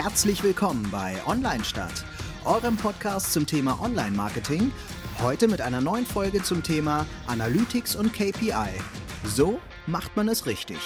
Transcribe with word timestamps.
Herzlich 0.00 0.44
willkommen 0.44 0.88
bei 0.92 1.16
Online 1.26 1.64
Stadt, 1.64 2.04
eurem 2.44 2.76
Podcast 2.76 3.32
zum 3.32 3.46
Thema 3.46 3.80
Online 3.82 4.16
Marketing. 4.16 4.70
Heute 5.20 5.48
mit 5.48 5.60
einer 5.60 5.80
neuen 5.80 6.06
Folge 6.06 6.40
zum 6.40 6.62
Thema 6.62 7.04
Analytics 7.26 7.96
und 7.96 8.12
KPI. 8.12 8.68
So 9.24 9.58
macht 9.88 10.16
man 10.16 10.28
es 10.28 10.46
richtig. 10.46 10.78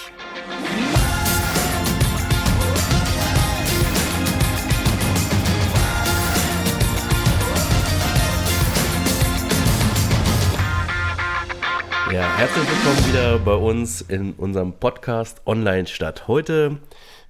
Ja, 12.11 12.37
herzlich 12.37 12.67
willkommen 12.67 13.07
wieder 13.07 13.37
bei 13.37 13.53
uns 13.53 14.01
in 14.01 14.33
unserem 14.33 14.73
Podcast 14.73 15.43
Online 15.45 15.85
Stadt. 15.85 16.27
Heute 16.27 16.79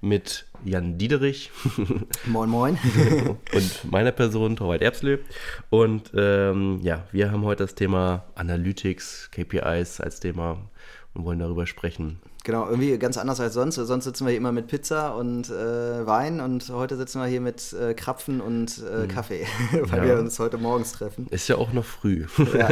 mit 0.00 0.46
Jan 0.64 0.98
Diederich. 0.98 1.50
Moin, 2.26 2.48
moin. 2.48 2.78
und 3.52 3.90
meiner 3.90 4.12
Person, 4.12 4.56
Torwald 4.56 4.82
Erbslö. 4.82 5.18
Und 5.70 6.10
ähm, 6.16 6.80
ja, 6.82 7.06
wir 7.12 7.30
haben 7.30 7.44
heute 7.44 7.64
das 7.64 7.74
Thema 7.74 8.24
Analytics, 8.34 9.30
KPIs 9.30 10.00
als 10.00 10.20
Thema 10.20 10.58
und 11.12 11.24
wollen 11.24 11.38
darüber 11.38 11.66
sprechen. 11.66 12.18
Genau, 12.44 12.68
irgendwie 12.68 12.98
ganz 12.98 13.16
anders 13.16 13.40
als 13.40 13.54
sonst. 13.54 13.76
Sonst 13.76 14.04
sitzen 14.04 14.26
wir 14.26 14.30
hier 14.30 14.36
immer 14.36 14.52
mit 14.52 14.66
Pizza 14.66 15.16
und 15.16 15.48
äh, 15.48 16.06
Wein 16.06 16.42
und 16.42 16.68
heute 16.68 16.98
sitzen 16.98 17.22
wir 17.22 17.26
hier 17.26 17.40
mit 17.40 17.72
äh, 17.72 17.94
Krapfen 17.94 18.42
und 18.42 18.82
äh, 18.86 19.04
mhm. 19.04 19.08
Kaffee, 19.08 19.46
weil 19.72 20.00
ja. 20.00 20.04
wir 20.04 20.18
uns 20.18 20.38
heute 20.38 20.58
morgens 20.58 20.92
treffen. 20.92 21.26
Ist 21.30 21.48
ja 21.48 21.56
auch 21.56 21.72
noch 21.72 21.86
früh. 21.86 22.26
ja. 22.52 22.68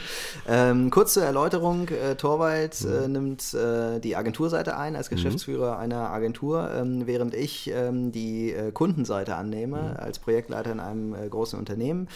ähm, 0.48 0.90
kurz 0.90 1.14
zur 1.14 1.24
Erläuterung: 1.24 1.88
äh, 1.88 2.14
Torwald 2.14 2.80
äh, 2.82 3.08
mhm. 3.08 3.12
nimmt 3.12 3.52
äh, 3.52 3.98
die 3.98 4.14
Agenturseite 4.14 4.76
ein 4.76 4.94
als 4.94 5.10
mhm. 5.10 5.16
Geschäftsführer 5.16 5.74
mhm. 5.74 5.80
einer 5.80 6.10
Agentur, 6.10 6.70
ähm, 6.72 7.08
während 7.08 7.34
ich 7.34 7.68
ähm, 7.74 8.12
die 8.12 8.54
Kundenseite 8.74 9.34
annehme 9.34 9.82
mhm. 9.82 9.96
als 9.96 10.20
Projektleiter 10.20 10.70
in 10.70 10.78
einem 10.78 11.16
großen 11.28 11.58
Unternehmen. 11.58 12.06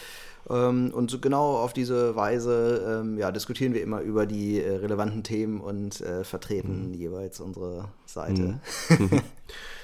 Ähm, 0.48 0.90
und 0.94 1.10
so 1.10 1.18
genau 1.18 1.56
auf 1.56 1.72
diese 1.72 2.16
Weise 2.16 3.02
ähm, 3.02 3.18
ja, 3.18 3.30
diskutieren 3.30 3.74
wir 3.74 3.82
immer 3.82 4.00
über 4.00 4.26
die 4.26 4.60
äh, 4.60 4.76
relevanten 4.76 5.22
Themen 5.22 5.60
und 5.60 6.00
äh, 6.00 6.24
vertreten 6.24 6.88
mhm. 6.88 6.94
jeweils 6.94 7.40
unsere 7.40 7.88
Seite. 8.06 8.60
Mhm. 8.88 9.10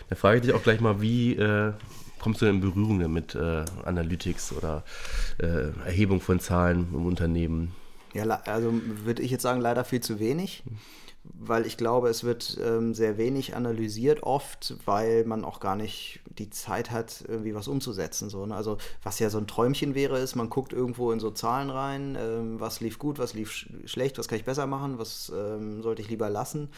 da 0.08 0.16
frage 0.16 0.38
ich 0.38 0.42
dich 0.44 0.54
auch 0.54 0.62
gleich 0.62 0.80
mal, 0.80 1.00
wie 1.00 1.34
äh, 1.34 1.72
kommst 2.20 2.42
du 2.42 2.46
in 2.46 2.60
Berührung 2.60 3.12
mit 3.12 3.34
äh, 3.34 3.64
Analytics 3.84 4.52
oder 4.52 4.82
äh, 5.38 5.68
Erhebung 5.84 6.20
von 6.20 6.40
Zahlen 6.40 6.88
im 6.92 7.06
Unternehmen? 7.06 7.72
Ja, 8.14 8.24
also 8.46 8.72
würde 9.04 9.22
ich 9.22 9.30
jetzt 9.30 9.42
sagen, 9.42 9.60
leider 9.60 9.84
viel 9.84 10.00
zu 10.00 10.18
wenig. 10.18 10.62
Mhm 11.34 11.36
weil 11.46 11.66
ich 11.66 11.76
glaube, 11.76 12.08
es 12.08 12.24
wird 12.24 12.58
ähm, 12.62 12.94
sehr 12.94 13.18
wenig 13.18 13.54
analysiert 13.54 14.22
oft, 14.22 14.74
weil 14.84 15.24
man 15.24 15.44
auch 15.44 15.60
gar 15.60 15.76
nicht 15.76 16.20
die 16.38 16.50
Zeit 16.50 16.90
hat, 16.90 17.24
irgendwie 17.28 17.54
was 17.54 17.68
umzusetzen. 17.68 18.30
So, 18.30 18.46
ne? 18.46 18.54
Also 18.54 18.78
was 19.02 19.18
ja 19.18 19.30
so 19.30 19.38
ein 19.38 19.46
Träumchen 19.46 19.94
wäre, 19.94 20.18
ist, 20.18 20.34
man 20.34 20.50
guckt 20.50 20.72
irgendwo 20.72 21.12
in 21.12 21.20
so 21.20 21.30
Zahlen 21.30 21.70
rein, 21.70 22.16
ähm, 22.18 22.60
was 22.60 22.80
lief 22.80 22.98
gut, 22.98 23.18
was 23.18 23.34
lief 23.34 23.52
sch 23.52 23.68
schlecht, 23.84 24.18
was 24.18 24.28
kann 24.28 24.38
ich 24.38 24.44
besser 24.44 24.66
machen, 24.66 24.98
was 24.98 25.32
ähm, 25.34 25.82
sollte 25.82 26.02
ich 26.02 26.08
lieber 26.08 26.30
lassen. 26.30 26.68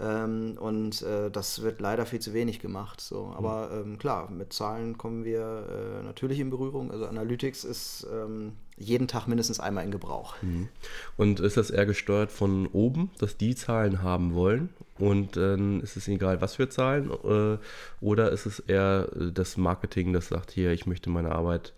Ähm, 0.00 0.56
und 0.58 1.02
äh, 1.02 1.30
das 1.30 1.62
wird 1.62 1.80
leider 1.80 2.06
viel 2.06 2.20
zu 2.20 2.32
wenig 2.32 2.60
gemacht. 2.60 3.00
So. 3.00 3.32
Aber 3.36 3.84
mhm. 3.84 3.98
klar, 3.98 4.30
mit 4.30 4.52
Zahlen 4.52 4.96
kommen 4.96 5.24
wir 5.24 6.00
äh, 6.00 6.02
natürlich 6.02 6.40
in 6.40 6.50
Berührung. 6.50 6.90
Also 6.90 7.06
Analytics 7.06 7.64
ist 7.64 8.06
ähm, 8.12 8.52
jeden 8.76 9.06
Tag 9.08 9.26
mindestens 9.26 9.60
einmal 9.60 9.84
in 9.84 9.90
Gebrauch. 9.90 10.34
Mhm. 10.42 10.68
Und 11.16 11.40
ist 11.40 11.56
das 11.56 11.70
eher 11.70 11.86
gesteuert 11.86 12.32
von 12.32 12.66
oben, 12.66 13.10
dass 13.18 13.36
die 13.36 13.54
Zahlen 13.54 14.02
haben 14.02 14.34
wollen? 14.34 14.70
Und 14.98 15.36
dann 15.36 15.80
ist 15.80 15.96
es 15.96 16.08
egal, 16.08 16.40
was 16.40 16.56
für 16.56 16.68
Zahlen? 16.68 17.10
Äh, 17.10 17.58
oder 18.00 18.30
ist 18.30 18.46
es 18.46 18.60
eher 18.60 19.08
das 19.32 19.56
Marketing, 19.56 20.12
das 20.12 20.28
sagt 20.28 20.50
hier, 20.50 20.72
ich 20.72 20.86
möchte 20.86 21.10
meine 21.10 21.32
Arbeit 21.32 21.72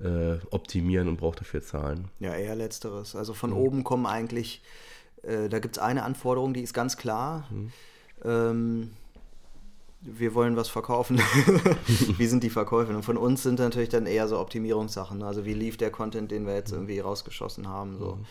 äh, 0.00 0.38
optimieren 0.50 1.08
und 1.08 1.18
brauche 1.18 1.38
dafür 1.38 1.62
Zahlen? 1.62 2.08
Ja, 2.18 2.34
eher 2.34 2.56
letzteres. 2.56 3.14
Also 3.14 3.34
von 3.34 3.50
mhm. 3.50 3.56
oben 3.56 3.84
kommen 3.84 4.06
eigentlich, 4.06 4.62
äh, 5.22 5.48
da 5.48 5.58
gibt 5.58 5.76
es 5.76 5.82
eine 5.82 6.02
Anforderung, 6.02 6.54
die 6.54 6.62
ist 6.62 6.74
ganz 6.74 6.96
klar. 6.96 7.48
Mhm. 7.50 7.72
Ähm, 8.24 8.90
wir 10.00 10.34
wollen 10.34 10.56
was 10.56 10.68
verkaufen. 10.68 11.18
wie 12.16 12.26
sind 12.26 12.42
die 12.42 12.50
Verkäufe? 12.50 12.94
Und 12.94 13.02
von 13.02 13.16
uns 13.16 13.42
sind 13.42 13.58
natürlich 13.58 13.90
dann 13.90 14.06
eher 14.06 14.28
so 14.28 14.38
Optimierungssachen. 14.38 15.22
Also 15.22 15.44
wie 15.44 15.54
lief 15.54 15.76
der 15.76 15.90
Content, 15.90 16.30
den 16.30 16.46
wir 16.46 16.54
jetzt 16.54 16.72
irgendwie 16.72 17.00
rausgeschossen 17.00 17.68
haben. 17.68 17.98
So. 17.98 18.16
Mhm. 18.16 18.26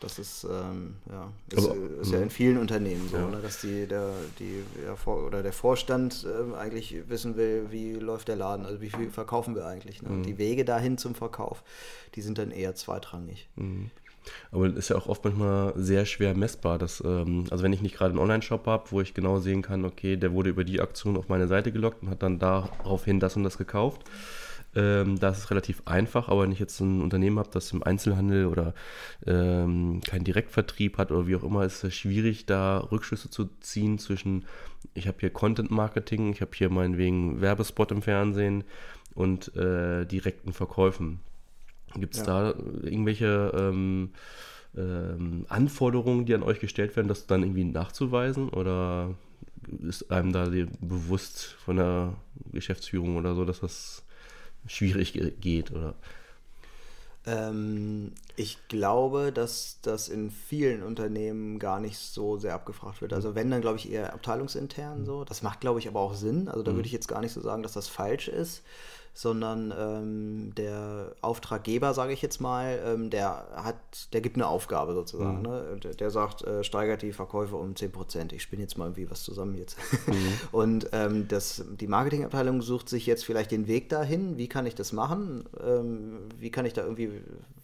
Das 0.00 0.18
ist, 0.18 0.44
ähm, 0.44 0.96
ja, 1.10 1.30
ist, 1.50 1.68
Aber, 1.68 1.76
ist, 2.00 2.10
ja 2.10 2.16
mhm. 2.16 2.24
in 2.24 2.30
vielen 2.30 2.56
Unternehmen 2.56 3.06
so, 3.10 3.18
ja. 3.18 3.28
ne, 3.28 3.40
dass 3.42 3.60
die, 3.60 3.86
der, 3.86 4.10
die, 4.38 4.62
ja, 4.82 4.96
vor, 4.96 5.26
oder 5.26 5.42
der 5.42 5.52
Vorstand 5.52 6.26
äh, 6.26 6.56
eigentlich 6.56 6.96
wissen 7.08 7.36
will, 7.36 7.66
wie 7.68 7.92
läuft 7.92 8.28
der 8.28 8.36
Laden, 8.36 8.64
also 8.64 8.80
wie 8.80 8.88
viel 8.88 9.10
verkaufen 9.10 9.54
wir 9.54 9.66
eigentlich. 9.66 10.00
Ne? 10.00 10.08
Mhm. 10.08 10.14
Und 10.16 10.22
die 10.22 10.38
Wege 10.38 10.64
dahin 10.64 10.96
zum 10.96 11.14
Verkauf, 11.14 11.62
die 12.14 12.22
sind 12.22 12.38
dann 12.38 12.50
eher 12.50 12.74
zweitrangig. 12.74 13.50
Mhm. 13.56 13.90
Aber 14.50 14.68
das 14.68 14.78
ist 14.78 14.88
ja 14.90 14.96
auch 14.96 15.06
oft 15.06 15.24
manchmal 15.24 15.72
sehr 15.76 16.06
schwer 16.06 16.34
messbar. 16.36 16.78
Dass, 16.78 17.02
ähm, 17.04 17.46
also 17.50 17.64
wenn 17.64 17.72
ich 17.72 17.82
nicht 17.82 17.96
gerade 17.96 18.10
einen 18.10 18.20
Online-Shop 18.20 18.66
habe, 18.66 18.90
wo 18.90 19.00
ich 19.00 19.14
genau 19.14 19.38
sehen 19.38 19.62
kann, 19.62 19.84
okay, 19.84 20.16
der 20.16 20.32
wurde 20.32 20.50
über 20.50 20.64
die 20.64 20.80
Aktion 20.80 21.16
auf 21.16 21.28
meine 21.28 21.48
Seite 21.48 21.72
gelockt 21.72 22.02
und 22.02 22.10
hat 22.10 22.22
dann 22.22 22.38
daraufhin 22.38 23.20
das 23.20 23.36
und 23.36 23.44
das 23.44 23.58
gekauft. 23.58 24.04
Ähm, 24.74 25.18
da 25.18 25.30
ist 25.30 25.38
es 25.38 25.50
relativ 25.50 25.82
einfach, 25.86 26.28
aber 26.28 26.42
wenn 26.42 26.52
ich 26.52 26.60
jetzt 26.60 26.78
ein 26.80 27.02
Unternehmen 27.02 27.40
habe, 27.40 27.50
das 27.52 27.72
im 27.72 27.82
Einzelhandel 27.82 28.46
oder 28.46 28.74
ähm, 29.26 30.00
keinen 30.06 30.24
Direktvertrieb 30.24 30.96
hat 30.96 31.10
oder 31.10 31.26
wie 31.26 31.34
auch 31.34 31.42
immer, 31.42 31.64
ist 31.64 31.82
es 31.82 31.94
schwierig, 31.94 32.46
da 32.46 32.78
Rückschlüsse 32.78 33.30
zu 33.30 33.48
ziehen 33.60 33.98
zwischen, 33.98 34.46
ich 34.94 35.08
habe 35.08 35.18
hier 35.20 35.30
Content 35.30 35.72
Marketing, 35.72 36.32
ich 36.32 36.40
habe 36.40 36.52
hier 36.54 36.70
meinetwegen 36.70 37.40
Werbespot 37.40 37.90
im 37.90 38.02
Fernsehen 38.02 38.62
und 39.14 39.54
äh, 39.56 40.04
direkten 40.06 40.52
Verkäufen. 40.52 41.18
Gibt 41.94 42.14
es 42.14 42.20
ja. 42.20 42.52
da 42.52 42.54
irgendwelche 42.82 43.52
ähm, 43.54 44.10
ähm, 44.76 45.46
Anforderungen, 45.48 46.26
die 46.26 46.34
an 46.34 46.42
euch 46.42 46.60
gestellt 46.60 46.94
werden, 46.96 47.08
das 47.08 47.26
dann 47.26 47.42
irgendwie 47.42 47.64
nachzuweisen? 47.64 48.48
Oder 48.50 49.14
ist 49.82 50.10
einem 50.10 50.32
da 50.32 50.48
bewusst 50.80 51.56
von 51.64 51.76
der 51.76 52.14
Geschäftsführung 52.52 53.16
oder 53.16 53.34
so, 53.34 53.44
dass 53.44 53.60
das 53.60 54.04
schwierig 54.66 55.18
geht? 55.40 55.72
Oder? 55.72 55.94
Ähm, 57.26 58.12
ich 58.36 58.56
glaube, 58.68 59.32
dass 59.32 59.78
das 59.82 60.08
in 60.08 60.30
vielen 60.30 60.82
Unternehmen 60.82 61.58
gar 61.58 61.80
nicht 61.80 61.98
so 61.98 62.38
sehr 62.38 62.54
abgefragt 62.54 63.02
wird. 63.02 63.12
Also 63.12 63.34
wenn, 63.34 63.50
dann 63.50 63.60
glaube 63.60 63.76
ich 63.78 63.90
eher 63.90 64.14
abteilungsintern 64.14 65.04
so. 65.04 65.24
Das 65.24 65.42
macht, 65.42 65.60
glaube 65.60 65.80
ich, 65.80 65.88
aber 65.88 66.00
auch 66.00 66.14
Sinn. 66.14 66.48
Also 66.48 66.62
da 66.62 66.72
mhm. 66.72 66.76
würde 66.76 66.86
ich 66.86 66.92
jetzt 66.92 67.08
gar 67.08 67.20
nicht 67.20 67.32
so 67.32 67.40
sagen, 67.40 67.62
dass 67.62 67.72
das 67.72 67.88
falsch 67.88 68.28
ist 68.28 68.62
sondern 69.12 69.72
ähm, 69.76 70.54
der 70.54 71.14
Auftraggeber, 71.20 71.94
sage 71.94 72.12
ich 72.12 72.22
jetzt 72.22 72.40
mal, 72.40 72.80
ähm, 72.84 73.10
der 73.10 73.46
hat, 73.54 73.76
der 74.12 74.20
gibt 74.20 74.36
eine 74.36 74.46
Aufgabe 74.46 74.94
sozusagen. 74.94 75.38
Mhm. 75.38 75.42
Ne? 75.42 75.78
Der, 75.82 75.94
der, 75.94 76.10
sagt, 76.10 76.42
äh, 76.42 76.64
steigert 76.64 77.02
die 77.02 77.12
Verkäufe 77.12 77.56
um 77.56 77.74
10%. 77.74 78.32
Ich 78.32 78.42
spinne 78.42 78.62
jetzt 78.62 78.78
mal 78.78 78.86
irgendwie 78.86 79.10
was 79.10 79.22
zusammen 79.22 79.56
jetzt. 79.56 79.76
Mhm. 80.06 80.14
Und 80.52 80.90
ähm, 80.92 81.28
das, 81.28 81.64
die 81.78 81.86
Marketingabteilung 81.86 82.62
sucht 82.62 82.88
sich 82.88 83.06
jetzt 83.06 83.24
vielleicht 83.24 83.50
den 83.50 83.66
Weg 83.66 83.88
dahin, 83.88 84.38
wie 84.38 84.48
kann 84.48 84.66
ich 84.66 84.74
das 84.74 84.92
machen, 84.92 85.44
ähm, 85.62 86.18
wie 86.38 86.50
kann 86.50 86.66
ich 86.66 86.72
da 86.72 86.82
irgendwie 86.82 87.10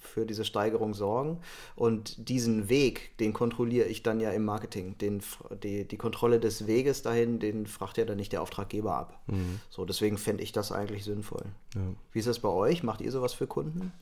für 0.07 0.25
diese 0.25 0.45
Steigerung 0.45 0.95
sorgen. 0.95 1.39
Und 1.75 2.29
diesen 2.29 2.69
Weg, 2.69 3.17
den 3.19 3.33
kontrolliere 3.33 3.87
ich 3.87 4.03
dann 4.03 4.21
ja 4.21 4.31
im 4.31 4.45
Marketing. 4.45 4.97
Den, 4.99 5.23
die, 5.63 5.87
die 5.87 5.97
Kontrolle 5.97 6.41
des 6.41 6.67
Weges 6.67 7.03
dahin, 7.03 7.39
den 7.39 7.67
fragt 7.67 7.99
ja 7.99 8.05
dann 8.05 8.17
nicht 8.17 8.33
der 8.33 8.43
Auftraggeber 8.43 8.95
ab. 8.95 9.21
Mhm. 9.27 9.61
So, 9.69 9.85
deswegen 9.85 10.19
fände 10.19 10.43
ich 10.43 10.53
das 10.53 10.73
eigentlich 10.73 11.05
sinnvoll. 11.05 11.36
Ja. 11.75 11.83
Wie 12.13 12.19
ist 12.19 12.29
das 12.29 12.39
bei 12.39 12.49
euch? 12.49 12.83
Macht 12.83 13.01
ihr 13.01 13.13
sowas 13.13 13.33
für 13.33 13.47
Kunden? 13.47 13.93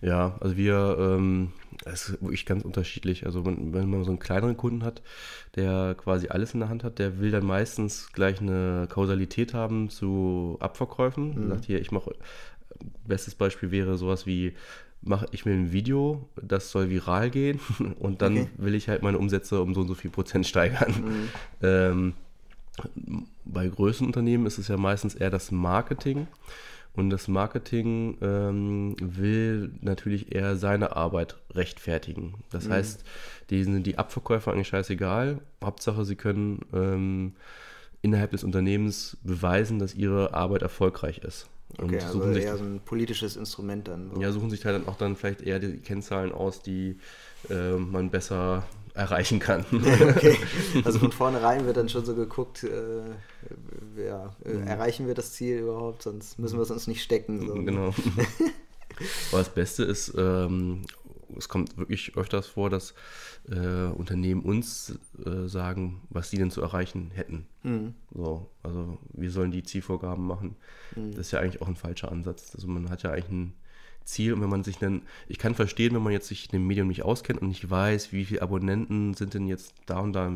Ja, 0.00 0.36
also 0.40 0.56
wir, 0.56 0.96
ähm, 0.98 1.52
es 1.84 2.08
ist 2.08 2.22
wirklich 2.22 2.46
ganz 2.46 2.64
unterschiedlich. 2.64 3.26
Also 3.26 3.46
wenn, 3.46 3.72
wenn, 3.72 3.88
man 3.88 4.04
so 4.04 4.10
einen 4.10 4.18
kleineren 4.18 4.56
Kunden 4.56 4.84
hat, 4.84 5.02
der 5.56 5.94
quasi 5.96 6.28
alles 6.28 6.52
in 6.52 6.60
der 6.60 6.68
Hand 6.68 6.84
hat, 6.84 6.98
der 6.98 7.20
will 7.20 7.30
dann 7.30 7.46
meistens 7.46 8.12
gleich 8.12 8.40
eine 8.40 8.86
Kausalität 8.90 9.54
haben 9.54 9.88
zu 9.88 10.56
Abverkäufen. 10.60 11.44
Mhm. 11.44 11.48
Sagt 11.48 11.64
hier, 11.64 11.80
ich 11.80 11.90
mache, 11.90 12.14
bestes 13.06 13.34
Beispiel 13.34 13.70
wäre 13.70 13.96
sowas 13.96 14.26
wie, 14.26 14.54
mache 15.00 15.26
ich 15.32 15.44
mir 15.44 15.52
ein 15.52 15.72
Video, 15.72 16.28
das 16.40 16.70
soll 16.70 16.90
viral 16.90 17.30
gehen 17.30 17.60
und 17.98 18.22
dann 18.22 18.38
okay. 18.38 18.50
will 18.56 18.74
ich 18.74 18.88
halt 18.88 19.02
meine 19.02 19.18
Umsätze 19.18 19.60
um 19.60 19.74
so 19.74 19.82
und 19.82 19.88
so 19.88 19.94
viel 19.94 20.10
Prozent 20.10 20.46
steigern. 20.46 20.92
Mhm. 20.92 21.28
Ähm, 21.62 22.12
bei 23.44 23.68
größeren 23.68 24.06
Unternehmen 24.06 24.46
ist 24.46 24.58
es 24.58 24.68
ja 24.68 24.76
meistens 24.76 25.14
eher 25.14 25.30
das 25.30 25.50
Marketing. 25.50 26.26
Und 26.96 27.10
das 27.10 27.26
Marketing 27.26 28.18
ähm, 28.22 28.94
will 29.00 29.72
natürlich 29.80 30.32
eher 30.32 30.54
seine 30.54 30.94
Arbeit 30.94 31.36
rechtfertigen. 31.50 32.34
Das 32.50 32.68
mhm. 32.68 32.72
heißt, 32.72 33.04
denen 33.50 33.72
sind 33.74 33.86
die 33.86 33.98
Abverkäufer 33.98 34.52
eigentlich 34.52 34.68
scheißegal. 34.68 35.40
Hauptsache, 35.62 36.04
sie 36.04 36.14
können 36.14 36.60
ähm, 36.72 37.32
innerhalb 38.00 38.30
des 38.30 38.44
Unternehmens 38.44 39.16
beweisen, 39.24 39.80
dass 39.80 39.94
ihre 39.94 40.34
Arbeit 40.34 40.62
erfolgreich 40.62 41.18
ist. 41.18 41.48
Und 41.78 41.86
okay, 41.86 42.00
also 42.00 42.22
eher 42.30 42.56
so 42.56 42.64
ein 42.64 42.80
politisches 42.84 43.36
Instrument 43.36 43.88
dann. 43.88 44.10
So. 44.14 44.20
Ja, 44.20 44.32
suchen 44.32 44.50
sich 44.50 44.64
halt 44.64 44.76
dann 44.76 44.88
auch 44.88 44.96
dann 44.96 45.16
vielleicht 45.16 45.42
eher 45.42 45.58
die 45.58 45.78
Kennzahlen 45.78 46.32
aus, 46.32 46.62
die 46.62 46.98
äh, 47.50 47.72
man 47.72 48.10
besser 48.10 48.64
erreichen 48.94 49.40
kann. 49.40 49.64
okay, 49.72 50.38
also 50.84 51.00
von 51.00 51.12
vornherein 51.12 51.66
wird 51.66 51.76
dann 51.76 51.88
schon 51.88 52.04
so 52.04 52.14
geguckt, 52.14 52.62
äh, 52.62 54.06
ja, 54.06 54.34
mhm. 54.44 54.66
erreichen 54.66 55.06
wir 55.08 55.14
das 55.14 55.32
Ziel 55.32 55.58
überhaupt, 55.58 56.02
sonst 56.02 56.38
müssen 56.38 56.58
wir 56.58 56.62
es 56.62 56.70
uns 56.70 56.86
nicht 56.86 57.02
stecken. 57.02 57.46
So. 57.46 57.54
Genau. 57.54 57.88
Aber 59.32 59.38
das 59.38 59.48
Beste 59.48 59.82
ist, 59.82 60.14
ähm, 60.16 60.82
es 61.36 61.48
kommt 61.48 61.76
wirklich 61.76 62.16
öfters 62.16 62.46
vor, 62.46 62.70
dass 62.70 62.94
äh, 63.48 63.86
Unternehmen 63.86 64.42
uns 64.42 64.98
äh, 65.24 65.46
sagen, 65.46 66.02
was 66.10 66.30
sie 66.30 66.38
denn 66.38 66.50
zu 66.50 66.62
erreichen 66.62 67.10
hätten. 67.12 67.46
Mhm. 67.62 67.94
So, 68.12 68.50
also 68.62 68.98
wir 69.12 69.30
sollen 69.30 69.50
die 69.50 69.62
Zielvorgaben 69.62 70.26
machen. 70.26 70.56
Mhm. 70.96 71.10
Das 71.12 71.26
ist 71.26 71.30
ja 71.32 71.40
eigentlich 71.40 71.62
auch 71.62 71.68
ein 71.68 71.76
falscher 71.76 72.10
Ansatz. 72.10 72.54
Also 72.54 72.68
man 72.68 72.90
hat 72.90 73.02
ja 73.02 73.10
eigentlich 73.10 73.30
ein 73.30 73.54
Ziel 74.04 74.32
und 74.32 74.42
wenn 74.42 74.50
man 74.50 74.64
sich 74.64 74.78
dann, 74.78 75.02
ich 75.28 75.38
kann 75.38 75.54
verstehen, 75.54 75.94
wenn 75.94 76.02
man 76.02 76.12
jetzt 76.12 76.28
sich 76.28 76.46
in 76.46 76.52
dem 76.52 76.66
Medium 76.66 76.88
nicht 76.88 77.02
auskennt 77.02 77.40
und 77.40 77.48
nicht 77.48 77.68
weiß, 77.68 78.12
wie 78.12 78.24
viele 78.24 78.42
Abonnenten 78.42 79.14
sind 79.14 79.34
denn 79.34 79.46
jetzt 79.46 79.74
da 79.86 79.98
und 80.00 80.12
da 80.12 80.30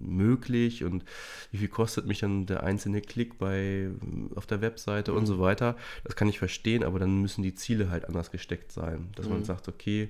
möglich 0.00 0.84
und 0.84 1.04
wie 1.50 1.58
viel 1.58 1.68
kostet 1.68 2.06
mich 2.06 2.20
dann 2.20 2.46
der 2.46 2.62
einzelne 2.62 3.00
Klick 3.00 3.38
bei 3.38 3.88
auf 4.34 4.46
der 4.46 4.60
Webseite 4.60 5.12
mhm. 5.12 5.18
und 5.18 5.26
so 5.26 5.40
weiter. 5.40 5.76
Das 6.04 6.16
kann 6.16 6.28
ich 6.28 6.38
verstehen, 6.38 6.84
aber 6.84 6.98
dann 6.98 7.20
müssen 7.20 7.42
die 7.42 7.54
Ziele 7.54 7.90
halt 7.90 8.06
anders 8.06 8.30
gesteckt 8.30 8.72
sein, 8.72 9.08
dass 9.16 9.26
mhm. 9.26 9.32
man 9.32 9.44
sagt, 9.44 9.68
okay, 9.68 10.08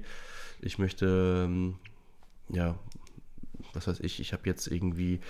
ich 0.60 0.78
möchte 0.78 1.44
ähm, 1.46 1.76
ja 2.48 2.78
was 3.74 3.86
weiß 3.86 4.00
ich, 4.00 4.18
ich 4.18 4.32
habe 4.32 4.42
jetzt 4.46 4.66
irgendwie 4.66 5.20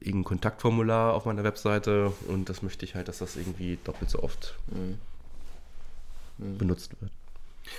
irgendein 0.00 0.24
Kontaktformular 0.24 1.14
auf 1.14 1.24
meiner 1.24 1.42
Webseite 1.42 2.12
und 2.28 2.48
das 2.48 2.62
möchte 2.62 2.84
ich 2.84 2.94
halt, 2.94 3.08
dass 3.08 3.18
das 3.18 3.36
irgendwie 3.36 3.76
doppelt 3.82 4.08
so 4.08 4.22
oft 4.22 4.56
mhm 4.68 4.98
mhm. 6.42 6.58
benutzt 6.58 7.00
wird. 7.00 7.12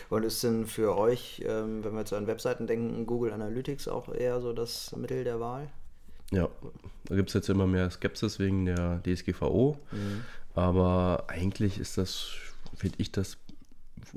Und 0.09 0.23
ist 0.23 0.43
denn 0.43 0.65
für 0.65 0.97
euch, 0.97 1.43
ähm, 1.45 1.83
wenn 1.83 1.93
wir 1.93 2.05
zu 2.05 2.15
an 2.15 2.27
Webseiten 2.27 2.67
denken, 2.67 3.05
Google 3.05 3.33
Analytics 3.33 3.87
auch 3.87 4.13
eher 4.13 4.41
so 4.41 4.53
das 4.53 4.95
Mittel 4.95 5.23
der 5.23 5.39
Wahl? 5.39 5.69
Ja, 6.31 6.49
da 7.05 7.15
gibt 7.15 7.29
es 7.29 7.33
jetzt 7.33 7.49
immer 7.49 7.67
mehr 7.67 7.89
Skepsis 7.91 8.39
wegen 8.39 8.65
der 8.65 9.01
DSGVO. 9.03 9.77
Mhm. 9.91 10.21
Aber 10.55 11.25
eigentlich 11.27 11.79
ist 11.79 11.97
das, 11.97 12.31
finde 12.75 12.95
ich, 12.99 13.11
das, 13.11 13.37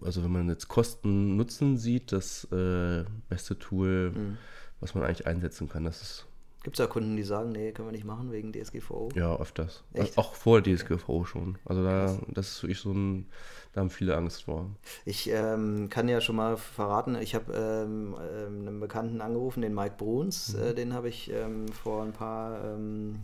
also 0.03 0.23
wenn 0.23 0.33
man 0.33 0.49
jetzt 0.49 0.69
Kosten 0.69 1.37
Nutzen 1.37 1.77
sieht, 1.77 2.13
das 2.13 2.45
äh, 2.53 3.05
beste 3.29 3.59
Tool, 3.59 4.13
mhm. 4.15 4.39
was 4.81 4.95
man 4.95 5.05
eigentlich 5.05 5.27
einsetzen 5.27 5.69
kann. 5.69 5.85
Das 5.85 6.01
ist 6.01 6.27
Gibt 6.67 6.81
es 6.81 6.85
da 6.85 6.93
Kunden, 6.93 7.17
die 7.17 7.23
sagen, 7.23 7.53
nee, 7.53 7.71
können 7.71 7.87
wir 7.87 7.93
nicht 7.93 8.05
machen 8.05 8.33
wegen 8.33 8.53
DSGVO? 8.53 9.11
Ja, 9.15 9.37
öfters. 9.37 9.85
Echt? 9.93 10.19
Auch 10.19 10.35
vor 10.35 10.61
DSGVO 10.61 11.25
schon. 11.25 11.59
Also 11.65 11.85
da, 11.85 12.19
das 12.27 12.49
ist 12.49 12.63
wirklich 12.65 12.81
so 12.81 12.91
ein, 12.91 13.27
da 13.73 13.83
haben 13.83 13.91
viele 13.91 14.17
Angst 14.17 14.47
vor. 14.47 14.69
Ich 15.05 15.31
ähm, 15.31 15.89
kann 15.91 16.09
ja 16.09 16.21
schon 16.21 16.35
mal 16.35 16.57
verraten, 16.57 17.15
ich 17.15 17.37
habe 17.37 17.53
ähm, 17.55 18.17
ähm, 18.17 18.67
einen 18.67 18.81
Bekannten 18.81 19.21
angerufen, 19.21 19.63
den 19.63 19.77
Mike 19.77 19.95
Bruns, 19.97 20.57
mhm. 20.57 20.63
äh, 20.65 20.75
den 20.75 20.93
habe 20.93 21.09
ich 21.09 21.31
ähm, 21.31 21.69
vor 21.69 22.03
ein 22.03 22.13
paar 22.13 22.65
ähm, 22.65 23.21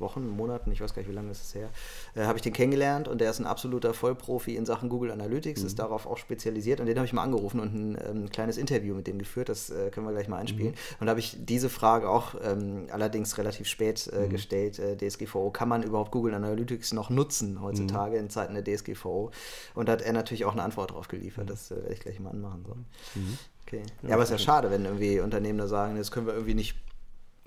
Wochen, 0.00 0.28
Monaten, 0.28 0.70
ich 0.70 0.80
weiß 0.80 0.94
gar 0.94 1.02
nicht, 1.02 1.10
wie 1.10 1.14
lange 1.14 1.30
ist 1.30 1.42
es 1.42 1.54
her, 1.54 1.70
äh, 2.14 2.24
habe 2.24 2.38
ich 2.38 2.42
den 2.42 2.52
kennengelernt 2.52 3.08
und 3.08 3.20
der 3.20 3.30
ist 3.30 3.38
ein 3.38 3.46
absoluter 3.46 3.94
Vollprofi 3.94 4.56
in 4.56 4.66
Sachen 4.66 4.88
Google 4.88 5.10
Analytics, 5.10 5.62
mhm. 5.62 5.66
ist 5.66 5.78
darauf 5.78 6.06
auch 6.06 6.18
spezialisiert 6.18 6.80
und 6.80 6.86
den 6.86 6.96
habe 6.96 7.06
ich 7.06 7.12
mal 7.12 7.22
angerufen 7.22 7.60
und 7.60 7.74
ein, 7.74 7.98
ähm, 8.08 8.30
kleines 8.30 8.56
Interview 8.56 8.94
mit 8.94 9.06
dem 9.06 9.18
geführt, 9.18 9.48
das 9.48 9.70
äh, 9.70 9.90
können 9.90 10.06
wir 10.06 10.12
gleich 10.12 10.28
mal 10.28 10.38
einspielen. 10.38 10.72
Mhm. 10.72 10.96
Und 11.00 11.06
da 11.06 11.10
habe 11.10 11.20
ich 11.20 11.36
diese 11.38 11.68
Frage 11.68 12.08
auch 12.08 12.34
ähm, 12.42 12.86
allerdings 12.90 13.38
relativ 13.38 13.66
spät 13.66 14.08
äh, 14.12 14.26
mhm. 14.26 14.30
gestellt, 14.30 14.78
äh, 14.78 14.96
DSGVO, 14.96 15.50
kann 15.50 15.68
man 15.68 15.82
überhaupt 15.82 16.10
Google 16.10 16.34
Analytics 16.34 16.92
noch 16.92 17.10
nutzen 17.10 17.60
heutzutage 17.60 18.16
mhm. 18.16 18.24
in 18.24 18.30
Zeiten 18.30 18.54
der 18.54 18.64
DSGVO? 18.64 19.30
Und 19.74 19.88
da 19.88 19.92
hat 19.92 20.02
er 20.02 20.12
natürlich 20.12 20.44
auch 20.44 20.52
eine 20.52 20.62
Antwort 20.62 20.90
darauf 20.90 21.08
geliefert, 21.08 21.44
mhm. 21.44 21.48
das 21.48 21.70
äh, 21.70 21.76
werde 21.76 21.92
ich 21.92 22.00
gleich 22.00 22.20
mal 22.20 22.30
anmachen. 22.30 22.64
So. 22.66 22.74
Mhm. 23.20 23.38
Okay. 23.66 23.82
Ja, 24.02 24.08
ja, 24.08 24.14
aber 24.14 24.22
es 24.22 24.30
ist 24.30 24.40
ja 24.40 24.44
schade, 24.44 24.70
wenn 24.70 24.84
irgendwie 24.86 25.20
Unternehmen 25.20 25.58
da 25.58 25.66
sagen, 25.66 25.96
das 25.96 26.10
können 26.10 26.26
wir 26.26 26.32
irgendwie 26.32 26.54
nicht 26.54 26.74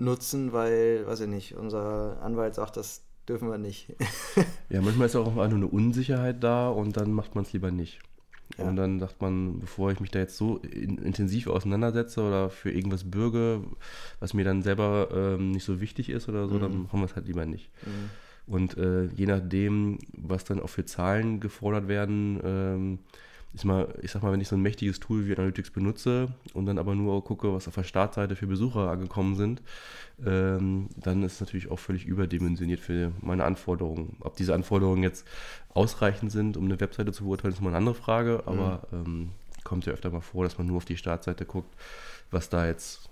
nutzen, 0.02 0.52
weil, 0.52 1.06
weiß 1.06 1.20
ich 1.20 1.28
nicht, 1.28 1.54
unser 1.54 2.20
Anwalt 2.22 2.54
sagt, 2.54 2.76
das 2.76 3.02
dürfen 3.28 3.48
wir 3.48 3.58
nicht. 3.58 3.94
ja, 4.68 4.80
manchmal 4.82 5.06
ist 5.06 5.16
auch 5.16 5.26
einfach 5.28 5.48
nur 5.48 5.58
eine 5.58 5.66
Unsicherheit 5.68 6.42
da 6.42 6.68
und 6.68 6.96
dann 6.96 7.12
macht 7.12 7.34
man 7.34 7.44
es 7.44 7.52
lieber 7.52 7.70
nicht. 7.70 8.00
Ja. 8.58 8.64
Und 8.64 8.76
dann 8.76 9.00
sagt 9.00 9.20
man, 9.22 9.60
bevor 9.60 9.92
ich 9.92 10.00
mich 10.00 10.10
da 10.10 10.18
jetzt 10.18 10.36
so 10.36 10.58
in, 10.58 10.98
intensiv 10.98 11.46
auseinandersetze 11.46 12.20
oder 12.20 12.50
für 12.50 12.70
irgendwas 12.70 13.10
bürge, 13.10 13.62
was 14.20 14.34
mir 14.34 14.44
dann 14.44 14.62
selber 14.62 15.08
ähm, 15.12 15.52
nicht 15.52 15.64
so 15.64 15.80
wichtig 15.80 16.10
ist 16.10 16.28
oder 16.28 16.48
so, 16.48 16.56
mhm. 16.56 16.60
dann 16.60 16.82
machen 16.82 17.00
wir 17.00 17.06
es 17.06 17.16
halt 17.16 17.26
lieber 17.26 17.46
nicht. 17.46 17.70
Mhm. 17.86 18.10
Und 18.46 18.76
äh, 18.76 19.04
je 19.04 19.26
nachdem, 19.26 19.98
was 20.12 20.44
dann 20.44 20.60
auch 20.60 20.68
für 20.68 20.84
Zahlen 20.84 21.40
gefordert 21.40 21.88
werden, 21.88 22.40
ähm, 22.44 22.98
ich, 23.54 23.64
mal, 23.64 23.94
ich 24.00 24.10
sag 24.10 24.22
mal, 24.22 24.32
wenn 24.32 24.40
ich 24.40 24.48
so 24.48 24.56
ein 24.56 24.62
mächtiges 24.62 25.00
Tool 25.00 25.26
wie 25.26 25.32
Analytics 25.32 25.70
benutze 25.70 26.32
und 26.54 26.66
dann 26.66 26.78
aber 26.78 26.94
nur 26.94 27.22
gucke, 27.22 27.52
was 27.52 27.68
auf 27.68 27.74
der 27.74 27.84
Startseite 27.84 28.34
für 28.34 28.46
Besucher 28.46 28.90
angekommen 28.90 29.34
sind, 29.36 29.62
ähm, 30.24 30.88
dann 30.96 31.22
ist 31.22 31.34
es 31.34 31.40
natürlich 31.40 31.70
auch 31.70 31.78
völlig 31.78 32.06
überdimensioniert 32.06 32.80
für 32.80 33.12
meine 33.20 33.44
Anforderungen. 33.44 34.16
Ob 34.20 34.36
diese 34.36 34.54
Anforderungen 34.54 35.02
jetzt 35.02 35.26
ausreichend 35.74 36.32
sind, 36.32 36.56
um 36.56 36.64
eine 36.64 36.80
Webseite 36.80 37.12
zu 37.12 37.24
beurteilen, 37.24 37.52
ist 37.52 37.60
mal 37.60 37.68
eine 37.68 37.78
andere 37.78 37.94
Frage, 37.94 38.42
aber 38.46 38.86
mhm. 38.90 38.98
ähm, 38.98 39.28
kommt 39.64 39.86
ja 39.86 39.92
öfter 39.92 40.10
mal 40.10 40.20
vor, 40.20 40.44
dass 40.44 40.58
man 40.58 40.66
nur 40.66 40.78
auf 40.78 40.84
die 40.84 40.96
Startseite 40.96 41.44
guckt, 41.44 41.74
was 42.30 42.48
da 42.48 42.66
jetzt 42.66 43.10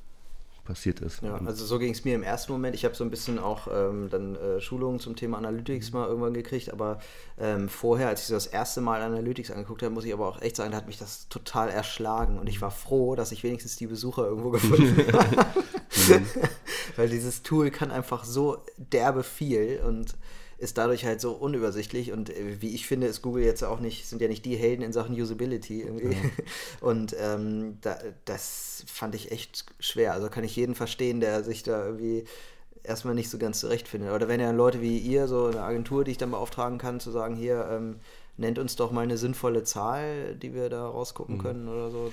passiert 0.70 1.00
ist. 1.00 1.20
Ja, 1.22 1.34
also 1.44 1.64
so 1.64 1.80
ging 1.80 1.92
es 1.92 2.04
mir 2.04 2.14
im 2.14 2.22
ersten 2.22 2.52
Moment. 2.52 2.76
Ich 2.76 2.84
habe 2.84 2.94
so 2.94 3.02
ein 3.02 3.10
bisschen 3.10 3.40
auch 3.40 3.66
ähm, 3.72 4.08
dann 4.08 4.36
äh, 4.36 4.60
Schulungen 4.60 5.00
zum 5.00 5.16
Thema 5.16 5.38
Analytics 5.38 5.92
mal 5.92 6.06
irgendwann 6.06 6.32
gekriegt, 6.32 6.72
aber 6.72 7.00
ähm, 7.38 7.68
vorher, 7.68 8.06
als 8.08 8.20
ich 8.20 8.28
so 8.28 8.34
das 8.34 8.46
erste 8.46 8.80
Mal 8.80 9.02
Analytics 9.02 9.50
angeguckt 9.50 9.82
habe, 9.82 9.92
muss 9.92 10.04
ich 10.04 10.12
aber 10.12 10.28
auch 10.28 10.40
echt 10.40 10.54
sagen, 10.54 10.70
da 10.70 10.76
hat 10.76 10.86
mich 10.86 10.98
das 10.98 11.28
total 11.28 11.70
erschlagen 11.70 12.38
und 12.38 12.48
ich 12.48 12.62
war 12.62 12.70
froh, 12.70 13.16
dass 13.16 13.32
ich 13.32 13.42
wenigstens 13.42 13.76
die 13.76 13.88
Besucher 13.88 14.24
irgendwo 14.24 14.50
gefunden 14.50 15.12
habe. 15.12 15.46
Mhm. 16.08 16.26
Weil 16.96 17.08
dieses 17.08 17.42
Tool 17.42 17.70
kann 17.70 17.90
einfach 17.90 18.24
so 18.24 18.58
derbe 18.76 19.24
viel 19.24 19.80
und 19.84 20.14
ist 20.60 20.76
dadurch 20.76 21.06
halt 21.06 21.22
so 21.22 21.32
unübersichtlich 21.32 22.12
und 22.12 22.28
äh, 22.28 22.60
wie 22.60 22.74
ich 22.74 22.86
finde, 22.86 23.06
ist 23.06 23.22
Google 23.22 23.42
jetzt 23.44 23.64
auch 23.64 23.80
nicht, 23.80 24.06
sind 24.06 24.20
ja 24.20 24.28
nicht 24.28 24.44
die 24.44 24.56
Helden 24.56 24.82
in 24.82 24.92
Sachen 24.92 25.18
Usability 25.18 25.80
irgendwie. 25.80 26.14
Ja. 26.14 26.30
Und 26.86 27.16
ähm, 27.18 27.78
da, 27.80 27.98
das 28.26 28.84
fand 28.86 29.14
ich 29.14 29.32
echt 29.32 29.64
schwer. 29.80 30.12
Also 30.12 30.28
kann 30.28 30.44
ich 30.44 30.54
jeden 30.54 30.74
verstehen, 30.74 31.20
der 31.20 31.42
sich 31.44 31.62
da 31.62 31.86
irgendwie 31.86 32.24
erstmal 32.82 33.14
nicht 33.14 33.30
so 33.30 33.38
ganz 33.38 33.60
zurechtfindet. 33.60 34.12
Oder 34.12 34.28
wenn 34.28 34.38
ja 34.38 34.50
Leute 34.50 34.82
wie 34.82 34.98
ihr, 34.98 35.28
so 35.28 35.46
eine 35.46 35.62
Agentur, 35.62 36.04
die 36.04 36.10
ich 36.10 36.18
dann 36.18 36.30
beauftragen 36.30 36.76
kann, 36.76 37.00
zu 37.00 37.10
sagen, 37.10 37.36
hier, 37.36 37.66
ähm, 37.70 37.96
nennt 38.36 38.58
uns 38.58 38.76
doch 38.76 38.90
mal 38.90 39.02
eine 39.02 39.18
sinnvolle 39.18 39.64
Zahl, 39.64 40.34
die 40.34 40.54
wir 40.54 40.70
da 40.70 40.88
rausgucken 40.88 41.36
mhm. 41.36 41.40
können 41.40 41.68
oder 41.68 41.90
so. 41.90 42.10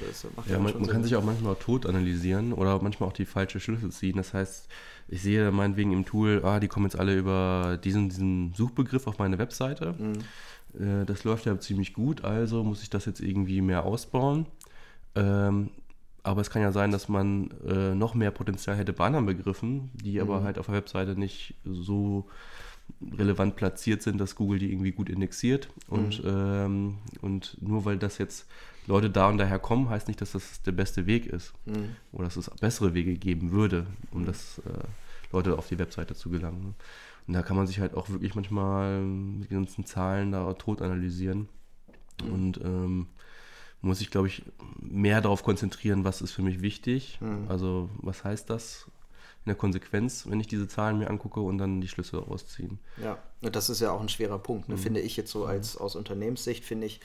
ja, 0.47 0.59
man, 0.59 0.73
man 0.73 0.87
kann 0.87 1.03
sich 1.03 1.15
auch 1.15 1.23
manchmal 1.23 1.55
tot 1.55 1.85
analysieren 1.85 2.53
oder 2.53 2.81
manchmal 2.81 3.09
auch 3.09 3.13
die 3.13 3.25
falsche 3.25 3.59
Schlüsse 3.59 3.89
ziehen. 3.89 4.17
Das 4.17 4.33
heißt, 4.33 4.67
ich 5.07 5.21
sehe 5.21 5.51
meinetwegen 5.51 5.93
im 5.93 6.05
Tool, 6.05 6.41
ah, 6.43 6.59
die 6.59 6.67
kommen 6.67 6.85
jetzt 6.85 6.99
alle 6.99 7.17
über 7.17 7.79
diesen, 7.81 8.09
diesen 8.09 8.53
Suchbegriff 8.53 9.07
auf 9.07 9.19
meine 9.19 9.37
Webseite. 9.37 9.95
Mhm. 9.97 10.19
Äh, 10.79 11.05
das 11.05 11.23
läuft 11.23 11.45
ja 11.45 11.57
ziemlich 11.59 11.93
gut, 11.93 12.23
also 12.23 12.63
muss 12.63 12.83
ich 12.83 12.89
das 12.89 13.05
jetzt 13.05 13.21
irgendwie 13.21 13.61
mehr 13.61 13.85
ausbauen. 13.85 14.47
Ähm, 15.15 15.69
aber 16.23 16.41
es 16.41 16.49
kann 16.49 16.61
ja 16.61 16.73
sein, 16.73 16.91
dass 16.91 17.07
man 17.07 17.51
äh, 17.65 17.95
noch 17.95 18.13
mehr 18.13 18.31
Potenzial 18.31 18.75
hätte 18.75 18.91
bei 18.91 19.05
anderen 19.05 19.25
Begriffen, 19.25 19.91
die 19.93 20.15
mhm. 20.15 20.21
aber 20.21 20.43
halt 20.43 20.59
auf 20.59 20.65
der 20.65 20.75
Webseite 20.75 21.17
nicht 21.17 21.55
so 21.63 22.27
relevant 23.17 23.55
platziert 23.55 24.01
sind, 24.01 24.17
dass 24.17 24.35
Google 24.35 24.59
die 24.59 24.71
irgendwie 24.71 24.91
gut 24.91 25.09
indexiert. 25.09 25.69
Und, 25.87 26.23
mhm. 26.23 26.29
ähm, 26.29 26.95
und 27.21 27.57
nur 27.61 27.85
weil 27.85 27.97
das 27.97 28.17
jetzt 28.17 28.47
Leute 28.87 29.09
da 29.09 29.29
und 29.29 29.37
daher 29.37 29.59
kommen, 29.59 29.89
heißt 29.89 30.07
nicht, 30.07 30.21
dass 30.21 30.31
das 30.31 30.61
der 30.63 30.71
beste 30.71 31.05
Weg 31.05 31.25
ist. 31.25 31.53
Mhm. 31.65 31.95
Oder 32.11 32.25
dass 32.25 32.37
es 32.37 32.49
bessere 32.49 32.93
Wege 32.93 33.15
geben 33.15 33.51
würde, 33.51 33.85
um 34.11 34.25
das 34.25 34.59
äh, 34.59 34.87
Leute 35.31 35.57
auf 35.57 35.67
die 35.67 35.79
Webseite 35.79 36.15
zu 36.15 36.29
gelangen. 36.29 36.75
Und 37.27 37.33
da 37.33 37.43
kann 37.43 37.57
man 37.57 37.67
sich 37.67 37.79
halt 37.79 37.93
auch 37.95 38.09
wirklich 38.09 38.35
manchmal 38.35 39.01
die 39.03 39.47
ganzen 39.49 39.85
Zahlen 39.85 40.31
da 40.31 40.53
tot 40.53 40.81
analysieren. 40.81 41.49
Mhm. 42.23 42.33
Und 42.33 42.61
ähm, 42.63 43.07
muss 43.81 44.01
ich, 44.01 44.09
glaube 44.09 44.27
ich, 44.27 44.43
mehr 44.79 45.21
darauf 45.21 45.43
konzentrieren, 45.43 46.03
was 46.03 46.21
ist 46.21 46.31
für 46.31 46.41
mich 46.41 46.61
wichtig. 46.61 47.19
Mhm. 47.21 47.45
Also, 47.49 47.89
was 47.97 48.23
heißt 48.23 48.49
das 48.49 48.89
in 49.47 49.51
der 49.51 49.55
Konsequenz, 49.55 50.25
wenn 50.27 50.41
ich 50.41 50.47
diese 50.47 50.67
Zahlen 50.67 50.99
mir 50.99 51.09
angucke 51.09 51.39
und 51.39 51.57
dann 51.57 51.79
die 51.79 51.87
Schlüsse 51.87 52.17
rausziehen. 52.17 52.79
Ja, 53.01 53.17
das 53.41 53.69
ist 53.69 53.79
ja 53.79 53.91
auch 53.91 54.01
ein 54.01 54.09
schwerer 54.09 54.39
Punkt, 54.39 54.67
ne? 54.67 54.75
mhm. 54.75 54.79
finde 54.79 54.99
ich 54.99 55.15
jetzt 55.15 55.31
so 55.31 55.45
als 55.45 55.77
aus 55.77 55.95
Unternehmenssicht, 55.95 56.65
finde 56.65 56.87
ich, 56.87 56.99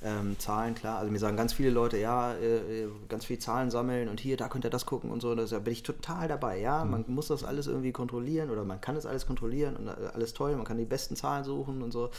ähm, 0.00 0.38
Zahlen, 0.38 0.76
klar. 0.76 0.98
Also 0.98 1.10
mir 1.10 1.18
sagen 1.18 1.36
ganz 1.36 1.52
viele 1.52 1.70
Leute, 1.70 1.98
ja, 1.98 2.34
äh, 2.34 2.84
äh, 2.84 2.88
ganz 3.08 3.24
viel 3.24 3.40
Zahlen 3.40 3.72
sammeln 3.72 4.08
und 4.08 4.20
hier, 4.20 4.36
da 4.36 4.48
könnt 4.48 4.64
ihr 4.64 4.70
das 4.70 4.86
gucken 4.86 5.10
und 5.10 5.20
so. 5.20 5.34
Da 5.34 5.58
bin 5.58 5.72
ich 5.72 5.82
total 5.82 6.28
dabei. 6.28 6.60
Ja, 6.60 6.84
mhm. 6.84 6.90
man 6.92 7.04
muss 7.08 7.26
das 7.26 7.42
alles 7.42 7.66
irgendwie 7.66 7.90
kontrollieren 7.90 8.50
oder 8.50 8.62
man 8.64 8.80
kann 8.80 8.94
das 8.94 9.04
alles 9.04 9.26
kontrollieren 9.26 9.74
und 9.74 9.88
äh, 9.88 10.10
alles 10.14 10.34
toll. 10.34 10.54
Man 10.54 10.64
kann 10.64 10.78
die 10.78 10.84
besten 10.84 11.16
Zahlen 11.16 11.42
suchen 11.42 11.82
und 11.82 11.90
so. 11.90 12.10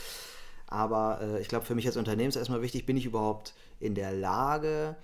Aber 0.66 1.20
äh, 1.22 1.40
ich 1.40 1.48
glaube, 1.48 1.64
für 1.64 1.74
mich 1.74 1.86
als 1.86 1.96
Unternehmen 1.96 2.28
ist 2.28 2.36
erstmal 2.36 2.60
wichtig, 2.60 2.84
bin 2.84 2.98
ich 2.98 3.06
überhaupt 3.06 3.54
in 3.80 3.94
der 3.94 4.12
Lage, 4.12 4.94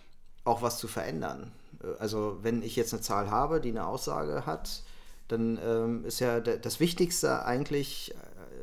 auch 0.45 0.61
was 0.61 0.77
zu 0.77 0.87
verändern. 0.87 1.51
Äh, 1.83 1.99
also 1.99 2.39
wenn 2.43 2.63
ich 2.63 2.77
jetzt 2.77 2.93
eine 2.93 3.03
Zahl 3.03 3.31
habe, 3.31 3.61
die 3.61 3.71
eine 3.71 3.87
Aussage 3.87 4.47
hat, 4.47 4.83
dann 5.29 5.59
ähm, 5.65 6.05
ist 6.05 6.21
ja 6.21 6.39
das 6.39 6.79
Wichtigste 6.79 7.45
eigentlich 7.45 8.15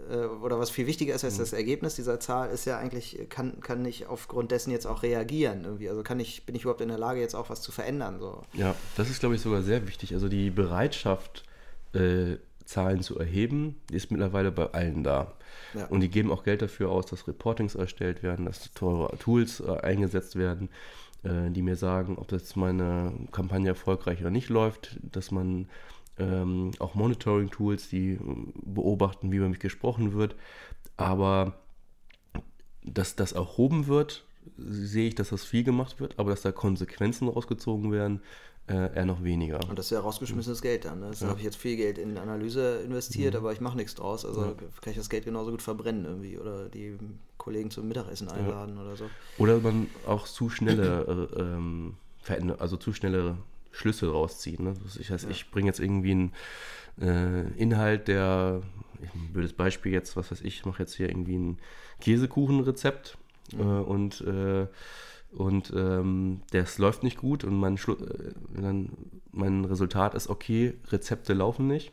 äh, 0.10 0.26
oder 0.26 0.60
was 0.60 0.70
viel 0.70 0.88
wichtiger 0.88 1.14
ist 1.14 1.24
als 1.24 1.36
mhm. 1.36 1.40
das 1.40 1.54
Ergebnis 1.54 1.96
dieser 1.96 2.20
Zahl, 2.20 2.50
ist 2.50 2.66
ja 2.66 2.78
eigentlich, 2.78 3.28
kann, 3.30 3.60
kann 3.62 3.84
ich 3.86 4.08
aufgrund 4.08 4.52
dessen 4.52 4.72
jetzt 4.72 4.86
auch 4.86 5.04
reagieren 5.04 5.64
irgendwie. 5.66 5.90
Also 5.90 6.04
kann 6.04 6.20
ich, 6.20 6.46
bin 6.46 6.56
ich 6.56 6.64
überhaupt 6.64 6.82
in 6.82 6.90
der 6.90 6.98
Lage, 6.98 7.20
jetzt 7.20 7.36
auch 7.36 7.50
was 7.50 7.62
zu 7.62 7.72
verändern? 7.72 8.20
So. 8.20 8.42
Ja, 8.54 8.76
das 8.96 9.10
ist, 9.10 9.20
glaube 9.20 9.36
ich, 9.36 9.42
sogar 9.42 9.62
sehr 9.62 9.88
wichtig. 9.88 10.14
Also 10.14 10.30
die 10.30 10.50
Bereitschaft, 10.50 11.44
äh, 11.94 12.38
Zahlen 12.66 13.02
zu 13.02 13.20
erheben, 13.20 13.76
die 13.90 13.96
ist 13.96 14.10
mittlerweile 14.10 14.50
bei 14.50 14.72
allen 14.72 15.04
da. 15.04 15.34
Ja. 15.74 15.86
Und 15.88 16.00
die 16.00 16.10
geben 16.10 16.32
auch 16.32 16.44
Geld 16.44 16.62
dafür 16.62 16.90
aus, 16.90 17.06
dass 17.06 17.28
Reportings 17.28 17.76
erstellt 17.76 18.24
werden, 18.24 18.46
dass 18.46 18.72
teure 18.74 19.18
Tools 19.18 19.60
äh, 19.60 19.80
eingesetzt 19.80 20.38
werden, 20.38 20.70
äh, 21.24 21.50
die 21.50 21.62
mir 21.62 21.76
sagen, 21.76 22.18
ob 22.18 22.28
das 22.28 22.56
meine 22.56 23.14
Kampagne 23.32 23.70
erfolgreich 23.70 24.22
oder 24.22 24.30
nicht 24.30 24.50
läuft, 24.50 25.00
dass 25.02 25.32
man 25.32 25.68
ähm, 26.20 26.72
auch 26.80 26.96
Monitoring-Tools, 26.96 27.90
die 27.90 28.20
beobachten, 28.64 29.32
wie 29.32 29.38
über 29.38 29.50
mich 29.50 29.60
gesprochen 29.60 30.14
wird. 30.14 30.36
Aber 30.98 31.56
dass 32.84 33.16
das 33.16 33.32
erhoben 33.32 33.88
wird, 33.88 34.26
sehe 34.58 35.08
ich, 35.08 35.16
dass 35.16 35.30
das 35.30 35.44
viel 35.44 35.64
gemacht 35.64 36.00
wird, 36.00 36.20
aber 36.20 36.32
dass 36.32 36.42
da 36.42 36.52
Konsequenzen 36.52 37.28
rausgezogen 37.30 37.92
werden, 37.92 38.22
äh, 38.68 38.96
eher 38.96 39.06
noch 39.06 39.24
weniger. 39.24 39.60
Und 39.70 39.78
das 39.78 39.88
ist 39.88 39.92
ja 39.92 40.00
rausgeschmissenes 40.00 40.62
Geld 40.62 40.86
dann. 40.86 41.02
Ne? 41.02 41.08
Das 41.10 41.20
ja. 41.20 41.28
habe 41.28 41.40
ich 41.40 41.46
jetzt 41.46 41.58
viel 41.58 41.76
Geld 41.76 41.98
in 41.98 42.18
Analyse 42.18 42.82
investiert, 42.86 43.34
mhm. 43.34 43.40
aber 43.40 43.52
ich 43.52 43.60
mache 43.60 43.76
nichts 43.76 43.96
draus. 43.96 44.26
Also 44.26 44.46
ja. 44.46 44.54
kann 44.82 44.92
ich 44.92 44.98
das 44.98 45.10
Geld 45.10 45.26
genauso 45.26 45.52
gut 45.52 45.62
verbrennen 45.62 46.06
irgendwie 46.06 46.38
oder 46.38 46.70
die 46.70 46.98
Kollegen 47.38 47.72
zum 47.72 47.88
Mittagessen 47.88 48.30
einladen 48.30 48.76
ja. 48.78 48.82
oder 48.84 48.96
so. 48.96 49.10
Oder 49.38 49.60
man 49.60 49.88
auch 50.08 50.28
zu 50.28 50.50
schnelle 50.50 51.30
äh, 51.36 51.42
ähm, 51.42 51.96
also 52.58 52.78
zu 52.78 52.94
schnelle 52.94 53.38
Schlüsse 53.72 54.10
rausziehen. 54.10 54.64
Ne? 54.64 54.74
Ich, 54.98 55.12
heißt, 55.12 55.28
ich 55.30 55.52
bringe 55.52 55.68
jetzt 55.68 55.80
irgendwie 55.80 56.12
einen 56.12 56.32
äh, 57.02 57.48
Inhalt, 57.62 58.08
der, 58.08 58.62
ein 59.02 59.34
blödes 59.34 59.54
Beispiel 59.54 59.92
jetzt, 59.92 60.16
was 60.16 60.32
weiß 60.32 60.42
ich, 60.42 60.60
ich 60.60 60.66
mache 60.66 60.84
jetzt 60.84 60.96
hier 60.96 61.10
irgendwie 61.10 61.36
ein 61.36 61.58
Käsekuchenrezept 62.00 63.18
mhm. 63.52 63.60
äh, 63.60 63.64
und 63.64 64.22
äh, 64.22 64.68
und 65.36 65.74
ähm, 65.76 66.42
das 66.52 66.78
läuft 66.78 67.04
nicht 67.04 67.18
gut 67.18 67.44
und 67.44 67.56
mein, 67.56 67.78
Schlu 67.78 67.94
äh, 67.94 68.34
dann, 68.56 68.90
mein 69.32 69.66
Resultat 69.66 70.14
ist, 70.14 70.30
okay, 70.30 70.76
Rezepte 70.90 71.34
laufen 71.34 71.68
nicht, 71.68 71.92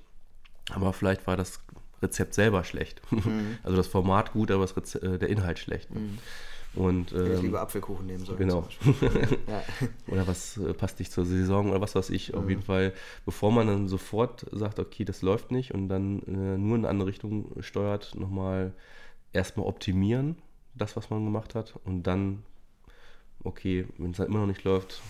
aber 0.70 0.92
vielleicht 0.92 1.26
war 1.26 1.36
das 1.36 1.60
Rezept 2.02 2.34
selber 2.34 2.64
schlecht. 2.64 3.00
Mhm. 3.10 3.58
Also 3.62 3.76
das 3.76 3.86
Format 3.86 4.32
gut, 4.32 4.50
aber 4.50 4.64
äh, 4.64 5.18
der 5.18 5.28
Inhalt 5.28 5.58
schlecht. 5.58 5.94
Mhm. 5.94 6.18
Und, 6.74 7.12
ähm, 7.12 7.34
ich 7.34 7.42
lieber 7.42 7.60
Apfelkuchen 7.60 8.06
nehmen 8.06 8.24
soll. 8.24 8.36
Genau. 8.36 8.66
ja. 9.48 9.62
Oder 10.06 10.26
was 10.26 10.56
äh, 10.56 10.72
passt 10.72 11.00
nicht 11.00 11.10
zur 11.10 11.24
Saison 11.24 11.70
oder 11.70 11.80
was 11.80 11.94
weiß 11.94 12.10
ich. 12.10 12.32
Mhm. 12.32 12.38
Auf 12.38 12.48
jeden 12.48 12.62
Fall, 12.62 12.92
bevor 13.24 13.50
man 13.50 13.66
dann 13.66 13.88
sofort 13.88 14.46
sagt, 14.52 14.78
okay, 14.78 15.04
das 15.04 15.22
läuft 15.22 15.50
nicht 15.50 15.74
und 15.74 15.88
dann 15.88 16.20
äh, 16.22 16.58
nur 16.58 16.76
in 16.76 16.84
eine 16.84 16.88
andere 16.88 17.08
Richtung 17.08 17.50
steuert, 17.60 18.14
nochmal 18.14 18.72
erstmal 19.32 19.66
optimieren, 19.66 20.36
das, 20.74 20.96
was 20.96 21.10
man 21.10 21.24
gemacht 21.24 21.54
hat. 21.54 21.74
Und 21.84 22.04
dann, 22.04 22.44
okay, 23.44 23.86
wenn 23.98 24.12
es 24.12 24.18
dann 24.18 24.26
immer 24.26 24.40
noch 24.40 24.46
nicht 24.46 24.64
läuft, 24.64 25.00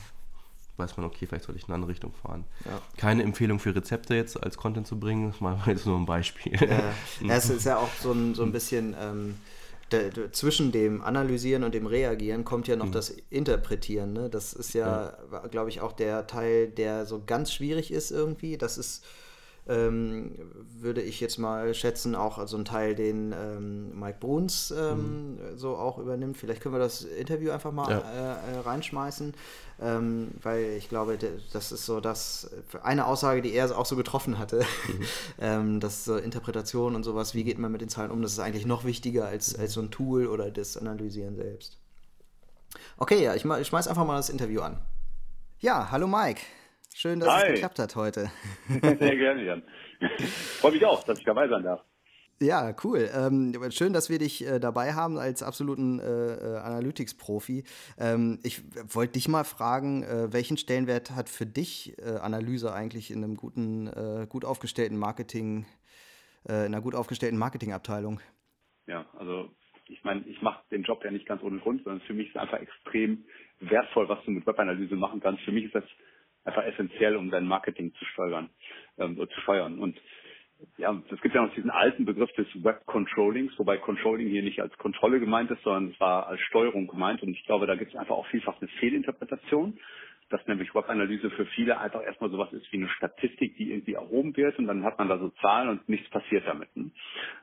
weiß 0.77 0.97
man, 0.97 1.07
okay, 1.07 1.27
vielleicht 1.27 1.45
sollte 1.45 1.59
ich 1.59 1.65
in 1.65 1.69
eine 1.69 1.77
andere 1.77 1.91
Richtung 1.91 2.13
fahren. 2.13 2.45
Ja. 2.65 2.81
Keine 2.97 3.23
Empfehlung 3.23 3.59
für 3.59 3.75
Rezepte 3.75 4.15
jetzt 4.15 4.43
als 4.43 4.57
Content 4.57 4.87
zu 4.87 4.99
bringen, 4.99 5.31
das 5.31 5.41
war 5.41 5.63
jetzt 5.67 5.87
nur 5.87 5.97
ein 5.99 6.07
Beispiel. 6.07 6.53
Ja, 6.61 7.35
es 7.35 7.51
ist 7.51 7.65
ja 7.65 7.79
auch 7.79 7.91
so 8.01 8.13
ein, 8.13 8.35
so 8.35 8.43
ein 8.43 8.53
bisschen 8.53 8.97
ähm, 8.99 9.37
zwischen 10.33 10.73
dem 10.73 11.03
Analysieren 11.03 11.65
und 11.65 11.75
dem 11.75 11.87
Reagieren 11.87 12.45
kommt 12.45 12.69
ja 12.69 12.77
noch 12.77 12.87
mhm. 12.87 12.93
das 12.93 13.11
Interpretieren. 13.31 14.13
Ne? 14.13 14.31
Das 14.31 14.53
ist 14.53 14.73
ja, 14.73 15.13
ja. 15.31 15.47
glaube 15.49 15.69
ich, 15.69 15.81
auch 15.81 15.93
der 15.93 16.27
Teil, 16.27 16.69
der 16.69 17.07
so 17.07 17.23
ganz 17.25 17.53
schwierig 17.53 17.91
ist 17.91 18.11
irgendwie. 18.11 18.57
Das 18.57 18.79
ist 18.79 19.05
ähm, 19.71 20.33
würde 20.81 21.01
ich 21.01 21.21
jetzt 21.21 21.39
mal 21.39 21.73
schätzen, 21.75 22.15
auch 22.15 22.39
also 22.39 22.57
ein 22.57 22.65
Teil, 22.65 22.95
den 22.95 23.33
ähm, 23.33 23.99
Mike 23.99 24.19
Bruns 24.19 24.75
ähm, 24.77 25.37
mhm. 25.37 25.57
so 25.57 25.77
auch 25.77 25.99
übernimmt. 25.99 26.37
Vielleicht 26.37 26.61
können 26.61 26.75
wir 26.75 26.81
das 26.81 27.03
Interview 27.03 27.53
einfach 27.53 27.71
mal 27.71 27.91
ja. 27.91 27.99
äh, 27.99 28.57
äh 28.57 28.59
reinschmeißen, 28.61 29.35
ähm, 29.81 30.33
weil 30.43 30.75
ich 30.77 30.89
glaube, 30.89 31.19
das 31.53 31.71
ist 31.73 31.87
so 31.87 32.01
das 32.01 32.51
eine 32.83 33.07
Aussage, 33.07 33.43
die 33.43 33.53
er 33.53 33.77
auch 33.79 33.87
so 33.87 33.97
getroffen 33.97 34.39
hatte, 34.39 34.65
mhm. 34.89 35.05
Ähm, 35.41 35.81
dass 35.81 36.05
so 36.05 36.17
Interpretation 36.17 36.95
und 36.95 37.03
sowas, 37.05 37.35
wie 37.35 37.45
geht 37.45 37.59
man 37.59 37.73
mit 37.73 37.81
den 37.81 37.89
Zahlen 37.89 38.11
um, 38.11 38.21
das 38.21 38.33
ist 38.33 38.41
eigentlich 38.41 38.67
noch 38.67 38.85
wichtiger 38.85 39.27
als, 39.27 39.55
als 39.59 39.73
so 39.73 39.81
ein 39.81 39.91
Tool 39.91 40.27
oder 40.27 40.51
das 40.51 40.77
Analysieren 40.77 41.37
selbst. 41.37 41.79
Okay, 42.99 43.23
ja, 43.23 43.35
ich, 43.35 43.45
ich 43.45 43.67
schmeiß 43.67 43.89
einfach 43.89 44.05
mal 44.05 44.17
das 44.17 44.29
Interview 44.29 44.61
an. 44.61 44.81
Ja, 45.61 45.91
hallo 45.91 46.07
Mike. 46.07 46.41
Schön, 46.95 47.21
dass 47.21 47.29
Hi. 47.31 47.49
es 47.49 47.55
geklappt 47.55 47.79
hat 47.79 47.97
heute. 47.97 48.31
Sehr 48.69 49.17
gerne, 49.17 49.45
Jan. 49.45 49.63
Freue 50.61 50.73
mich 50.73 50.85
auch, 50.85 51.05
dass 51.05 51.19
ich 51.19 51.25
dabei 51.25 51.49
sein 51.49 51.63
darf. 51.63 51.85
Ja, 52.43 52.75
cool. 52.85 53.11
Ähm, 53.15 53.55
schön, 53.71 53.93
dass 53.93 54.09
wir 54.09 54.19
dich 54.19 54.47
äh, 54.47 54.59
dabei 54.59 54.95
haben 54.95 55.19
als 55.19 55.43
absoluten 55.43 56.01
äh, 56.01 56.05
äh 56.05 56.57
Analytics-Profi. 56.57 57.65
Ähm, 57.99 58.39
ich 58.43 58.63
wollte 58.95 59.13
dich 59.15 59.29
mal 59.29 59.45
fragen, 59.45 60.03
äh, 60.05 60.33
welchen 60.33 60.57
Stellenwert 60.57 61.11
hat 61.11 61.29
für 61.29 61.45
dich 61.45 61.99
äh, 61.99 62.17
Analyse 62.17 62.73
eigentlich 62.73 63.11
in 63.11 63.23
einem 63.23 63.37
guten, 63.37 63.89
äh, 63.89 64.27
gut 64.27 64.47
aufgestellten 64.47 64.99
Marketing, 64.99 65.67
in 66.45 66.55
einer 66.55 66.81
gut 66.81 66.95
aufgestellten 66.95 67.39
Marketingabteilung? 67.39 68.19
Ja, 68.87 69.05
also 69.19 69.51
ich 69.89 70.03
meine, 70.05 70.23
ich 70.27 70.41
mache 70.41 70.63
den 70.71 70.85
Job 70.85 71.05
ja 71.05 71.11
nicht 71.11 71.27
ganz 71.27 71.43
ohne 71.43 71.59
Grund, 71.59 71.85
sondern 71.85 72.01
für 72.07 72.15
mich 72.15 72.29
ist 72.29 72.37
es 72.37 72.41
einfach 72.41 72.61
extrem 72.61 73.27
wertvoll, 73.61 74.09
was 74.09 74.25
du 74.25 74.31
mit 74.31 74.47
Webanalyse 74.47 74.97
machen 74.97 75.21
kannst. 75.21 75.43
Für 75.43 75.53
mich 75.53 75.67
ist 75.67 75.75
das 75.75 75.85
einfach 76.51 76.65
essentiell, 76.65 77.17
um 77.17 77.31
dein 77.31 77.47
Marketing 77.47 77.93
zu 77.95 78.05
steuern, 78.07 78.51
ähm, 78.99 79.17
zu 79.17 79.41
steuern. 79.43 79.79
Und 79.79 79.97
ja, 80.77 80.95
es 81.11 81.21
gibt 81.21 81.35
ja 81.35 81.43
noch 81.43 81.55
diesen 81.55 81.71
alten 81.71 82.05
Begriff 82.05 82.31
des 82.33 82.47
Web 82.63 82.85
Controllings, 82.87 83.59
wobei 83.59 83.79
Controlling 83.79 84.29
hier 84.29 84.43
nicht 84.43 84.61
als 84.61 84.77
Kontrolle 84.77 85.21
gemeint 85.21 85.51
ist, 85.51 85.63
sondern 85.63 85.93
es 85.93 86.01
war 86.01 86.27
als 86.27 86.41
Steuerung 86.43 86.87
gemeint. 86.87 87.23
Und 87.23 87.31
ich 87.31 87.45
glaube, 87.47 87.67
da 87.67 87.77
gibt 87.77 87.93
es 87.93 87.99
einfach 87.99 88.17
auch 88.17 88.27
vielfach 88.27 88.61
eine 88.61 88.69
Fehlinterpretation, 88.79 89.79
dass 90.29 90.47
nämlich 90.47 90.75
Webanalyse 90.75 91.31
für 91.31 91.47
viele 91.47 91.79
einfach 91.81 92.03
erstmal 92.03 92.31
sowas 92.31 92.53
ist 92.53 92.71
wie 92.73 92.79
eine 92.79 92.89
Statistik, 92.89 93.57
die 93.57 93.73
irgendwie 93.73 93.95
erhoben 93.95 94.37
wird 94.37 94.59
und 94.59 94.67
dann 94.67 94.85
hat 94.85 94.99
man 94.99 95.09
da 95.09 95.19
so 95.19 95.31
Zahlen 95.41 95.71
und 95.71 95.89
nichts 95.89 96.09
passiert 96.11 96.47
damit. 96.47 96.69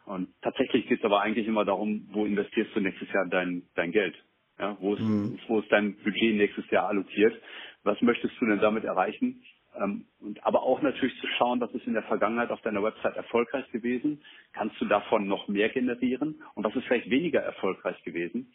Und 0.05 0.29
tatsächlich 0.41 0.87
geht 0.87 0.99
es 0.99 1.05
aber 1.05 1.21
eigentlich 1.21 1.47
immer 1.47 1.65
darum, 1.65 2.07
wo 2.11 2.25
investierst 2.25 2.75
du 2.75 2.79
nächstes 2.79 3.11
Jahr 3.11 3.25
dein, 3.29 3.63
dein 3.75 3.91
Geld? 3.91 4.15
Ja, 4.59 4.75
wo, 4.79 4.95
ist, 4.95 5.01
mhm. 5.01 5.37
wo 5.47 5.59
ist 5.59 5.71
dein 5.71 5.97
Budget 5.97 6.35
nächstes 6.35 6.67
Jahr 6.71 6.87
allokiert? 6.87 7.39
Was 7.87 8.01
möchtest 8.01 8.39
du 8.39 8.45
denn 8.45 8.59
damit 8.59 8.83
erreichen? 8.83 9.43
Ähm, 9.75 10.05
und 10.19 10.43
aber 10.45 10.63
auch 10.63 10.81
natürlich 10.81 11.19
zu 11.19 11.27
schauen, 11.37 11.59
was 11.61 11.71
ist 11.71 11.87
in 11.87 11.93
der 11.93 12.03
Vergangenheit 12.03 12.51
auf 12.51 12.61
deiner 12.61 12.83
Website 12.83 13.15
erfolgreich 13.15 13.69
gewesen? 13.71 14.21
Kannst 14.53 14.79
du 14.81 14.85
davon 14.85 15.27
noch 15.27 15.47
mehr 15.47 15.69
generieren? 15.69 16.41
Und 16.55 16.63
was 16.63 16.75
ist 16.75 16.85
vielleicht 16.85 17.09
weniger 17.09 17.41
erfolgreich 17.41 18.01
gewesen? 18.03 18.53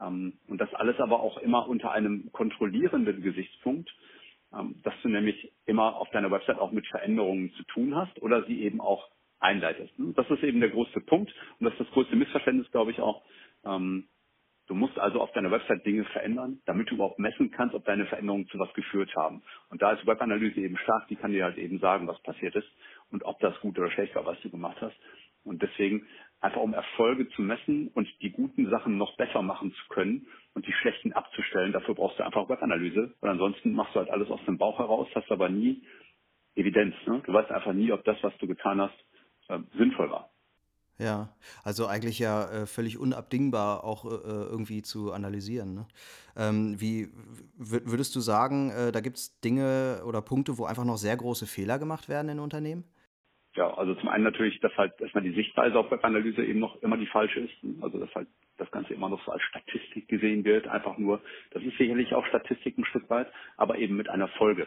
Ähm, 0.00 0.34
und 0.48 0.60
das 0.60 0.72
alles 0.74 0.98
aber 1.00 1.20
auch 1.20 1.38
immer 1.38 1.68
unter 1.68 1.92
einem 1.92 2.30
kontrollierenden 2.32 3.22
Gesichtspunkt, 3.22 3.94
ähm, 4.52 4.76
dass 4.82 4.94
du 5.02 5.08
nämlich 5.08 5.52
immer 5.66 5.96
auf 5.96 6.10
deiner 6.10 6.30
Website 6.30 6.58
auch 6.58 6.72
mit 6.72 6.86
Veränderungen 6.86 7.52
zu 7.54 7.62
tun 7.64 7.94
hast 7.94 8.20
oder 8.22 8.44
sie 8.44 8.62
eben 8.62 8.80
auch 8.80 9.08
einleitest. 9.38 9.92
Das 9.98 10.28
ist 10.30 10.42
eben 10.42 10.60
der 10.60 10.70
größte 10.70 11.00
Punkt 11.00 11.32
und 11.58 11.64
das 11.64 11.72
ist 11.74 11.80
das 11.80 11.90
größte 11.90 12.16
Missverständnis, 12.16 12.70
glaube 12.70 12.90
ich, 12.90 13.00
auch, 13.00 13.22
Du 14.66 14.74
musst 14.74 14.98
also 14.98 15.20
auf 15.20 15.32
deiner 15.32 15.50
Website 15.50 15.86
Dinge 15.86 16.04
verändern, 16.06 16.60
damit 16.66 16.90
du 16.90 16.94
überhaupt 16.94 17.18
messen 17.18 17.50
kannst, 17.50 17.74
ob 17.74 17.84
deine 17.84 18.06
Veränderungen 18.06 18.48
zu 18.48 18.58
was 18.58 18.72
geführt 18.74 19.14
haben. 19.14 19.42
Und 19.70 19.80
da 19.80 19.92
ist 19.92 20.06
Webanalyse 20.06 20.60
eben 20.60 20.76
stark, 20.78 21.06
die 21.08 21.16
kann 21.16 21.32
dir 21.32 21.44
halt 21.44 21.58
eben 21.58 21.78
sagen, 21.78 22.08
was 22.08 22.20
passiert 22.22 22.54
ist 22.56 22.68
und 23.10 23.24
ob 23.24 23.38
das 23.40 23.58
gut 23.60 23.78
oder 23.78 23.90
schlecht 23.90 24.14
war, 24.16 24.26
was 24.26 24.40
du 24.40 24.50
gemacht 24.50 24.78
hast. 24.80 24.96
Und 25.44 25.62
deswegen 25.62 26.06
einfach 26.40 26.60
um 26.60 26.74
Erfolge 26.74 27.28
zu 27.30 27.42
messen 27.42 27.88
und 27.94 28.08
die 28.20 28.30
guten 28.30 28.68
Sachen 28.68 28.98
noch 28.98 29.16
besser 29.16 29.42
machen 29.42 29.72
zu 29.72 29.88
können 29.88 30.26
und 30.54 30.66
die 30.66 30.72
schlechten 30.72 31.12
abzustellen, 31.12 31.72
dafür 31.72 31.94
brauchst 31.94 32.18
du 32.18 32.24
einfach 32.24 32.48
Webanalyse. 32.48 33.14
Weil 33.20 33.30
ansonsten 33.30 33.72
machst 33.72 33.94
du 33.94 34.00
halt 34.00 34.10
alles 34.10 34.28
aus 34.30 34.44
dem 34.46 34.58
Bauch 34.58 34.78
heraus, 34.78 35.08
hast 35.14 35.30
aber 35.30 35.48
nie 35.48 35.82
Evidenz. 36.56 36.94
Ne? 37.06 37.22
Du 37.24 37.32
weißt 37.32 37.50
einfach 37.52 37.72
nie, 37.72 37.92
ob 37.92 38.04
das, 38.04 38.16
was 38.22 38.36
du 38.38 38.48
getan 38.48 38.80
hast, 38.80 39.04
äh, 39.48 39.58
sinnvoll 39.78 40.10
war. 40.10 40.30
Ja, 40.98 41.28
also 41.62 41.86
eigentlich 41.86 42.18
ja 42.18 42.48
äh, 42.50 42.66
völlig 42.66 42.96
unabdingbar 42.96 43.84
auch 43.84 44.06
äh, 44.06 44.14
äh 44.14 44.44
irgendwie 44.46 44.80
zu 44.80 45.12
analysieren. 45.12 45.74
Ne? 45.74 45.86
Ähm, 46.36 46.80
wie 46.80 47.12
würdest 47.56 48.16
du 48.16 48.20
sagen, 48.20 48.70
äh, 48.70 48.92
da 48.92 49.00
gibt 49.00 49.18
es 49.18 49.38
Dinge 49.40 50.02
oder 50.06 50.22
Punkte, 50.22 50.56
wo 50.56 50.64
einfach 50.64 50.84
noch 50.84 50.96
sehr 50.96 51.16
große 51.16 51.46
Fehler 51.46 51.78
gemacht 51.78 52.08
werden 52.08 52.30
in 52.30 52.40
Unternehmen? 52.40 52.84
Ja, 53.56 53.72
also 53.74 53.94
zum 53.94 54.10
einen 54.10 54.24
natürlich, 54.24 54.60
dass 54.60 54.76
halt 54.76 54.92
erstmal 55.00 55.24
die 55.24 55.32
Sichtweise 55.32 55.78
auf 55.78 55.90
Webanalyse 55.90 56.44
eben 56.44 56.60
noch 56.60 56.80
immer 56.82 56.98
die 56.98 57.06
falsche 57.06 57.40
ist. 57.40 57.54
Also 57.80 57.98
dass 57.98 58.14
halt 58.14 58.28
das 58.58 58.70
Ganze 58.70 58.94
immer 58.94 59.08
noch 59.08 59.22
so 59.24 59.32
als 59.32 59.42
Statistik 59.42 60.08
gesehen 60.08 60.44
wird, 60.44 60.68
einfach 60.68 60.98
nur, 60.98 61.20
das 61.52 61.62
ist 61.62 61.76
sicherlich 61.78 62.14
auch 62.14 62.26
Statistik 62.26 62.76
ein 62.78 62.84
Stück 62.84 63.08
weit, 63.10 63.28
aber 63.56 63.78
eben 63.78 63.96
mit 63.96 64.08
einer 64.08 64.28
Folge. 64.28 64.66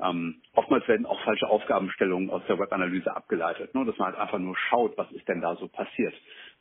Ähm, 0.00 0.40
oftmals 0.54 0.86
werden 0.88 1.06
auch 1.06 1.20
falsche 1.22 1.48
Aufgabenstellungen 1.48 2.30
aus 2.30 2.42
der 2.48 2.58
Webanalyse 2.58 3.14
abgeleitet, 3.14 3.74
ne? 3.74 3.84
dass 3.84 3.98
man 3.98 4.08
halt 4.08 4.18
einfach 4.18 4.38
nur 4.38 4.56
schaut, 4.56 4.96
was 4.96 5.10
ist 5.12 5.26
denn 5.28 5.40
da 5.40 5.56
so 5.56 5.68
passiert. 5.68 6.14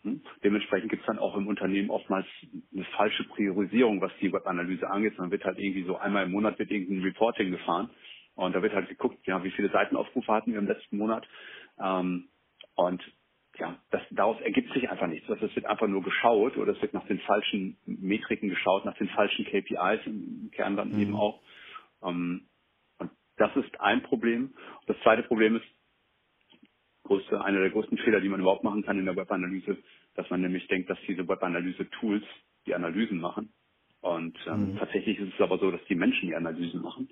Hm? 0.04 0.22
Dementsprechend 0.44 0.90
gibt 0.90 1.02
es 1.02 1.08
dann 1.08 1.20
auch 1.20 1.36
im 1.36 1.48
Unternehmen 1.48 1.90
oftmals 1.90 2.26
eine 2.74 2.86
falsche 2.96 3.24
Priorisierung, 3.26 4.02
was 4.02 4.12
die 4.20 4.32
Webanalyse 4.32 4.90
angeht. 4.90 5.18
Man 5.18 5.32
wird 5.32 5.46
halt 5.46 5.60
irgendwie 5.60 5.84
so 5.84 5.98
einmal 5.98 6.26
im 6.26 6.32
Monat 6.32 6.58
wird 6.60 6.72
irgendein 6.72 7.04
Reporting 7.04 7.52
gefahren 7.52 7.90
und 8.38 8.56
da 8.56 8.62
wird 8.62 8.74
halt 8.74 8.88
geguckt, 8.88 9.26
ja, 9.26 9.44
wie 9.44 9.52
viele 9.52 9.70
Seitenaufrufe 9.70 10.32
hatten 10.32 10.52
wir 10.52 10.60
im 10.60 10.68
letzten 10.68 10.98
Monat. 10.98 11.28
Ähm, 11.80 12.30
und 12.76 13.02
ja, 13.60 13.80
das, 13.90 14.02
daraus 14.12 14.40
ergibt 14.42 14.72
sich 14.74 14.90
einfach 14.90 15.08
nichts. 15.08 15.28
Es 15.30 15.56
wird 15.56 15.66
einfach 15.66 15.88
nur 15.88 16.04
geschaut 16.04 16.58
oder 16.58 16.74
es 16.74 16.82
wird 16.82 16.94
nach 16.94 17.08
den 17.08 17.20
falschen 17.20 17.78
Metriken 17.86 18.50
geschaut, 18.50 18.86
nach 18.86 18.98
den 18.98 19.10
falschen 19.10 19.46
KPIs 19.46 20.06
im 20.06 20.52
Kern 20.52 20.78
dann 20.78 20.94
mhm. 20.94 21.00
eben 21.00 21.16
auch. 21.16 21.42
Ähm, 22.04 22.48
und 23.00 23.12
das 23.38 23.56
ist 23.56 23.80
ein 23.82 24.04
Problem. 24.04 24.54
Das 24.86 24.98
zweite 25.02 25.24
Problem 25.24 25.56
ist, 25.56 25.66
größte, 27.04 27.44
einer 27.44 27.60
der 27.60 27.72
größten 27.72 27.98
Fehler, 28.00 28.20
die 28.20 28.30
man 28.30 28.42
überhaupt 28.42 28.64
machen 28.64 28.84
kann 28.84 29.00
in 29.00 29.06
der 29.06 29.16
Webanalyse, 29.16 29.78
dass 30.16 30.30
man 30.30 30.42
nämlich 30.42 30.68
denkt, 30.68 30.90
dass 30.90 31.00
diese 31.08 31.28
Webanalyse-Tools 31.28 32.24
die 32.66 32.76
Analysen 32.76 33.20
machen. 33.20 33.54
Und 34.02 34.38
ähm, 34.46 34.74
mhm. 34.74 34.78
tatsächlich 34.78 35.18
ist 35.20 35.34
es 35.34 35.42
aber 35.42 35.58
so, 35.58 35.72
dass 35.72 35.84
die 35.86 35.96
Menschen 35.96 36.28
die 36.28 36.36
Analysen 36.36 36.82
machen. 36.82 37.10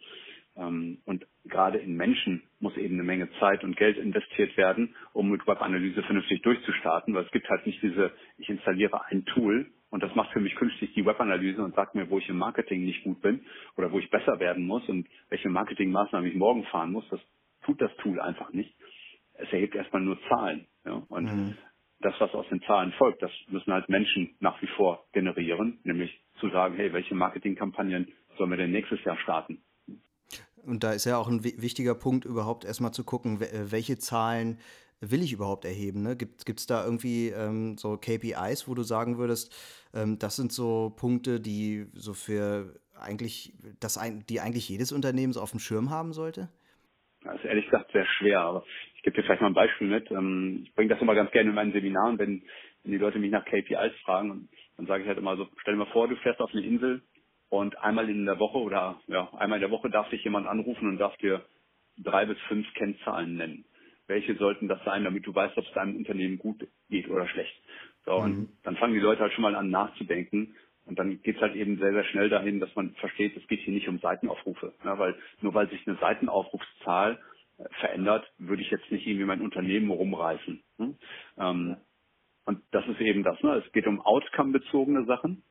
Ähm, 0.58 1.00
und 1.06 1.26
gerade 1.46 1.78
in 1.78 1.96
Menschen 1.96 2.44
muss 2.60 2.76
eben 2.78 2.96
eine 2.96 3.04
Menge 3.04 3.30
Zeit 3.40 3.64
und 3.64 3.76
Geld 3.76 3.98
investiert 3.98 4.56
werden, 4.58 4.96
um 5.14 5.30
mit 5.30 5.46
Webanalyse 5.48 6.04
vernünftig 6.04 6.42
durchzustarten, 6.42 7.14
weil 7.14 7.26
es 7.26 7.32
gibt 7.32 7.50
halt 7.50 7.66
nicht 7.66 7.82
diese, 7.82 8.12
ich 8.38 8.50
installiere 8.50 9.06
ein 9.06 9.26
Tool 9.26 9.72
und 9.90 10.04
das 10.04 10.14
macht 10.16 10.32
für 10.32 10.40
mich 10.40 10.56
künftig 10.56 10.94
die 10.94 11.06
Webanalyse 11.06 11.64
und 11.64 11.76
sagt 11.76 11.96
mir, 11.96 12.10
wo 12.10 12.18
ich 12.18 12.28
im 12.30 12.38
Marketing 12.38 12.84
nicht 12.84 13.04
gut 13.04 13.22
bin 13.22 13.46
oder 13.78 13.92
wo 13.92 14.00
ich 14.00 14.10
besser 14.10 14.40
werden 14.40 14.66
muss 14.66 14.88
und 14.90 15.08
welche 15.30 15.50
Marketingmaßnahmen 15.50 16.30
ich 16.30 16.36
morgen 16.36 16.64
fahren 16.66 16.92
muss. 16.92 17.08
Das 17.10 17.20
tut 17.64 17.82
das 17.82 17.96
Tool 17.98 18.20
einfach 18.20 18.52
nicht. 18.52 18.76
Es 19.34 19.52
erhebt 19.52 19.76
erstmal 19.76 20.02
nur 20.02 20.20
Zahlen. 20.28 20.68
Ja? 20.86 21.04
Und 21.10 21.26
mhm. 21.26 21.58
das, 22.00 22.14
was 22.20 22.34
aus 22.34 22.48
den 22.50 22.62
Zahlen 22.64 22.94
folgt, 22.94 23.22
das 23.22 23.32
müssen 23.50 23.74
halt 23.74 23.90
Menschen 23.90 24.36
nach 24.40 24.62
wie 24.62 24.68
vor 24.68 25.06
generieren, 25.14 25.80
nämlich 25.84 26.18
zu 26.40 26.50
sagen, 26.50 26.76
hey, 26.76 26.92
welche 26.94 27.16
Marketingkampagnen 27.16 28.12
sollen 28.38 28.50
wir 28.50 28.58
denn 28.58 28.72
nächstes 28.72 29.04
Jahr 29.04 29.18
starten? 29.18 29.62
Und 30.65 30.84
da 30.84 30.93
ist 30.93 31.05
ja 31.05 31.17
auch 31.17 31.27
ein 31.27 31.43
wichtiger 31.43 31.95
Punkt, 31.95 32.25
überhaupt 32.25 32.65
erstmal 32.65 32.91
zu 32.91 33.03
gucken, 33.03 33.41
äh, 33.41 33.72
welche 33.72 33.98
Zahlen 33.98 34.57
will 35.01 35.22
ich 35.22 35.34
überhaupt 35.34 35.65
erheben? 35.65 36.03
Ne? 36.03 36.15
Gibt 36.15 36.60
es 36.60 36.67
da 36.67 36.84
irgendwie 36.84 37.29
ähm, 37.29 37.77
so 37.77 37.98
KPIs, 37.98 38.67
wo 38.67 38.74
du 38.74 38.84
sagen 38.84 39.17
würdest, 39.17 39.53
ähm, 39.93 40.17
das 40.19 40.36
sind 40.36 40.51
so 40.51 40.93
Punkte, 40.98 41.39
die 41.39 41.86
so 41.93 42.13
für 42.13 42.74
eigentlich, 43.00 43.53
das 43.79 43.98
ein, 43.98 44.25
die 44.27 44.39
eigentlich 44.39 44.69
jedes 44.69 44.91
Unternehmen 44.91 45.34
so 45.34 45.41
auf 45.41 45.51
dem 45.51 45.60
Schirm 45.60 45.89
haben 45.89 46.13
sollte? 46.13 46.50
Das 47.24 47.36
ist 47.36 47.45
ehrlich 47.45 47.65
gesagt 47.65 47.91
sehr 47.91 48.05
schwer, 48.17 48.41
aber 48.41 48.63
ich 48.95 49.03
gebe 49.03 49.15
dir 49.15 49.24
vielleicht 49.24 49.41
mal 49.41 49.48
ein 49.48 49.53
Beispiel 49.53 49.88
mit. 49.88 50.10
Ähm, 50.12 50.62
ich 50.63 50.74
bringe 50.75 50.89
das 50.89 51.01
immer 51.01 51.15
ganz 51.15 51.31
gerne 51.31 51.50
in 51.50 51.55
meinen 51.55 51.74
Seminaren, 51.74 52.17
wenn, 52.17 52.43
wenn 52.84 52.91
die 52.91 52.98
Leute 52.98 53.19
mich 53.19 53.31
nach 53.31 53.45
KPIs 53.45 53.93
fragen, 54.03 54.50
dann 54.77 54.88
sage 54.88 55.03
ich 55.03 55.07
halt 55.07 55.17
immer 55.17 55.36
so, 55.36 55.48
stell 55.62 55.74
dir 55.74 55.79
mal 55.79 55.91
vor, 55.91 56.07
du 56.07 56.15
fährst 56.17 56.39
auf 56.39 56.51
eine 56.53 56.65
Insel 56.65 57.01
und 57.50 57.78
einmal 57.80 58.10
in 58.10 58.25
der 58.25 58.40
Woche 58.40 58.58
oder 58.58 59.00
ja, 59.08 59.30
einmal 59.34 59.58
in 59.58 59.62
der 59.62 59.72
Woche 59.72 59.90
darf 59.90 60.10
dich 60.10 60.24
jemand 60.24 60.48
anrufen 60.48 60.88
und 60.88 60.98
darf 60.98 61.16
dir 61.18 61.46
drei 61.98 62.25
bis 62.25 62.40
fünf 62.48 62.72
Kennzahlen 62.74 63.36
nennen. 63.36 63.66
Welche 64.08 64.36
sollten 64.36 64.68
das 64.68 64.84
sein, 64.84 65.04
damit 65.04 65.25
du 65.25 65.34
weißt, 65.34 65.58
ob 65.58 65.66
es 65.66 65.74
deinem 65.74 65.96
Unternehmen 65.96 66.38
gut 66.38 66.68
geht 66.90 67.10
oder 67.10 67.28
schlecht? 67.28 67.56
So, 68.06 68.20
mhm. 68.20 68.24
und 68.24 68.50
dann 68.64 68.78
fangen 68.78 68.94
die 68.94 69.00
Leute 69.00 69.22
halt 69.22 69.34
schon 69.34 69.42
mal 69.42 69.56
an 69.56 69.70
nachzudenken. 69.70 70.56
Und 70.86 71.00
dann 71.00 71.20
geht's 71.24 71.42
halt 71.42 71.56
eben 71.56 71.80
sehr, 71.80 71.94
sehr 71.94 72.04
schnell 72.06 72.30
dahin, 72.30 72.60
dass 72.60 72.74
man 72.75 72.94
versteht, 72.96 73.36
es 73.36 73.48
geht 73.48 73.62
hier 73.62 73.74
nicht 73.74 73.88
um 73.88 73.98
Seitenaufrufe. 74.00 74.74
Ja, 74.84 75.00
weil 75.00 75.16
nur 75.42 75.54
weil 75.56 75.68
sich 75.70 75.88
eine 75.88 75.98
Seitenaufrufszahl 75.98 77.20
äh, 77.58 77.64
verändert, 77.80 78.32
würde 78.38 78.62
ich 78.62 78.70
jetzt 78.70 78.92
nicht 78.92 79.08
irgendwie 79.08 79.25
mein 79.25 79.42
Unternehmen 79.42 79.90
rumreißen. 79.90 80.64
Hm? 80.78 80.96
Ähm, 81.40 81.78
und 82.46 82.62
das 82.70 82.88
ist 82.88 83.02
eben 83.02 83.24
das. 83.24 83.42
Ne? 83.42 83.64
Es 83.66 83.72
geht 83.72 83.88
um 83.88 84.00
outcome-bezogene 84.00 85.06
Sachen. 85.06 85.42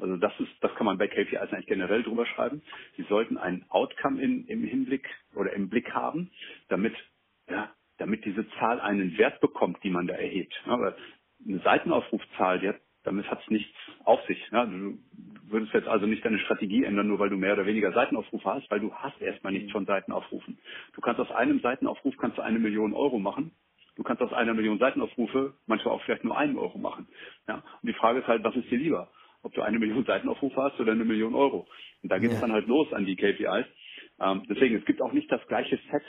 Also 0.00 0.16
das 0.16 0.32
ist, 0.40 0.50
das 0.60 0.74
kann 0.74 0.86
man 0.86 0.98
bei 0.98 1.08
KPIs 1.08 1.52
eigentlich 1.52 1.66
generell 1.66 2.02
drüber 2.02 2.26
schreiben. 2.26 2.62
Sie 2.96 3.04
sollten 3.04 3.38
ein 3.38 3.64
Outcome 3.68 4.20
in, 4.22 4.46
im 4.46 4.64
Hinblick 4.64 5.08
oder 5.34 5.52
im 5.52 5.68
Blick 5.68 5.92
haben, 5.94 6.30
damit, 6.68 6.94
ja, 7.48 7.70
damit 7.98 8.24
diese 8.24 8.48
Zahl 8.58 8.80
einen 8.80 9.16
Wert 9.18 9.40
bekommt, 9.40 9.78
die 9.82 9.90
man 9.90 10.06
da 10.06 10.14
erhebt. 10.14 10.54
Aber 10.66 10.96
eine 11.46 11.58
Seitenaufrufzahl, 11.60 12.60
die 12.60 12.68
hat, 12.68 12.80
damit 13.04 13.30
hat 13.30 13.40
es 13.42 13.50
nichts 13.50 13.74
auf 14.04 14.20
sich. 14.26 14.38
Ja, 14.52 14.66
du 14.66 14.98
würdest 15.48 15.72
jetzt 15.74 15.88
also 15.88 16.06
nicht 16.06 16.24
deine 16.24 16.38
Strategie 16.40 16.84
ändern, 16.84 17.08
nur 17.08 17.18
weil 17.18 17.30
du 17.30 17.36
mehr 17.36 17.54
oder 17.54 17.66
weniger 17.66 17.92
Seitenaufrufe 17.92 18.54
hast, 18.54 18.70
weil 18.70 18.80
du 18.80 18.92
hast 18.94 19.20
erstmal 19.20 19.52
nichts 19.52 19.72
von 19.72 19.86
Seitenaufrufen. 19.86 20.58
Du 20.94 21.00
kannst 21.00 21.20
aus 21.20 21.30
einem 21.30 21.60
Seitenaufruf 21.60 22.16
kannst 22.18 22.38
du 22.38 22.42
eine 22.42 22.58
Million 22.58 22.92
Euro 22.92 23.18
machen. 23.18 23.52
Du 23.96 24.02
kannst 24.02 24.22
aus 24.22 24.32
einer 24.32 24.54
Million 24.54 24.78
Seitenaufrufe 24.78 25.54
manchmal 25.66 25.94
auch 25.94 26.02
vielleicht 26.02 26.24
nur 26.24 26.36
einen 26.36 26.56
Euro 26.56 26.78
machen. 26.78 27.06
Ja, 27.48 27.56
und 27.56 27.86
die 27.88 27.92
Frage 27.94 28.20
ist 28.20 28.28
halt, 28.28 28.44
was 28.44 28.56
ist 28.56 28.70
dir 28.70 28.78
lieber? 28.78 29.10
Ob 29.42 29.54
du 29.54 29.62
eine 29.62 29.78
Million 29.78 30.04
Seitenaufrufe 30.04 30.62
hast 30.62 30.80
oder 30.80 30.92
eine 30.92 31.04
Million 31.04 31.34
Euro. 31.34 31.66
Und 32.02 32.10
da 32.10 32.18
geht 32.18 32.30
es 32.30 32.34
ja. 32.36 32.40
dann 32.40 32.52
halt 32.52 32.66
los 32.66 32.92
an 32.92 33.06
die 33.06 33.16
KPIs. 33.16 33.66
Ähm, 34.20 34.42
deswegen, 34.48 34.76
es 34.76 34.84
gibt 34.84 35.00
auch 35.02 35.12
nicht 35.12 35.30
das 35.30 35.46
gleiche 35.46 35.78
Set 35.90 36.02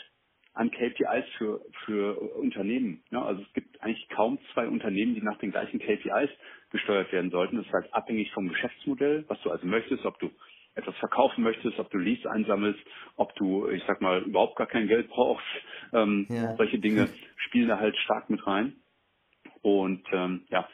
an 0.53 0.69
KPIs 0.69 1.25
für, 1.37 1.61
für 1.85 2.19
Unternehmen. 2.35 3.03
Ja, 3.09 3.23
also 3.23 3.41
es 3.41 3.53
gibt 3.53 3.81
eigentlich 3.81 4.07
kaum 4.09 4.37
zwei 4.53 4.67
Unternehmen, 4.67 5.15
die 5.15 5.21
nach 5.21 5.37
den 5.37 5.51
gleichen 5.51 5.79
KPIs 5.79 6.29
gesteuert 6.71 7.11
werden 7.11 7.31
sollten. 7.31 7.57
Das 7.57 7.65
ist 7.65 7.73
halt 7.73 7.93
abhängig 7.93 8.31
vom 8.33 8.49
Geschäftsmodell, 8.49 9.25
was 9.27 9.41
du 9.43 9.49
also 9.49 9.65
möchtest, 9.65 10.05
ob 10.05 10.19
du 10.19 10.29
etwas 10.75 10.95
verkaufen 10.97 11.43
möchtest, 11.43 11.79
ob 11.79 11.89
du 11.89 11.97
Leads 11.97 12.25
einsammelst, 12.25 12.79
ob 13.15 13.33
du, 13.35 13.69
ich 13.69 13.83
sag 13.87 14.01
mal, 14.01 14.21
überhaupt 14.23 14.55
gar 14.57 14.67
kein 14.67 14.87
Geld 14.87 15.09
brauchst. 15.09 15.45
Ähm, 15.93 16.27
ja. 16.29 16.55
Solche 16.57 16.79
Dinge 16.79 17.09
spielen 17.37 17.67
da 17.67 17.79
halt 17.79 17.95
stark 17.97 18.29
mit 18.29 18.45
rein. 18.45 18.75
Und 19.61 20.05
ähm, 20.11 20.45
ja, 20.49 20.67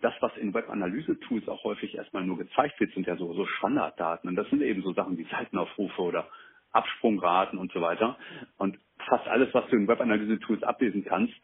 das, 0.00 0.14
was 0.20 0.36
in 0.36 0.54
Web-Analyse-Tools 0.54 1.48
auch 1.48 1.64
häufig 1.64 1.94
erstmal 1.94 2.24
nur 2.24 2.38
gezeigt 2.38 2.78
wird, 2.80 2.92
sind 2.94 3.06
ja 3.06 3.16
so, 3.16 3.32
so 3.34 3.46
Standarddaten. 3.46 4.28
Und 4.28 4.36
das 4.36 4.48
sind 4.50 4.62
eben 4.62 4.82
so 4.82 4.92
Sachen 4.92 5.18
wie 5.18 5.24
Seitenaufrufe 5.24 6.02
oder 6.02 6.28
Absprungraten 6.72 7.58
und 7.58 7.72
so 7.72 7.80
weiter. 7.80 8.18
Und 8.58 8.78
fast 9.08 9.26
alles, 9.28 9.52
was 9.52 9.68
du 9.70 9.76
in 9.76 9.88
Web-Analyse-Tools 9.88 10.62
ablesen 10.62 11.04
kannst, 11.04 11.34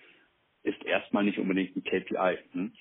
ist 0.63 0.83
erstmal 0.85 1.25
nicht 1.25 1.39
unbedingt 1.39 1.77
ein 1.77 1.85
KPI. 1.85 2.39
Hm? 2.53 2.73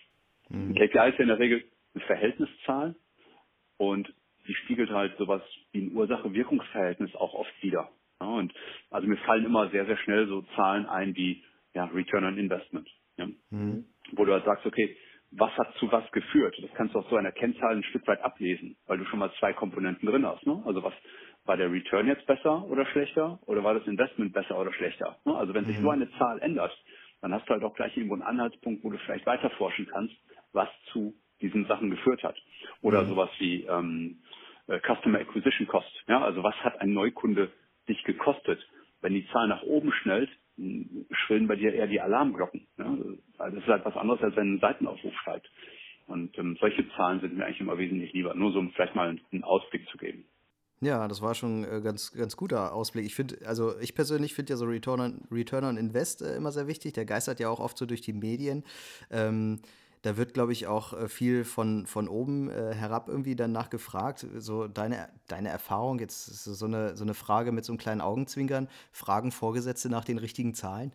Mhm. 0.50 0.70
Ein 0.70 0.76
KPI 0.76 1.10
ist 1.10 1.18
ja 1.18 1.22
in 1.22 1.28
der 1.28 1.40
Regel 1.40 1.64
eine 1.94 2.04
Verhältniszahl 2.06 2.96
und 3.78 4.14
die 4.48 4.56
spiegelt 4.56 4.90
halt 4.90 5.16
sowas 5.18 5.42
wie 5.72 5.82
ein 5.82 5.96
Ursache-Wirkungsverhältnis 5.96 7.16
auch 7.16 7.34
oft 7.34 7.54
wieder. 7.62 7.90
Ja, 8.20 8.28
und 8.28 8.54
also 8.90 9.08
mir 9.08 9.18
fallen 9.18 9.46
immer 9.46 9.70
sehr, 9.70 9.86
sehr 9.86 9.98
schnell 9.98 10.28
so 10.28 10.42
Zahlen 10.56 10.86
ein 10.88 11.16
wie 11.16 11.44
ja, 11.74 11.86
Return 11.86 12.26
on 12.26 12.38
Investment. 12.38 12.90
Ja? 13.18 13.28
Mhm. 13.52 13.86
Wo 14.14 14.26
du 14.26 14.34
halt 14.34 14.46
sagst, 14.46 14.66
okay, 14.66 14.96
was 15.32 15.52
hat 15.58 15.74
zu 15.76 15.92
was 15.92 16.10
geführt. 16.12 16.58
Das 16.62 16.72
kannst 16.74 16.96
du 16.96 17.00
aus 17.00 17.10
so 17.10 17.16
einer 17.16 17.32
Kennzahl 17.32 17.76
ein 17.76 17.84
Stück 17.84 18.08
weit 18.08 18.22
ablesen, 18.22 18.76
weil 18.88 18.98
du 18.98 19.06
schon 19.06 19.20
mal 19.20 19.32
zwei 19.40 19.54
Komponenten 19.54 20.10
drin 20.10 20.26
hast. 20.26 20.46
Ne? 20.46 20.62
Also 20.66 20.84
was 20.84 20.94
war 21.46 21.58
der 21.58 21.72
Return 21.72 22.08
jetzt 22.08 22.26
besser 22.26 22.66
oder 22.66 22.86
schlechter 22.88 23.40
oder 23.46 23.64
war 23.64 23.74
das 23.74 23.86
Investment 23.88 24.34
besser 24.34 24.60
oder 24.60 24.74
schlechter? 24.74 25.18
Ne? 25.26 25.36
Also 25.36 25.54
wenn 25.54 25.66
sich 25.66 25.78
mhm. 25.78 25.84
so 25.84 25.90
eine 25.92 26.12
Zahl 26.18 26.40
ändert, 26.40 26.76
dann 27.22 27.34
hast 27.34 27.48
du 27.48 27.54
halt 27.54 27.64
auch 27.64 27.76
gleich 27.76 27.96
irgendwo 27.96 28.16
einen 28.16 28.24
Anhaltspunkt, 28.24 28.84
wo 28.84 28.90
du 28.90 28.98
vielleicht 29.00 29.26
weiter 29.26 29.50
forschen 29.52 29.88
kannst, 29.88 30.16
was 30.54 30.70
zu 30.92 31.14
diesen 31.42 31.66
Sachen 31.66 31.90
geführt 31.90 32.24
hat. 32.24 32.36
Oder 32.82 33.04
mhm. 33.04 33.10
sowas 33.10 33.30
wie 33.40 33.64
ähm, 33.64 34.22
äh, 34.68 34.80
Customer 34.80 35.20
Acquisition 35.20 35.68
Cost. 35.68 36.04
Ja? 36.08 36.22
Also 36.22 36.44
was 36.44 36.56
hat 36.64 36.82
ein 36.82 36.94
Neukunde 36.94 37.52
dich 37.88 38.04
gekostet? 38.04 38.60
Wenn 39.02 39.14
die 39.14 39.28
Zahl 39.28 39.48
nach 39.48 39.64
oben 39.64 39.92
schnellt, 39.92 40.30
schrillen 41.12 41.48
bei 41.48 41.56
dir 41.56 41.74
eher 41.74 41.88
die 41.88 42.02
Alarmglocken. 42.02 42.68
Ja? 42.78 42.98
Also 43.50 43.60
das 43.60 43.68
ist 43.68 43.72
halt 43.72 43.86
was 43.86 43.96
anderes, 43.96 44.22
als 44.22 44.36
wenn 44.36 44.56
ein 44.56 44.60
Seitenaufruf 44.60 45.14
steigt. 45.22 45.50
Und 46.06 46.38
ähm, 46.38 46.56
solche 46.60 46.88
Zahlen 46.96 47.20
sind 47.20 47.36
mir 47.36 47.46
eigentlich 47.46 47.60
immer 47.60 47.78
wesentlich 47.78 48.14
lieber, 48.14 48.36
nur 48.36 48.52
so 48.52 48.60
um 48.60 48.72
vielleicht 48.72 48.96
mal 48.96 49.18
einen 49.32 49.44
Ausblick 49.44 49.88
zu 49.90 49.98
geben. 49.98 50.26
Ja, 50.82 51.08
das 51.08 51.22
war 51.22 51.36
schon 51.36 51.64
äh, 51.64 51.82
ganz, 51.82 52.14
ganz 52.14 52.38
guter 52.38 52.74
Ausblick. 52.74 53.06
Ich 53.06 53.16
finde, 53.16 53.38
also 53.46 53.78
ich 53.80 53.96
persönlich 53.96 54.34
finde 54.34 54.54
ja 54.54 54.58
so 54.58 54.66
Return 54.66 55.00
on, 55.02 55.22
Return 55.32 55.66
on 55.66 55.78
Invest 55.78 56.22
äh, 56.22 56.36
immer 56.36 56.52
sehr 56.52 56.68
wichtig. 56.68 56.94
Der 56.94 57.06
geistert 57.06 57.40
ja 57.40 57.50
auch 57.50 57.60
oft 57.60 57.78
so 57.78 57.86
durch 57.86 58.02
die 58.02 58.14
Medien. 58.14 58.64
Ähm, 59.12 59.60
da 60.04 60.16
wird, 60.16 60.34
glaube 60.34 60.54
ich, 60.54 60.68
auch 60.68 60.94
äh, 60.94 61.10
viel 61.10 61.44
von, 61.44 61.86
von 61.88 62.08
oben 62.08 62.50
äh, 62.50 62.74
herab 62.74 63.10
irgendwie 63.10 63.36
danach 63.36 63.70
gefragt. 63.70 64.26
So 64.38 64.68
deine, 64.68 65.10
deine 65.28 65.50
Erfahrung, 65.50 66.00
jetzt 66.00 66.26
so 66.26 66.66
eine, 66.66 66.96
so 66.96 67.04
eine 67.04 67.16
Frage 67.16 67.52
mit 67.52 67.66
so 67.66 67.74
einem 67.74 67.80
kleinen 67.80 68.02
Augenzwinkern. 68.02 68.70
Fragen 68.92 69.32
Vorgesetzte 69.32 69.90
nach 69.90 70.06
den 70.06 70.20
richtigen 70.20 70.54
Zahlen? 70.54 70.94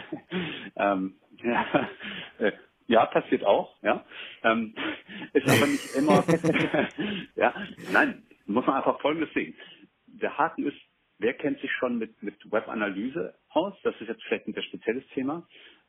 ähm, 0.76 1.14
ja, 1.42 1.88
äh, 2.38 2.52
ja, 2.88 3.06
passiert 3.06 3.44
auch, 3.44 3.76
ja. 3.82 4.04
Ähm, 4.42 4.74
ist 5.32 5.48
aber 5.48 5.66
nicht 5.66 5.92
immer, 5.94 6.24
ja, 7.36 7.54
nein, 7.90 8.22
muss 8.46 8.66
man 8.66 8.76
einfach 8.76 9.00
Folgendes 9.00 9.32
sehen. 9.34 9.54
Der 10.06 10.36
Haken 10.38 10.66
ist, 10.66 10.76
wer 11.18 11.34
kennt 11.34 11.60
sich 11.60 11.72
schon 11.72 11.98
mit, 11.98 12.22
mit 12.22 12.34
Webanalyse 12.50 13.34
aus? 13.50 13.74
Das 13.82 13.94
ist 14.00 14.08
jetzt 14.08 14.22
vielleicht 14.24 14.46
ein 14.46 14.54
sehr 14.54 14.62
spezielles 14.62 15.06
Thema. 15.08 15.46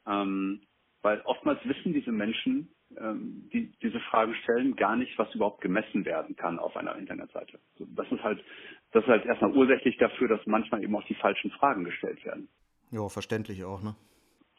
Ähm, 0.08 0.62
weil 1.02 1.22
oftmals 1.22 1.60
wissen 1.64 1.94
diese 1.94 2.12
Menschen, 2.12 2.70
ähm, 2.98 3.50
die 3.54 3.72
diese 3.82 4.00
Fragen 4.00 4.34
stellen, 4.44 4.76
gar 4.76 4.96
nicht, 4.96 5.18
was 5.18 5.34
überhaupt 5.36 5.62
gemessen 5.62 6.06
werden 6.06 6.36
kann 6.36 6.60
auf 6.60 6.76
einer 6.76 6.96
Internetseite. 6.96 7.60
Das 7.80 8.12
ist 8.12 8.24
halt, 8.24 8.44
das 8.92 9.04
ist 9.04 9.10
halt 9.10 9.26
erstmal 9.26 9.56
ursächlich 9.56 9.98
dafür, 9.98 10.28
dass 10.28 10.46
manchmal 10.46 10.84
eben 10.84 10.96
auch 10.96 11.06
die 11.06 11.16
falschen 11.16 11.52
Fragen 11.52 11.84
gestellt 11.84 12.24
werden. 12.26 12.50
Ja, 12.92 13.08
verständlich 13.10 13.64
auch, 13.64 13.82
ne? 13.82 13.96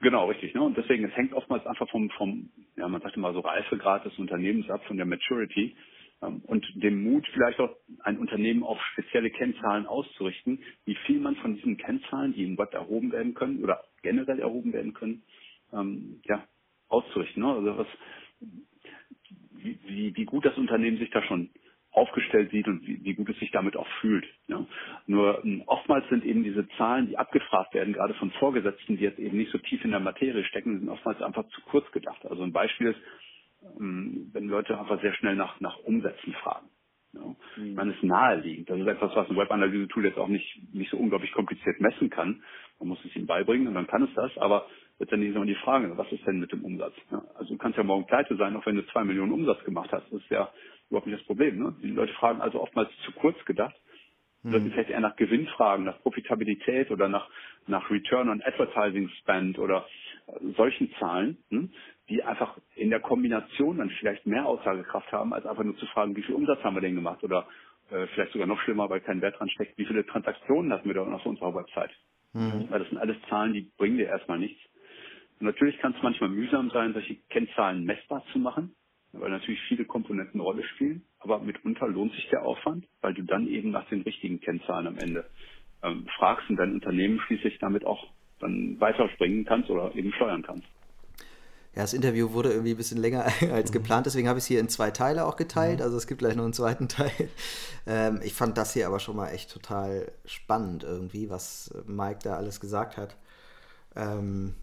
Genau, 0.00 0.26
richtig. 0.28 0.54
Ne? 0.54 0.62
Und 0.62 0.76
deswegen, 0.76 1.04
es 1.04 1.16
hängt 1.16 1.32
oftmals 1.32 1.66
einfach 1.66 1.88
vom, 1.90 2.08
vom, 2.10 2.50
ja, 2.76 2.88
man 2.88 3.00
sagt 3.00 3.16
immer 3.16 3.32
so 3.32 3.40
Reifegrad 3.40 4.04
des 4.04 4.16
Unternehmens 4.18 4.70
ab, 4.70 4.84
von 4.86 4.96
der 4.96 5.06
Maturity 5.06 5.74
ähm, 6.22 6.40
und 6.46 6.64
dem 6.74 7.02
Mut, 7.02 7.26
vielleicht 7.32 7.58
auch 7.58 7.74
ein 8.04 8.18
Unternehmen 8.18 8.62
auf 8.62 8.80
spezielle 8.92 9.30
Kennzahlen 9.30 9.86
auszurichten, 9.86 10.62
wie 10.84 10.94
viel 11.06 11.18
man 11.18 11.34
von 11.36 11.56
diesen 11.56 11.76
Kennzahlen, 11.76 12.32
die 12.32 12.44
im 12.44 12.58
Web 12.58 12.74
erhoben 12.74 13.10
werden 13.10 13.34
können 13.34 13.62
oder 13.64 13.82
generell 14.02 14.38
erhoben 14.38 14.72
werden 14.72 14.94
können, 14.94 15.22
ähm, 15.72 16.20
ja, 16.24 16.46
auszurichten. 16.88 17.42
Ne? 17.42 17.52
Also 17.52 17.78
was, 17.78 17.86
wie, 19.56 19.78
wie, 19.84 20.16
wie 20.16 20.24
gut 20.24 20.44
das 20.44 20.56
Unternehmen 20.56 20.98
sich 20.98 21.10
da 21.10 21.22
schon 21.22 21.50
aufgestellt 21.98 22.50
sieht 22.50 22.66
und 22.68 22.86
wie, 22.86 23.02
wie 23.04 23.14
gut 23.14 23.28
es 23.28 23.38
sich 23.38 23.50
damit 23.50 23.76
auch 23.76 23.86
fühlt. 24.00 24.26
Ja. 24.46 24.64
Nur 25.06 25.44
ähm, 25.44 25.62
oftmals 25.66 26.08
sind 26.08 26.24
eben 26.24 26.44
diese 26.44 26.68
Zahlen, 26.76 27.08
die 27.08 27.18
abgefragt 27.18 27.74
werden, 27.74 27.92
gerade 27.92 28.14
von 28.14 28.30
Vorgesetzten, 28.32 28.96
die 28.96 29.04
jetzt 29.04 29.18
eben 29.18 29.36
nicht 29.36 29.52
so 29.52 29.58
tief 29.58 29.84
in 29.84 29.90
der 29.90 30.00
Materie 30.00 30.44
stecken, 30.44 30.78
sind 30.78 30.88
oftmals 30.88 31.20
einfach 31.22 31.46
zu 31.48 31.60
kurz 31.62 31.90
gedacht. 31.92 32.24
Also 32.24 32.42
ein 32.42 32.52
Beispiel 32.52 32.88
ist, 32.88 33.00
ähm, 33.80 34.30
wenn 34.32 34.48
Leute 34.48 34.78
einfach 34.78 35.00
sehr 35.02 35.14
schnell 35.14 35.36
nach, 35.36 35.60
nach 35.60 35.78
Umsätzen 35.80 36.32
fragen. 36.34 36.68
Ja. 37.12 37.34
Mhm. 37.56 37.74
Man 37.74 37.90
ist 37.90 38.02
naheliegend. 38.02 38.70
Das 38.70 38.78
ist 38.78 38.86
etwas, 38.86 39.14
was 39.14 39.28
ein 39.30 39.36
Webanalyse-Tool 39.36 40.04
jetzt 40.06 40.18
auch 40.18 40.28
nicht, 40.28 40.60
nicht 40.72 40.90
so 40.90 40.96
unglaublich 40.96 41.32
kompliziert 41.32 41.80
messen 41.80 42.10
kann. 42.10 42.42
Man 42.78 42.90
muss 42.90 43.04
es 43.04 43.16
ihm 43.16 43.26
beibringen 43.26 43.66
und 43.68 43.74
dann 43.74 43.86
kann 43.86 44.04
es 44.04 44.14
das, 44.14 44.36
aber 44.38 44.66
letztendlich 44.98 45.30
ist 45.30 45.36
immer 45.36 45.46
die 45.46 45.54
Frage, 45.56 45.96
was 45.96 46.10
ist 46.12 46.26
denn 46.26 46.38
mit 46.38 46.52
dem 46.52 46.64
Umsatz? 46.64 46.94
Ja, 47.10 47.22
also 47.34 47.54
du 47.54 47.58
kannst 47.58 47.78
ja 47.78 47.84
morgen 47.84 48.06
pleite 48.06 48.36
sein, 48.36 48.56
auch 48.56 48.66
wenn 48.66 48.76
du 48.76 48.86
zwei 48.88 49.04
Millionen 49.04 49.32
Umsatz 49.32 49.64
gemacht 49.64 49.90
hast. 49.92 50.04
Das 50.12 50.20
ist 50.20 50.30
ja 50.30 50.52
überhaupt 50.90 51.06
nicht 51.06 51.18
das 51.18 51.26
Problem. 51.26 51.58
Ne? 51.58 51.76
Die 51.82 51.90
Leute 51.90 52.12
fragen 52.14 52.40
also 52.40 52.60
oftmals 52.60 52.90
zu 53.04 53.12
kurz 53.12 53.42
gedacht. 53.44 53.76
Mhm. 54.42 54.50
Sollten 54.52 54.70
vielleicht 54.70 54.90
eher 54.90 55.00
nach 55.00 55.16
Gewinn 55.16 55.46
fragen, 55.48 55.84
nach 55.84 56.00
Profitabilität 56.00 56.90
oder 56.90 57.08
nach, 57.08 57.28
nach 57.66 57.90
Return 57.90 58.28
on 58.28 58.42
Advertising 58.42 59.08
Spend 59.20 59.58
oder 59.58 59.86
solchen 60.56 60.92
Zahlen, 60.98 61.38
hm, 61.50 61.70
die 62.08 62.22
einfach 62.22 62.58
in 62.74 62.90
der 62.90 63.00
Kombination 63.00 63.78
dann 63.78 63.90
vielleicht 63.90 64.26
mehr 64.26 64.46
Aussagekraft 64.46 65.10
haben, 65.12 65.32
als 65.32 65.46
einfach 65.46 65.64
nur 65.64 65.76
zu 65.76 65.86
fragen, 65.86 66.16
wie 66.16 66.22
viel 66.22 66.34
Umsatz 66.34 66.62
haben 66.62 66.76
wir 66.76 66.80
denn 66.80 66.94
gemacht 66.94 67.22
oder 67.24 67.48
äh, 67.90 68.06
vielleicht 68.08 68.32
sogar 68.32 68.46
noch 68.46 68.60
schlimmer, 68.60 68.88
weil 68.90 69.00
kein 69.00 69.20
Wert 69.20 69.38
dran 69.38 69.48
steckt, 69.50 69.76
wie 69.78 69.86
viele 69.86 70.06
Transaktionen 70.06 70.72
hatten 70.72 70.88
wir 70.88 70.94
da 70.94 71.02
auf 71.02 71.26
unserer 71.26 71.54
Website. 71.54 71.90
Mhm. 72.32 72.66
Weil 72.70 72.80
das 72.80 72.88
sind 72.88 72.98
alles 72.98 73.16
Zahlen, 73.28 73.52
die 73.52 73.70
bringen 73.76 73.98
dir 73.98 74.06
erstmal 74.06 74.38
nichts. 74.38 74.60
Und 75.40 75.46
natürlich 75.46 75.78
kann 75.78 75.94
es 75.96 76.02
manchmal 76.02 76.30
mühsam 76.30 76.70
sein, 76.70 76.92
solche 76.92 77.16
Kennzahlen 77.30 77.84
messbar 77.84 78.24
zu 78.32 78.38
machen, 78.38 78.74
weil 79.12 79.30
natürlich 79.30 79.60
viele 79.68 79.84
Komponenten 79.84 80.34
eine 80.34 80.42
Rolle 80.42 80.64
spielen. 80.74 81.02
Aber 81.20 81.40
mitunter 81.40 81.88
lohnt 81.88 82.12
sich 82.12 82.28
der 82.30 82.44
Aufwand, 82.44 82.86
weil 83.00 83.14
du 83.14 83.22
dann 83.22 83.46
eben 83.46 83.70
nach 83.70 83.88
den 83.88 84.02
richtigen 84.02 84.40
Kennzahlen 84.40 84.86
am 84.86 84.98
Ende 84.98 85.24
ähm, 85.82 86.06
fragst 86.18 86.48
und 86.50 86.56
dein 86.56 86.74
Unternehmen 86.74 87.20
schließlich 87.20 87.58
damit 87.58 87.84
auch 87.84 88.06
dann 88.40 88.78
weiterspringen 88.80 89.44
kannst 89.44 89.70
oder 89.70 89.94
eben 89.94 90.12
steuern 90.12 90.42
kannst. 90.42 90.66
Ja, 91.74 91.82
das 91.82 91.92
Interview 91.92 92.32
wurde 92.32 92.50
irgendwie 92.50 92.72
ein 92.72 92.76
bisschen 92.76 93.00
länger 93.00 93.26
als 93.52 93.72
geplant, 93.72 94.06
deswegen 94.06 94.28
habe 94.28 94.38
ich 94.38 94.44
es 94.44 94.48
hier 94.48 94.60
in 94.60 94.68
zwei 94.68 94.90
Teile 94.90 95.26
auch 95.26 95.36
geteilt. 95.36 95.78
Mhm. 95.78 95.84
Also 95.84 95.96
es 95.96 96.06
gibt 96.06 96.20
gleich 96.20 96.36
noch 96.36 96.44
einen 96.44 96.52
zweiten 96.52 96.88
Teil. 96.88 97.30
Ähm, 97.86 98.20
ich 98.22 98.34
fand 98.34 98.58
das 98.58 98.72
hier 98.72 98.86
aber 98.86 99.00
schon 99.00 99.16
mal 99.16 99.30
echt 99.30 99.52
total 99.52 100.10
spannend 100.24 100.82
irgendwie, 100.82 101.30
was 101.30 101.74
Mike 101.86 102.20
da 102.22 102.36
alles 102.36 102.60
gesagt 102.60 102.96
hat. 102.96 103.16
Ähm, 103.96 104.54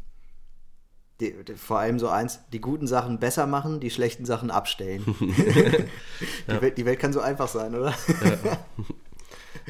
die, 1.20 1.34
die, 1.44 1.54
vor 1.54 1.80
allem 1.80 2.00
so 2.00 2.10
eins, 2.10 2.40
die 2.52 2.62
guten 2.62 2.88
Sachen 2.88 3.20
besser 3.20 3.48
machen, 3.48 3.80
die 3.80 3.90
schlechten 3.90 4.26
Sachen 4.26 4.52
abstellen. 4.52 5.04
die, 5.20 6.52
ja. 6.52 6.62
Welt, 6.62 6.78
die, 6.78 6.86
Welt, 6.86 7.00
kann 7.00 7.14
so 7.14 7.22
einfach 7.22 7.48
sein, 7.48 7.76
oder? 7.76 7.94
Ja. 8.24 8.66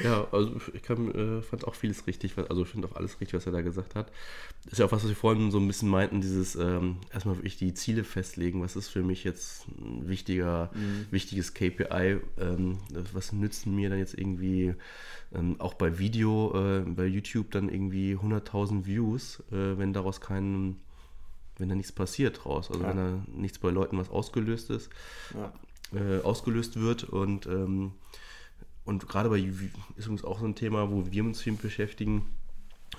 Ja, 0.03 0.27
also 0.31 0.51
ich 0.73 0.83
kann, 0.83 1.11
äh, 1.13 1.41
fand 1.41 1.65
auch 1.65 1.75
vieles 1.75 2.05
richtig, 2.05 2.33
also 2.49 2.63
ich 2.63 2.69
finde 2.69 2.87
auch 2.87 2.95
alles 2.95 3.19
richtig, 3.21 3.33
was 3.33 3.45
er 3.45 3.53
da 3.53 3.61
gesagt 3.61 3.95
hat. 3.95 4.11
Ist 4.69 4.79
ja 4.79 4.85
auch 4.85 4.91
was, 4.91 5.03
was 5.03 5.09
wir 5.09 5.15
vorhin 5.15 5.51
so 5.51 5.59
ein 5.59 5.67
bisschen 5.67 5.89
meinten, 5.89 6.19
dieses 6.21 6.55
ähm, 6.55 6.97
erstmal 7.13 7.37
wirklich 7.37 7.57
die 7.57 7.73
Ziele 7.73 8.03
festlegen, 8.03 8.61
was 8.61 8.75
ist 8.75 8.89
für 8.89 9.03
mich 9.03 9.23
jetzt 9.23 9.67
ein 9.79 10.07
wichtiger, 10.07 10.69
mhm. 10.73 11.05
wichtiges 11.11 11.53
KPI, 11.53 12.19
ähm, 12.39 12.79
was 13.13 13.31
nützen 13.31 13.75
mir 13.75 13.89
dann 13.89 13.99
jetzt 13.99 14.17
irgendwie 14.17 14.75
ähm, 15.33 15.55
auch 15.59 15.75
bei 15.75 15.97
Video, 15.97 16.53
äh, 16.55 16.81
bei 16.81 17.05
YouTube 17.05 17.51
dann 17.51 17.69
irgendwie 17.69 18.15
100.000 18.15 18.85
Views, 18.85 19.43
äh, 19.51 19.77
wenn 19.77 19.93
daraus 19.93 20.19
kein 20.19 20.77
wenn 21.57 21.69
da 21.69 21.75
nichts 21.75 21.91
passiert 21.91 22.43
draus, 22.43 22.69
also 22.69 22.83
ja. 22.83 22.89
wenn 22.89 22.97
da 22.97 23.23
nichts 23.27 23.59
bei 23.59 23.69
Leuten 23.69 23.97
was 23.97 24.09
ausgelöst 24.09 24.69
ist, 24.69 24.89
ja. 25.33 25.53
äh, 25.97 26.21
ausgelöst 26.21 26.79
wird 26.79 27.03
und 27.03 27.45
ähm, 27.47 27.93
und 28.85 29.07
gerade 29.07 29.29
bei 29.29 29.43
ist 29.95 30.07
uns 30.07 30.23
auch 30.23 30.39
so 30.39 30.45
ein 30.45 30.55
Thema, 30.55 30.91
wo 30.91 31.11
wir 31.11 31.23
uns 31.23 31.41
viel 31.41 31.53
beschäftigen, 31.53 32.25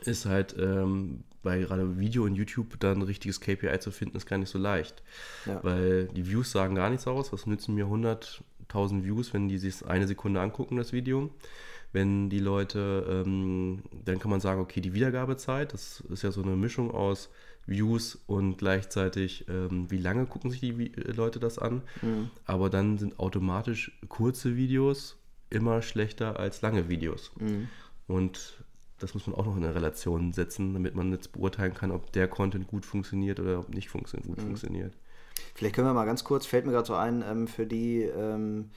ist 0.04 0.26
halt 0.26 0.56
ähm, 0.58 1.22
bei 1.42 1.60
gerade 1.60 1.98
Video 1.98 2.24
und 2.24 2.34
YouTube 2.34 2.78
dann 2.80 2.98
ein 2.98 3.02
richtiges 3.02 3.40
KPI 3.40 3.78
zu 3.78 3.92
finden, 3.92 4.16
ist 4.16 4.26
gar 4.26 4.36
nicht 4.36 4.50
so 4.50 4.58
leicht. 4.58 5.04
Ja. 5.46 5.62
Weil 5.62 6.08
die 6.08 6.28
Views 6.28 6.50
sagen 6.50 6.74
gar 6.74 6.90
nichts 6.90 7.06
aus. 7.06 7.32
Was 7.32 7.46
nützen 7.46 7.76
mir 7.76 7.86
100.000 7.86 9.04
Views, 9.04 9.32
wenn 9.32 9.48
die 9.48 9.58
sich 9.58 9.86
eine 9.86 10.08
Sekunde 10.08 10.40
angucken, 10.40 10.76
das 10.76 10.92
Video? 10.92 11.30
Wenn 11.92 12.28
die 12.30 12.40
Leute, 12.40 13.24
ähm, 13.24 13.84
dann 14.04 14.18
kann 14.18 14.30
man 14.30 14.40
sagen, 14.40 14.60
okay, 14.60 14.80
die 14.80 14.92
Wiedergabezeit, 14.92 15.72
das 15.72 16.00
ist 16.00 16.22
ja 16.22 16.32
so 16.32 16.42
eine 16.42 16.56
Mischung 16.56 16.90
aus 16.90 17.30
Views 17.66 18.18
und 18.26 18.58
gleichzeitig, 18.58 19.46
ähm, 19.48 19.90
wie 19.90 19.98
lange 19.98 20.26
gucken 20.26 20.50
sich 20.50 20.60
die 20.60 20.92
Leute 20.94 21.40
das 21.40 21.58
an. 21.58 21.82
Mhm. 22.02 22.30
Aber 22.44 22.70
dann 22.70 22.98
sind 22.98 23.18
automatisch 23.18 23.98
kurze 24.08 24.56
Videos 24.56 25.16
immer 25.50 25.82
schlechter 25.82 26.38
als 26.38 26.62
lange 26.62 26.88
Videos. 26.88 27.32
Mhm. 27.38 27.68
Und 28.06 28.64
das 28.98 29.14
muss 29.14 29.26
man 29.26 29.36
auch 29.36 29.44
noch 29.46 29.56
in 29.56 29.64
eine 29.64 29.74
Relation 29.74 30.32
setzen, 30.32 30.72
damit 30.72 30.94
man 30.94 31.12
jetzt 31.12 31.32
beurteilen 31.32 31.74
kann, 31.74 31.90
ob 31.90 32.12
der 32.12 32.28
Content 32.28 32.66
gut 32.66 32.86
funktioniert 32.86 33.40
oder 33.40 33.58
ob 33.58 33.68
nicht 33.68 33.90
funktio 33.90 34.20
gut 34.20 34.38
mhm. 34.38 34.42
funktioniert. 34.42 34.94
Vielleicht 35.54 35.74
können 35.74 35.86
wir 35.86 35.94
mal 35.94 36.06
ganz 36.06 36.24
kurz, 36.24 36.46
fällt 36.46 36.66
mir 36.66 36.72
gerade 36.72 36.86
so 36.86 36.94
ein, 36.94 37.22
ähm, 37.26 37.46
für 37.46 37.66
die 37.66 38.02
ähm, 38.02 38.70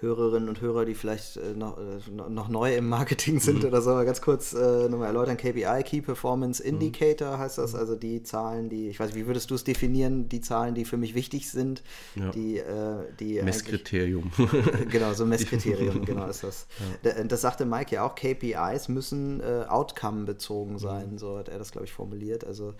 Hörerinnen 0.00 0.48
und 0.48 0.60
Hörer, 0.60 0.86
die 0.86 0.94
vielleicht 0.94 1.36
äh, 1.36 1.52
noch, 1.54 1.76
äh, 1.78 2.10
noch 2.10 2.48
neu 2.48 2.74
im 2.74 2.88
Marketing 2.88 3.38
sind 3.38 3.60
mhm. 3.60 3.68
oder 3.68 3.82
so, 3.82 3.90
ganz 3.96 4.22
kurz 4.22 4.54
äh, 4.54 4.88
nochmal 4.88 5.08
erläutern. 5.08 5.36
KPI, 5.36 5.82
Key 5.84 6.00
Performance 6.00 6.62
mhm. 6.62 6.70
Indicator 6.70 7.38
heißt 7.38 7.58
das, 7.58 7.74
also 7.74 7.96
die 7.96 8.22
Zahlen, 8.22 8.70
die, 8.70 8.88
ich 8.88 8.98
weiß, 8.98 9.14
wie 9.14 9.26
würdest 9.26 9.50
du 9.50 9.54
es 9.54 9.64
definieren, 9.64 10.28
die 10.28 10.40
Zahlen, 10.40 10.74
die 10.74 10.84
für 10.84 10.96
mich 10.96 11.14
wichtig 11.14 11.50
sind, 11.50 11.82
ja. 12.14 12.30
die, 12.30 12.58
äh, 12.58 13.04
die 13.18 13.42
Messkriterium. 13.42 14.30
genau, 14.90 15.12
so 15.12 15.26
Messkriterium, 15.26 16.04
genau 16.04 16.26
ist 16.28 16.44
das. 16.44 16.66
Ja. 17.02 17.24
Das 17.24 17.42
sagte 17.42 17.66
Mike 17.66 17.94
ja 17.94 18.06
auch, 18.06 18.14
KPIs 18.14 18.88
müssen 18.88 19.40
äh, 19.40 19.66
Outcome 19.68 20.24
bezogen 20.24 20.78
sein, 20.78 21.12
mhm. 21.12 21.18
so 21.18 21.36
hat 21.36 21.48
er 21.48 21.58
das, 21.58 21.72
glaube 21.72 21.86
ich, 21.86 21.92
formuliert. 21.92 22.44
Also 22.44 22.74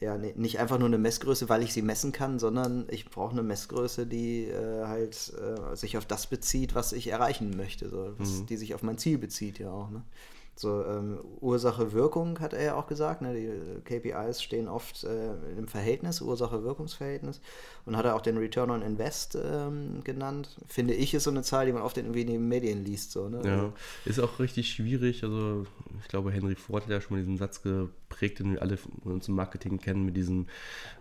ja, 0.00 0.18
nicht 0.18 0.58
einfach 0.58 0.78
nur 0.78 0.88
eine 0.88 0.98
Messgröße, 0.98 1.48
weil 1.48 1.62
ich 1.62 1.72
sie 1.72 1.82
messen 1.82 2.12
kann, 2.12 2.38
sondern 2.38 2.86
ich 2.90 3.08
brauche 3.08 3.32
eine 3.32 3.42
Messgröße, 3.42 4.06
die 4.06 4.44
äh, 4.44 4.84
halt 4.84 5.32
äh, 5.38 5.76
sich 5.76 5.96
auf 5.96 6.04
das 6.04 6.26
bezieht, 6.26 6.74
was 6.74 6.92
ich 6.92 7.08
erreichen 7.08 7.56
möchte, 7.56 7.88
so, 7.88 8.14
was, 8.18 8.30
mhm. 8.30 8.46
die 8.46 8.56
sich 8.56 8.74
auf 8.74 8.82
mein 8.82 8.98
Ziel 8.98 9.18
bezieht 9.18 9.58
ja 9.58 9.70
auch. 9.70 9.90
Ne? 9.90 10.02
So, 10.56 10.84
ähm, 10.84 11.18
Ursache-Wirkung 11.40 12.38
hat 12.38 12.52
er 12.52 12.62
ja 12.62 12.74
auch 12.76 12.86
gesagt. 12.86 13.22
Ne? 13.22 13.34
Die 13.34 13.80
KPIs 13.82 14.40
stehen 14.40 14.68
oft 14.68 15.02
äh, 15.02 15.32
im 15.58 15.66
Verhältnis, 15.66 16.20
Ursache-Wirkungsverhältnis. 16.20 17.40
Und 17.86 17.96
hat 17.96 18.04
er 18.04 18.14
auch 18.14 18.20
den 18.20 18.38
Return 18.38 18.70
on 18.70 18.80
Invest 18.80 19.36
ähm, 19.36 20.02
genannt. 20.04 20.56
Finde 20.68 20.94
ich, 20.94 21.12
ist 21.12 21.24
so 21.24 21.30
eine 21.30 21.42
Zahl, 21.42 21.66
die 21.66 21.72
man 21.72 21.82
oft 21.82 21.98
in 21.98 22.12
den 22.12 22.48
Medien 22.48 22.84
liest. 22.84 23.10
So, 23.10 23.28
ne? 23.28 23.42
Ja, 23.44 23.52
also 23.52 23.72
ist 24.04 24.20
auch 24.20 24.38
richtig 24.38 24.70
schwierig. 24.70 25.24
Also, 25.24 25.66
ich 26.00 26.08
glaube, 26.08 26.30
Henry 26.30 26.54
Ford 26.54 26.84
hat 26.84 26.90
ja 26.90 27.00
schon 27.00 27.16
mal 27.16 27.22
diesen 27.22 27.36
Satz 27.36 27.62
geprägt, 27.62 28.38
den 28.38 28.52
wir 28.52 28.62
alle 28.62 28.78
uns 29.02 29.26
im 29.26 29.34
Marketing 29.34 29.78
kennen, 29.78 30.04
mit 30.04 30.16
diesem, 30.16 30.46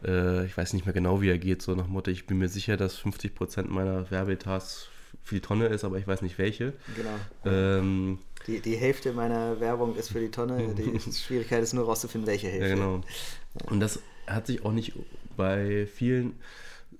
äh, 0.04 0.46
ich 0.46 0.58
weiß 0.58 0.74
nicht 0.74 0.86
mehr 0.86 0.94
genau, 0.94 1.22
wie 1.22 1.30
er 1.30 1.38
geht, 1.38 1.62
so 1.62 1.76
nach 1.76 1.88
Motto, 1.88 2.10
ich 2.10 2.26
bin 2.26 2.40
mir 2.40 2.50
sicher, 2.50 2.76
dass 2.76 2.98
50 2.98 3.36
Prozent 3.36 3.70
meiner 3.70 4.10
Werbeetats 4.10 4.90
für 5.24 5.36
die 5.36 5.42
Tonne 5.42 5.68
ist, 5.68 5.84
aber 5.84 5.98
ich 5.98 6.06
weiß 6.06 6.22
nicht 6.22 6.38
welche. 6.38 6.74
Genau. 6.96 7.16
Ähm, 7.46 8.20
die, 8.48 8.60
die 8.60 8.76
Hälfte 8.76 9.14
meiner 9.14 9.60
Werbung 9.60 9.96
ist 9.96 10.12
für 10.12 10.20
die 10.20 10.30
Tonne. 10.30 10.74
Die 10.78 11.00
Schwierigkeit 11.12 11.64
ist 11.64 11.74
nur 11.74 11.86
rauszufinden, 11.86 12.28
welche 12.28 12.48
Hälfte. 12.48 12.70
Ja, 12.70 12.76
genau. 12.76 13.02
Und 13.70 13.80
das 13.80 14.00
hat 14.28 14.48
sich 14.48 14.66
auch 14.66 14.74
nicht 14.74 14.94
bei 15.38 15.88
vielen 15.88 16.34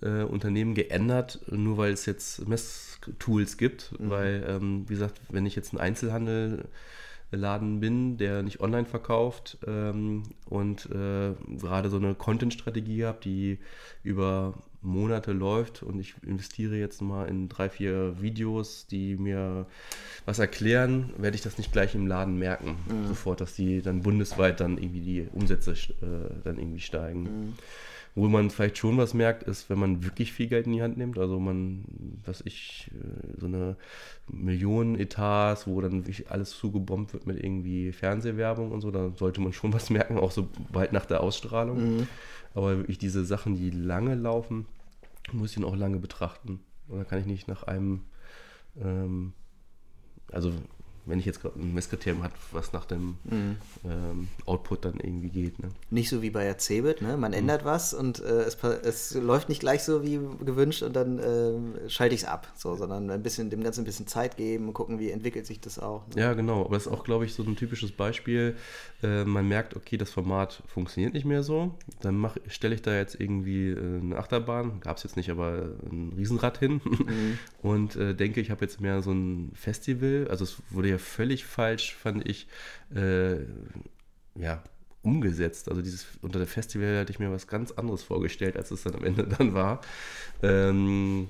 äh, 0.02 0.24
Unternehmen 0.24 0.74
geändert, 0.74 1.42
nur 1.48 1.78
weil 1.78 1.92
es 1.92 2.06
jetzt 2.06 2.48
Messtools 2.48 3.58
gibt. 3.58 3.94
Mhm. 4.00 4.10
Weil, 4.10 4.46
ähm, 4.48 4.86
wie 4.88 4.94
gesagt, 4.94 5.20
wenn 5.30 5.46
ich 5.46 5.56
jetzt 5.56 5.74
einen 5.74 5.82
Einzelhandelladen 5.82 7.82
bin, 7.82 8.18
der 8.18 8.42
nicht 8.42 8.62
online 8.62 8.86
verkauft 8.86 9.58
ähm, 9.68 10.24
und 10.46 10.86
äh, 10.86 11.34
gerade 11.60 11.90
so 11.90 11.98
eine 11.98 12.16
Content-Strategie 12.16 13.04
habe, 13.04 13.20
die 13.22 13.60
über 14.02 14.54
Monate 14.84 15.32
läuft 15.32 15.84
und 15.84 16.00
ich 16.00 16.16
investiere 16.24 16.76
jetzt 16.76 17.02
mal 17.02 17.28
in 17.28 17.50
drei, 17.50 17.70
vier 17.70 18.22
Videos, 18.22 18.86
die 18.88 19.16
mir 19.16 19.66
was 20.26 20.40
erklären, 20.40 21.14
werde 21.18 21.36
ich 21.36 21.42
das 21.42 21.58
nicht 21.58 21.72
gleich 21.72 21.96
im 21.96 22.08
Laden 22.08 22.38
merken. 22.38 22.76
Mhm. 22.88 23.08
Sofort, 23.08 23.42
dass 23.42 23.56
die 23.56 23.82
dann 23.82 24.02
bundesweit 24.02 24.60
dann 24.60 24.78
irgendwie 24.78 25.02
die 25.02 25.28
Umsätze 25.32 25.72
äh, 25.72 26.42
dann 26.44 26.58
irgendwie 26.58 26.82
steigen. 26.82 27.24
Mhm. 27.24 27.54
Wo 28.16 28.28
man 28.28 28.52
vielleicht 28.52 28.78
schon 28.78 28.98
was 28.98 29.16
merkt, 29.16 29.42
ist, 29.42 29.72
wenn 29.72 29.80
man 29.80 30.04
wirklich 30.04 30.34
viel 30.34 30.46
Geld 30.46 30.68
in 30.68 30.74
die 30.74 30.84
Hand 30.84 30.98
nimmt, 30.98 31.18
also 31.18 31.40
man, 31.40 31.84
was 32.26 32.42
ich, 32.46 32.92
äh, 32.94 33.40
so 33.40 33.48
eine 33.48 33.76
Millionen 34.28 35.00
Etats, 35.00 35.66
wo 35.66 35.82
dann 35.82 36.06
wirklich 36.06 36.30
alles 36.30 36.52
zugebombt 36.52 37.14
wird 37.14 37.26
mit 37.26 37.44
irgendwie 37.44 37.92
Fernsehwerbung 37.92 38.72
und 38.72 38.82
so, 38.82 38.92
da 38.92 39.12
sollte 39.16 39.42
man 39.42 39.52
schon 39.52 39.74
was 39.74 39.90
merken, 39.90 40.20
auch 40.20 40.32
so 40.32 40.48
bald 40.72 40.94
nach 40.94 41.06
der 41.06 41.22
Ausstrahlung. 41.22 41.98
Mhm. 41.98 42.08
Aber 42.54 42.78
wirklich 42.78 42.98
diese 42.98 43.26
Sachen, 43.26 43.56
die 43.56 43.70
lange 43.70 44.16
laufen, 44.16 44.66
muss 45.32 45.52
ich 45.52 45.58
ihn 45.58 45.64
auch 45.64 45.76
lange 45.76 46.00
betrachten. 46.00 46.60
Und 46.88 46.98
dann 46.98 47.08
kann 47.08 47.20
ich 47.20 47.26
nicht 47.26 47.48
nach 47.48 47.64
einem, 47.64 48.02
ähm, 48.78 49.34
also 50.32 50.52
wenn 51.06 51.20
ich 51.20 51.26
jetzt 51.26 51.42
gerade 51.42 51.60
ein 51.60 51.74
Messkriterium 51.74 52.24
hat, 52.24 52.32
was 52.52 52.74
nach 52.74 52.86
dem 52.86 53.18
mhm. 53.26 53.58
ähm, 53.84 54.28
Output 54.46 54.86
dann 54.86 55.00
irgendwie 55.00 55.30
geht. 55.30 55.60
Ne? 55.60 55.70
Nicht 55.90 56.10
so 56.10 56.22
wie 56.22 56.30
bei 56.30 56.54
Cebit, 56.54 57.02
ne? 57.02 57.18
man 57.18 57.32
mhm. 57.32 57.40
ändert 57.40 57.66
was 57.66 57.94
und 57.94 58.20
äh, 58.20 58.44
es, 58.44 58.58
es, 58.64 59.14
läuft 59.16 59.50
nicht 59.50 59.60
gleich 59.60 59.84
so 59.84 60.04
wie 60.04 60.20
gewünscht 60.44 60.84
und 60.84 60.96
dann 60.96 61.20
äh, 61.20 61.90
schalte 61.90 62.16
ich 62.16 62.22
es 62.22 62.28
ab, 62.28 62.48
so, 62.56 62.76
sondern 62.76 63.10
ein 63.10 63.24
bisschen, 63.24 63.50
dem 63.50 63.64
Ganzen 63.64 63.82
ein 63.82 63.86
bisschen 63.86 64.08
Zeit 64.08 64.38
geben 64.38 64.68
und 64.68 64.74
gucken, 64.74 65.00
wie 65.00 65.12
entwickelt 65.12 65.46
sich 65.46 65.60
das 65.60 65.80
auch. 65.80 66.08
Ne? 66.08 66.22
Ja, 66.22 66.34
genau, 66.34 66.62
aber 66.66 66.76
das 66.76 66.86
ist 66.86 66.92
auch, 66.92 67.04
glaube 67.04 67.26
ich, 67.26 67.34
so 67.34 67.44
ein 67.44 67.56
typisches 67.56 67.92
Beispiel. 67.92 68.56
Äh, 69.02 69.26
man 69.26 69.48
merkt, 69.48 69.76
okay, 69.76 69.98
das 69.98 70.12
Format 70.12 70.64
funktioniert 70.68 71.14
nicht 71.14 71.26
mehr 71.26 71.44
so, 71.44 71.76
dann 72.02 72.30
stelle 72.48 72.76
ich 72.76 72.82
da 72.82 72.96
jetzt 72.96 73.20
irgendwie 73.20 73.72
äh, 73.72 74.00
eine 74.00 74.18
Achterbahn, 74.18 74.80
gab 74.80 74.98
es 74.98 75.04
jetzt 75.04 75.18
nicht, 75.18 75.30
aber 75.30 75.72
ein 75.92 76.14
Riesenrad 76.16 76.60
hin 76.60 76.82
mhm. 76.84 77.38
und 77.62 77.96
äh, 77.98 78.16
denke, 78.16 78.40
ich 78.40 78.50
habe 78.52 78.64
jetzt 78.64 78.80
mehr 78.80 79.02
so 79.02 79.12
ein 79.12 79.52
Festival, 79.56 80.28
also 80.30 80.46
es 80.46 80.56
wurde 80.70 80.90
ja 80.90 80.93
völlig 81.00 81.46
falsch, 81.46 81.96
fand 81.96 82.28
ich, 82.28 82.48
äh, 82.96 83.38
ja, 84.36 84.64
umgesetzt. 85.04 85.70
Also 85.70 85.82
dieses 85.82 86.06
unter 86.22 86.40
dem 86.40 86.48
Festival 86.48 87.00
hatte 87.00 87.12
ich 87.12 87.20
mir 87.20 87.32
was 87.32 87.48
ganz 87.48 87.72
anderes 87.72 88.04
vorgestellt, 88.04 88.58
als 88.58 88.72
es 88.72 88.84
dann 88.84 88.96
am 88.96 89.04
Ende 89.04 89.28
dann 89.38 89.54
war. 89.54 89.82
Ähm, 90.42 91.28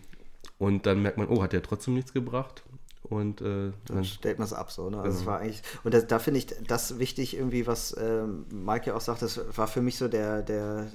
und 0.57 0.85
dann 0.85 1.01
merkt 1.01 1.17
man, 1.17 1.27
oh, 1.27 1.41
hat 1.41 1.53
ja 1.53 1.59
trotzdem 1.59 1.95
nichts 1.95 2.13
gebracht. 2.13 2.63
Und 3.03 3.41
äh, 3.41 3.73
dann, 3.85 4.05
stellt 4.05 4.39
man 4.39 4.45
es 4.45 4.53
ab 4.53 4.71
so. 4.71 4.89
Ne? 4.89 4.97
Also 4.97 5.19
es 5.19 5.25
war 5.25 5.39
eigentlich, 5.39 5.61
und 5.83 5.93
das, 5.93 6.07
da 6.07 6.19
finde 6.19 6.37
ich 6.39 6.47
das 6.65 6.99
wichtig, 6.99 7.35
irgendwie, 7.35 7.67
was 7.67 7.95
ähm, 7.99 8.45
Mike 8.49 8.87
ja 8.87 8.95
auch 8.95 9.01
sagt, 9.01 9.21
das 9.21 9.41
war 9.57 9.67
für 9.67 9.81
mich 9.81 9.97
so 9.97 10.07
der, 10.07 10.41
der, 10.41 10.87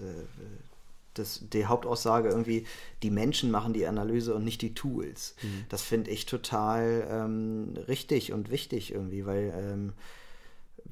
das, 1.18 1.44
die 1.52 1.66
Hauptaussage 1.66 2.28
irgendwie, 2.28 2.66
die 3.02 3.10
Menschen 3.10 3.50
machen 3.50 3.72
die 3.72 3.86
Analyse 3.86 4.34
und 4.34 4.44
nicht 4.44 4.62
die 4.62 4.74
Tools. 4.74 5.34
Mhm. 5.42 5.64
Das 5.68 5.82
finde 5.82 6.10
ich 6.10 6.26
total 6.26 7.06
ähm, 7.10 7.74
richtig 7.88 8.32
und 8.32 8.50
wichtig 8.50 8.92
irgendwie, 8.92 9.26
weil 9.26 9.52
ähm, 9.56 9.92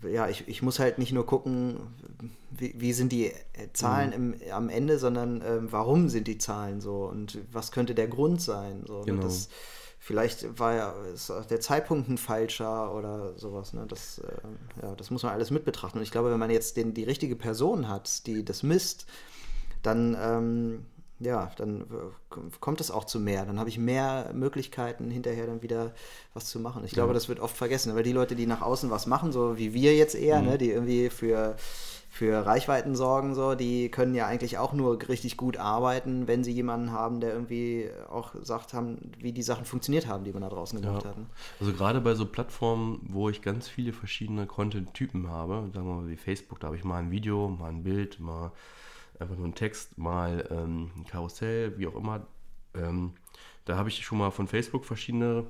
ja, 0.03 0.29
ich, 0.29 0.47
ich 0.47 0.63
muss 0.63 0.79
halt 0.79 0.99
nicht 0.99 1.13
nur 1.13 1.27
gucken, 1.27 1.79
wie, 2.51 2.75
wie 2.77 2.93
sind 2.93 3.13
die 3.13 3.33
Zahlen 3.73 4.11
mhm. 4.11 4.35
im, 4.35 4.53
am 4.53 4.69
Ende, 4.69 4.99
sondern 4.99 5.43
ähm, 5.47 5.69
warum 5.71 6.09
sind 6.09 6.29
die 6.29 6.39
Zahlen 6.39 6.81
so 6.81 7.05
und 7.05 7.39
was 7.53 7.73
könnte 7.73 7.95
der 7.95 8.09
Grund 8.09 8.41
sein. 8.41 8.85
So, 8.87 9.01
ne? 9.01 9.05
genau. 9.07 9.23
das, 9.23 9.49
vielleicht 9.99 10.59
war 10.59 10.75
ja 10.75 10.95
der 11.51 11.61
Zeitpunkt 11.61 12.09
ein 12.09 12.19
falscher 12.19 12.95
oder 12.95 13.37
sowas. 13.39 13.73
Ne? 13.73 13.87
Das, 13.89 14.19
äh, 14.19 14.83
ja, 14.83 14.95
das 14.95 15.11
muss 15.11 15.23
man 15.23 15.33
alles 15.33 15.51
mit 15.51 15.65
betrachten. 15.65 15.99
Und 15.99 16.05
ich 16.05 16.11
glaube, 16.11 16.31
wenn 16.31 16.39
man 16.39 16.51
jetzt 16.51 16.77
den, 16.77 16.95
die 16.95 17.05
richtige 17.05 17.37
Person 17.37 17.89
hat, 17.89 18.27
die 18.27 18.45
das 18.45 18.63
misst, 18.63 19.07
dann, 19.87 20.17
ähm, 20.21 20.87
ja, 21.19 21.51
dann 21.57 21.87
kommt 22.61 22.81
es 22.81 22.91
auch 22.91 23.05
zu 23.05 23.21
mehr. 23.21 23.47
Dann 23.47 23.59
habe 23.59 23.69
ich 23.69 23.79
mehr 23.79 24.31
Möglichkeiten, 24.35 25.11
hinterher 25.11 25.47
dann 25.47 25.63
wieder 25.63 25.93
was 26.35 26.47
zu 26.47 26.61
machen. 26.61 26.85
Ich 26.85 26.93
glaube, 26.93 27.15
das 27.15 27.29
wird 27.29 27.41
oft 27.41 27.57
vergessen, 27.57 27.95
weil 27.95 28.03
die 28.03 28.13
Leute, 28.13 28.37
die 28.37 28.47
nach 28.47 28.61
außen 28.61 28.91
was 28.91 29.07
machen, 29.07 29.33
so 29.33 29.57
wie 29.57 29.73
wir 29.73 29.97
jetzt 29.97 30.15
eher, 30.15 30.43
mhm. 30.43 30.49
ne, 30.49 30.59
die 30.59 30.71
irgendwie 30.71 31.09
für 31.09 31.57
für 32.17 32.47
Reichweiten 32.47 32.97
sorgen, 32.97 33.35
so, 33.35 33.55
die 33.55 33.91
können 33.91 34.15
ja 34.15 34.27
eigentlich 34.27 34.57
auch 34.57 34.73
nur 34.73 34.99
richtig 35.07 35.37
gut 35.37 35.59
arbeiten, 35.59 36.27
wenn 36.27 36.45
sie 36.45 36.53
jemanden 36.53 36.91
haben, 36.91 37.21
der 37.21 37.35
irgendwie 37.35 37.91
auch 38.09 38.33
sagt 38.43 38.73
haben, 38.73 39.13
wie 39.19 39.33
die 39.33 39.43
Sachen 39.43 39.67
funktioniert 39.67 40.07
haben, 40.07 40.25
die 40.25 40.33
man 40.33 40.41
da 40.41 40.49
draußen 40.49 40.81
gemacht 40.81 41.05
ja. 41.05 41.11
hat. 41.11 41.17
Also 41.61 41.75
gerade 41.75 42.01
bei 42.01 42.15
so 42.15 42.25
Plattformen, 42.25 43.01
wo 43.11 43.29
ich 43.29 43.43
ganz 43.43 43.69
viele 43.69 43.93
verschiedene 43.93 44.47
Content-Typen 44.47 45.29
habe, 45.29 45.69
sagen 45.75 45.87
wir 45.87 45.95
mal 45.95 46.09
wie 46.09 46.17
Facebook, 46.17 46.59
da 46.59 46.69
habe 46.69 46.77
ich 46.77 46.85
mal 46.85 46.97
ein 47.03 47.11
Video, 47.11 47.49
mal 47.49 47.69
ein 47.69 47.83
Bild, 47.83 48.19
mal 48.19 48.51
einfach 49.19 49.37
nur 49.37 49.47
ein 49.47 49.55
Text, 49.55 49.99
mal 49.99 50.47
ähm, 50.51 50.91
ein 50.97 51.05
Karussell, 51.07 51.79
wie 51.79 51.87
auch 51.87 51.95
immer. 51.95 52.27
Ähm, 52.75 53.13
da 53.65 53.77
habe 53.77 53.89
ich 53.89 54.05
schon 54.05 54.19
mal 54.19 54.31
von 54.31 54.47
Facebook 54.47 54.85
verschiedene 54.85 55.47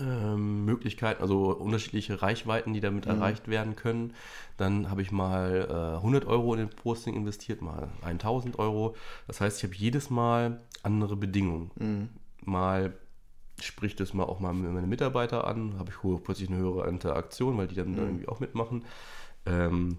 ähm, 0.00 0.64
Möglichkeiten, 0.64 1.22
also 1.22 1.50
unterschiedliche 1.52 2.22
Reichweiten, 2.22 2.72
die 2.72 2.80
damit 2.80 3.06
mhm. 3.06 3.12
erreicht 3.12 3.48
werden 3.48 3.76
können. 3.76 4.14
Dann 4.56 4.90
habe 4.90 5.02
ich 5.02 5.12
mal 5.12 5.68
äh, 5.68 5.96
100 5.96 6.26
Euro 6.26 6.54
in 6.54 6.60
den 6.60 6.70
Posting 6.70 7.14
investiert, 7.14 7.62
mal 7.62 7.88
1000 8.02 8.58
Euro. 8.58 8.96
Das 9.26 9.40
heißt, 9.40 9.58
ich 9.58 9.64
habe 9.64 9.74
jedes 9.74 10.10
Mal 10.10 10.60
andere 10.82 11.16
Bedingungen. 11.16 11.70
Mhm. 11.76 12.08
Mal 12.44 12.94
spricht 13.60 14.00
es 14.00 14.14
mal 14.14 14.24
auch 14.24 14.40
mal 14.40 14.54
meine 14.54 14.86
Mitarbeiter 14.86 15.46
an, 15.46 15.78
habe 15.78 15.90
ich 15.90 16.22
plötzlich 16.24 16.48
eine 16.48 16.58
höhere 16.58 16.88
Interaktion, 16.88 17.58
weil 17.58 17.68
die 17.68 17.74
dann, 17.74 17.92
mhm. 17.92 17.96
dann 17.96 18.06
irgendwie 18.06 18.28
auch 18.28 18.40
mitmachen. 18.40 18.84
Ähm, 19.44 19.98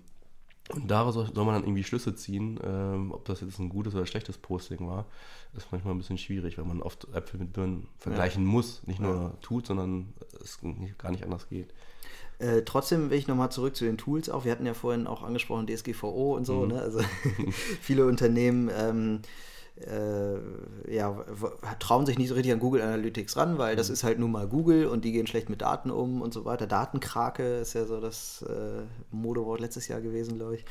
und 0.70 0.90
daraus 0.90 1.16
soll 1.16 1.46
man 1.46 1.56
dann 1.56 1.64
irgendwie 1.64 1.84
Schlüsse 1.84 2.16
ziehen, 2.16 2.60
ähm, 2.64 3.12
ob 3.12 3.26
das 3.26 3.42
jetzt 3.42 3.60
ein 3.60 3.70
gutes 3.70 3.94
oder 3.94 4.06
schlechtes 4.06 4.38
Posting 4.38 4.88
war. 4.88 5.06
Das 5.54 5.66
ist 5.66 5.72
manchmal 5.72 5.94
ein 5.94 5.98
bisschen 5.98 6.18
schwierig, 6.18 6.58
weil 6.58 6.66
man 6.66 6.82
oft 6.82 7.08
Äpfel 7.14 7.40
mit 7.40 7.52
Birnen 7.52 7.88
vergleichen 7.98 8.46
ja. 8.46 8.50
muss. 8.50 8.82
Nicht 8.86 9.00
nur 9.00 9.14
ja. 9.14 9.34
tut, 9.42 9.66
sondern 9.66 10.14
es 10.42 10.60
gar 10.98 11.12
nicht 11.12 11.24
anders 11.24 11.50
geht. 11.50 11.74
Äh, 12.40 12.64
trotzdem 12.64 13.10
will 13.10 13.18
ich 13.18 13.28
nochmal 13.28 13.52
zurück 13.52 13.76
zu 13.76 13.86
den 13.86 13.98
Tools 13.98 14.30
auch. 14.30 14.46
Wir 14.46 14.52
hatten 14.52 14.66
ja 14.66 14.74
vorhin 14.74 15.08
auch 15.08 15.24
angesprochen 15.24 15.68
DSGVO 15.68 16.36
und 16.36 16.46
so. 16.46 16.62
Mhm. 16.62 16.68
Ne? 16.70 16.82
Also 16.82 17.02
viele 17.82 18.06
Unternehmen 18.06 18.70
ähm, 18.74 19.22
äh, 19.88 20.94
ja, 20.94 21.16
trauen 21.80 22.06
sich 22.06 22.18
nicht 22.18 22.30
so 22.30 22.36
richtig 22.36 22.54
an 22.54 22.60
Google 22.60 22.82
Analytics 22.82 23.38
ran, 23.38 23.58
weil 23.58 23.76
das 23.76 23.90
mhm. 23.90 23.94
ist 23.94 24.04
halt 24.04 24.20
nun 24.20 24.32
mal 24.32 24.48
Google 24.48 24.88
und 24.88 25.06
die 25.06 25.12
gehen 25.12 25.28
schlecht 25.28 25.50
mit 25.50 25.62
Daten 25.62 25.92
um 25.92 26.22
und 26.22 26.34
so 26.34 26.46
weiter. 26.46 26.68
Datenkrake 26.68 27.60
ist 27.60 27.74
ja 27.74 27.86
so 27.86 28.00
das 28.00 28.44
äh, 28.44 28.84
Modewort 29.12 29.60
letztes 29.60 29.88
Jahr 29.88 30.02
gewesen, 30.02 30.38
glaube 30.38 30.56
ich. 30.56 30.66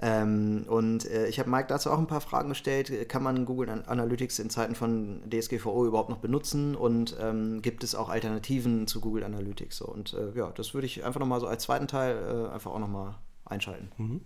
Ähm, 0.00 0.64
und 0.68 1.08
äh, 1.10 1.28
ich 1.28 1.38
habe 1.38 1.50
Mike 1.50 1.66
dazu 1.68 1.90
auch 1.90 1.98
ein 1.98 2.06
paar 2.06 2.20
Fragen 2.20 2.48
gestellt. 2.48 3.08
Kann 3.08 3.22
man 3.22 3.44
Google 3.44 3.68
Analytics 3.86 4.38
in 4.38 4.50
Zeiten 4.50 4.74
von 4.74 5.22
DSGVO 5.30 5.86
überhaupt 5.86 6.10
noch 6.10 6.18
benutzen 6.18 6.74
und 6.74 7.16
ähm, 7.20 7.62
gibt 7.62 7.84
es 7.84 7.94
auch 7.94 8.08
Alternativen 8.08 8.86
zu 8.86 9.00
Google 9.00 9.24
Analytics? 9.24 9.76
So, 9.78 9.86
und 9.86 10.14
äh, 10.14 10.36
ja, 10.36 10.50
das 10.50 10.74
würde 10.74 10.86
ich 10.86 11.04
einfach 11.04 11.20
nochmal 11.20 11.40
so 11.40 11.46
als 11.46 11.64
zweiten 11.64 11.88
Teil 11.88 12.16
äh, 12.16 12.52
einfach 12.52 12.72
auch 12.72 12.78
nochmal 12.78 13.14
einschalten. 13.44 13.90
Mhm. 13.98 14.20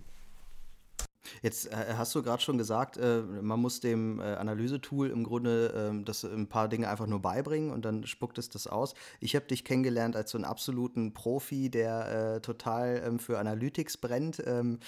Jetzt 1.41 1.71
äh, 1.71 1.93
hast 1.97 2.13
du 2.15 2.23
gerade 2.23 2.41
schon 2.41 2.57
gesagt, 2.57 2.97
äh, 2.97 3.21
man 3.21 3.59
muss 3.59 3.79
dem 3.79 4.19
äh, 4.19 4.23
Analysetool 4.23 5.09
im 5.09 5.23
Grunde 5.23 5.73
ähm, 5.75 6.05
das 6.05 6.23
ein 6.23 6.47
paar 6.47 6.67
Dinge 6.67 6.89
einfach 6.89 7.07
nur 7.07 7.21
beibringen 7.21 7.71
und 7.71 7.85
dann 7.85 8.05
spuckt 8.05 8.37
es 8.37 8.49
das 8.49 8.67
aus. 8.67 8.95
Ich 9.19 9.35
habe 9.35 9.45
dich 9.45 9.63
kennengelernt 9.63 10.15
als 10.15 10.31
so 10.31 10.37
einen 10.37 10.45
absoluten 10.45 11.13
Profi, 11.13 11.69
der 11.69 12.35
äh, 12.37 12.41
total 12.41 13.03
ähm, 13.05 13.19
für 13.19 13.39
Analytics 13.39 13.97
brennt. 13.97 14.41
Ähm, 14.45 14.79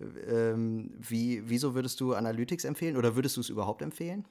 ähm, 0.00 0.90
wie, 0.98 1.42
wieso 1.46 1.74
würdest 1.74 2.00
du 2.00 2.14
Analytics 2.14 2.64
empfehlen 2.64 2.96
oder 2.96 3.16
würdest 3.16 3.36
du 3.36 3.40
es 3.40 3.48
überhaupt 3.48 3.82
empfehlen? 3.82 4.24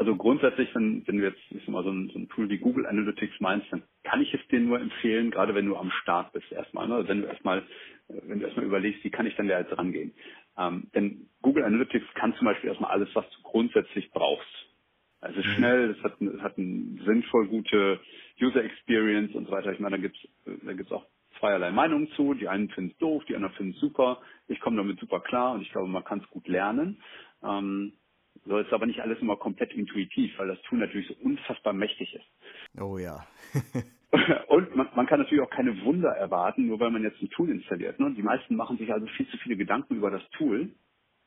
Also 0.00 0.16
grundsätzlich, 0.16 0.74
wenn, 0.74 1.06
wenn 1.06 1.18
du 1.18 1.24
jetzt 1.24 1.42
ich 1.50 1.68
mal, 1.68 1.84
so, 1.84 1.90
ein, 1.90 2.08
so 2.08 2.18
ein 2.18 2.28
Tool 2.30 2.48
wie 2.48 2.56
Google 2.56 2.86
Analytics 2.86 3.38
meinst, 3.38 3.66
dann 3.70 3.82
kann 4.02 4.22
ich 4.22 4.32
es 4.32 4.40
dir 4.48 4.58
nur 4.58 4.80
empfehlen, 4.80 5.30
gerade 5.30 5.54
wenn 5.54 5.66
du 5.66 5.76
am 5.76 5.90
Start 5.90 6.32
bist 6.32 6.50
erstmal. 6.50 6.88
Ne? 6.88 7.06
Wenn 7.06 7.20
du 7.20 7.28
erstmal, 7.28 7.62
wenn 8.26 8.40
du 8.40 8.46
erstmal 8.46 8.66
überlegst, 8.66 9.04
wie 9.04 9.10
kann 9.10 9.26
ich 9.26 9.36
denn 9.36 9.48
da 9.48 9.58
jetzt 9.60 9.76
rangehen? 9.76 10.12
Ähm, 10.58 10.88
denn 10.94 11.28
Google 11.42 11.64
Analytics 11.64 12.06
kann 12.14 12.34
zum 12.34 12.46
Beispiel 12.46 12.68
erstmal 12.68 12.90
alles, 12.90 13.08
was 13.14 13.28
du 13.30 13.42
grundsätzlich 13.42 14.10
brauchst. 14.10 14.70
Es 15.22 15.36
ist 15.36 15.46
mhm. 15.46 15.54
schnell, 15.56 15.90
es 15.90 16.02
hat, 16.02 16.20
es 16.20 16.40
hat 16.40 16.58
eine 16.58 17.02
sinnvoll 17.04 17.48
gute 17.48 18.00
User 18.40 18.64
Experience 18.64 19.34
und 19.34 19.46
so 19.46 19.52
weiter. 19.52 19.72
Ich 19.72 19.80
meine, 19.80 19.96
da 19.96 20.02
gibt's 20.02 20.18
da 20.64 20.72
gibt's 20.72 20.92
auch 20.92 21.06
zweierlei 21.38 21.70
Meinungen 21.70 22.08
zu. 22.12 22.34
Die 22.34 22.48
einen 22.48 22.70
finden 22.70 22.92
es 22.92 22.98
doof, 22.98 23.22
die 23.28 23.34
anderen 23.34 23.54
finden 23.54 23.74
es 23.74 23.80
super. 23.80 24.20
Ich 24.48 24.60
komme 24.60 24.76
damit 24.76 24.98
super 24.98 25.20
klar 25.20 25.52
und 25.52 25.62
ich 25.62 25.70
glaube, 25.70 25.88
man 25.88 26.04
kann 26.04 26.20
es 26.20 26.30
gut 26.30 26.48
lernen. 26.48 27.02
Ähm, 27.42 27.92
so 28.46 28.58
ist 28.58 28.72
aber 28.72 28.86
nicht 28.86 29.00
alles 29.00 29.20
immer 29.20 29.36
komplett 29.36 29.74
intuitiv, 29.74 30.38
weil 30.38 30.48
das 30.48 30.60
Tool 30.62 30.78
natürlich 30.78 31.08
so 31.08 31.14
unfassbar 31.22 31.74
mächtig 31.74 32.14
ist. 32.14 32.80
Oh 32.80 32.96
ja. 32.96 33.26
und 34.48 34.74
man, 34.74 34.88
man, 34.94 35.06
kann 35.06 35.20
natürlich 35.20 35.42
auch 35.42 35.50
keine 35.50 35.84
Wunder 35.84 36.10
erwarten, 36.10 36.66
nur 36.66 36.80
weil 36.80 36.90
man 36.90 37.02
jetzt 37.02 37.20
ein 37.22 37.30
Tool 37.30 37.50
installiert. 37.50 38.00
Ne? 38.00 38.12
Die 38.16 38.22
meisten 38.22 38.56
machen 38.56 38.76
sich 38.78 38.92
also 38.92 39.06
viel 39.06 39.28
zu 39.28 39.38
viele 39.38 39.56
Gedanken 39.56 39.96
über 39.96 40.10
das 40.10 40.22
Tool, 40.30 40.74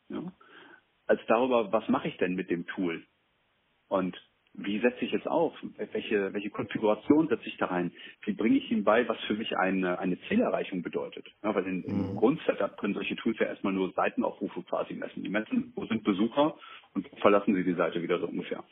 ja? 0.10 0.22
als 1.08 1.22
darüber, 1.28 1.72
was 1.72 1.88
mache 1.88 2.10
ich 2.10 2.17
denn 2.17 2.36
mit 2.36 2.50
dem 2.50 2.65
Tool? 2.67 3.06
Und 3.88 4.17
wie 4.55 4.79
setze 4.79 5.03
ich 5.03 5.13
es 5.13 5.25
auf? 5.25 5.53
Welche, 5.91 6.31
welche 6.33 6.51
Konfiguration 6.51 7.27
setze 7.27 7.47
ich 7.47 7.57
da 7.57 7.65
rein? 7.67 7.91
Wie 8.23 8.33
bringe 8.33 8.57
ich 8.57 8.71
ihm 8.71 8.83
bei, 8.83 9.07
was 9.07 9.19
für 9.21 9.33
mich 9.33 9.57
eine, 9.57 9.97
eine 9.97 10.19
Zielerreichung 10.27 10.83
bedeutet? 10.83 11.25
Ja, 11.43 11.55
weil 11.55 11.65
in, 11.65 11.83
im 11.83 12.11
mhm. 12.11 12.15
Grundsetup 12.15 12.77
können 12.77 12.93
solche 12.93 13.15
Tools 13.15 13.39
ja 13.39 13.47
erstmal 13.47 13.73
nur 13.73 13.91
Seitenaufrufe 13.93 14.61
quasi 14.63 14.93
messen. 14.93 15.23
Die 15.23 15.29
messen, 15.29 15.73
wo 15.75 15.85
sind 15.85 16.03
Besucher 16.03 16.55
und 16.93 17.07
verlassen 17.19 17.55
sie 17.55 17.63
die 17.63 17.73
Seite 17.73 18.01
wieder 18.03 18.19
so 18.19 18.27
ungefähr. 18.27 18.63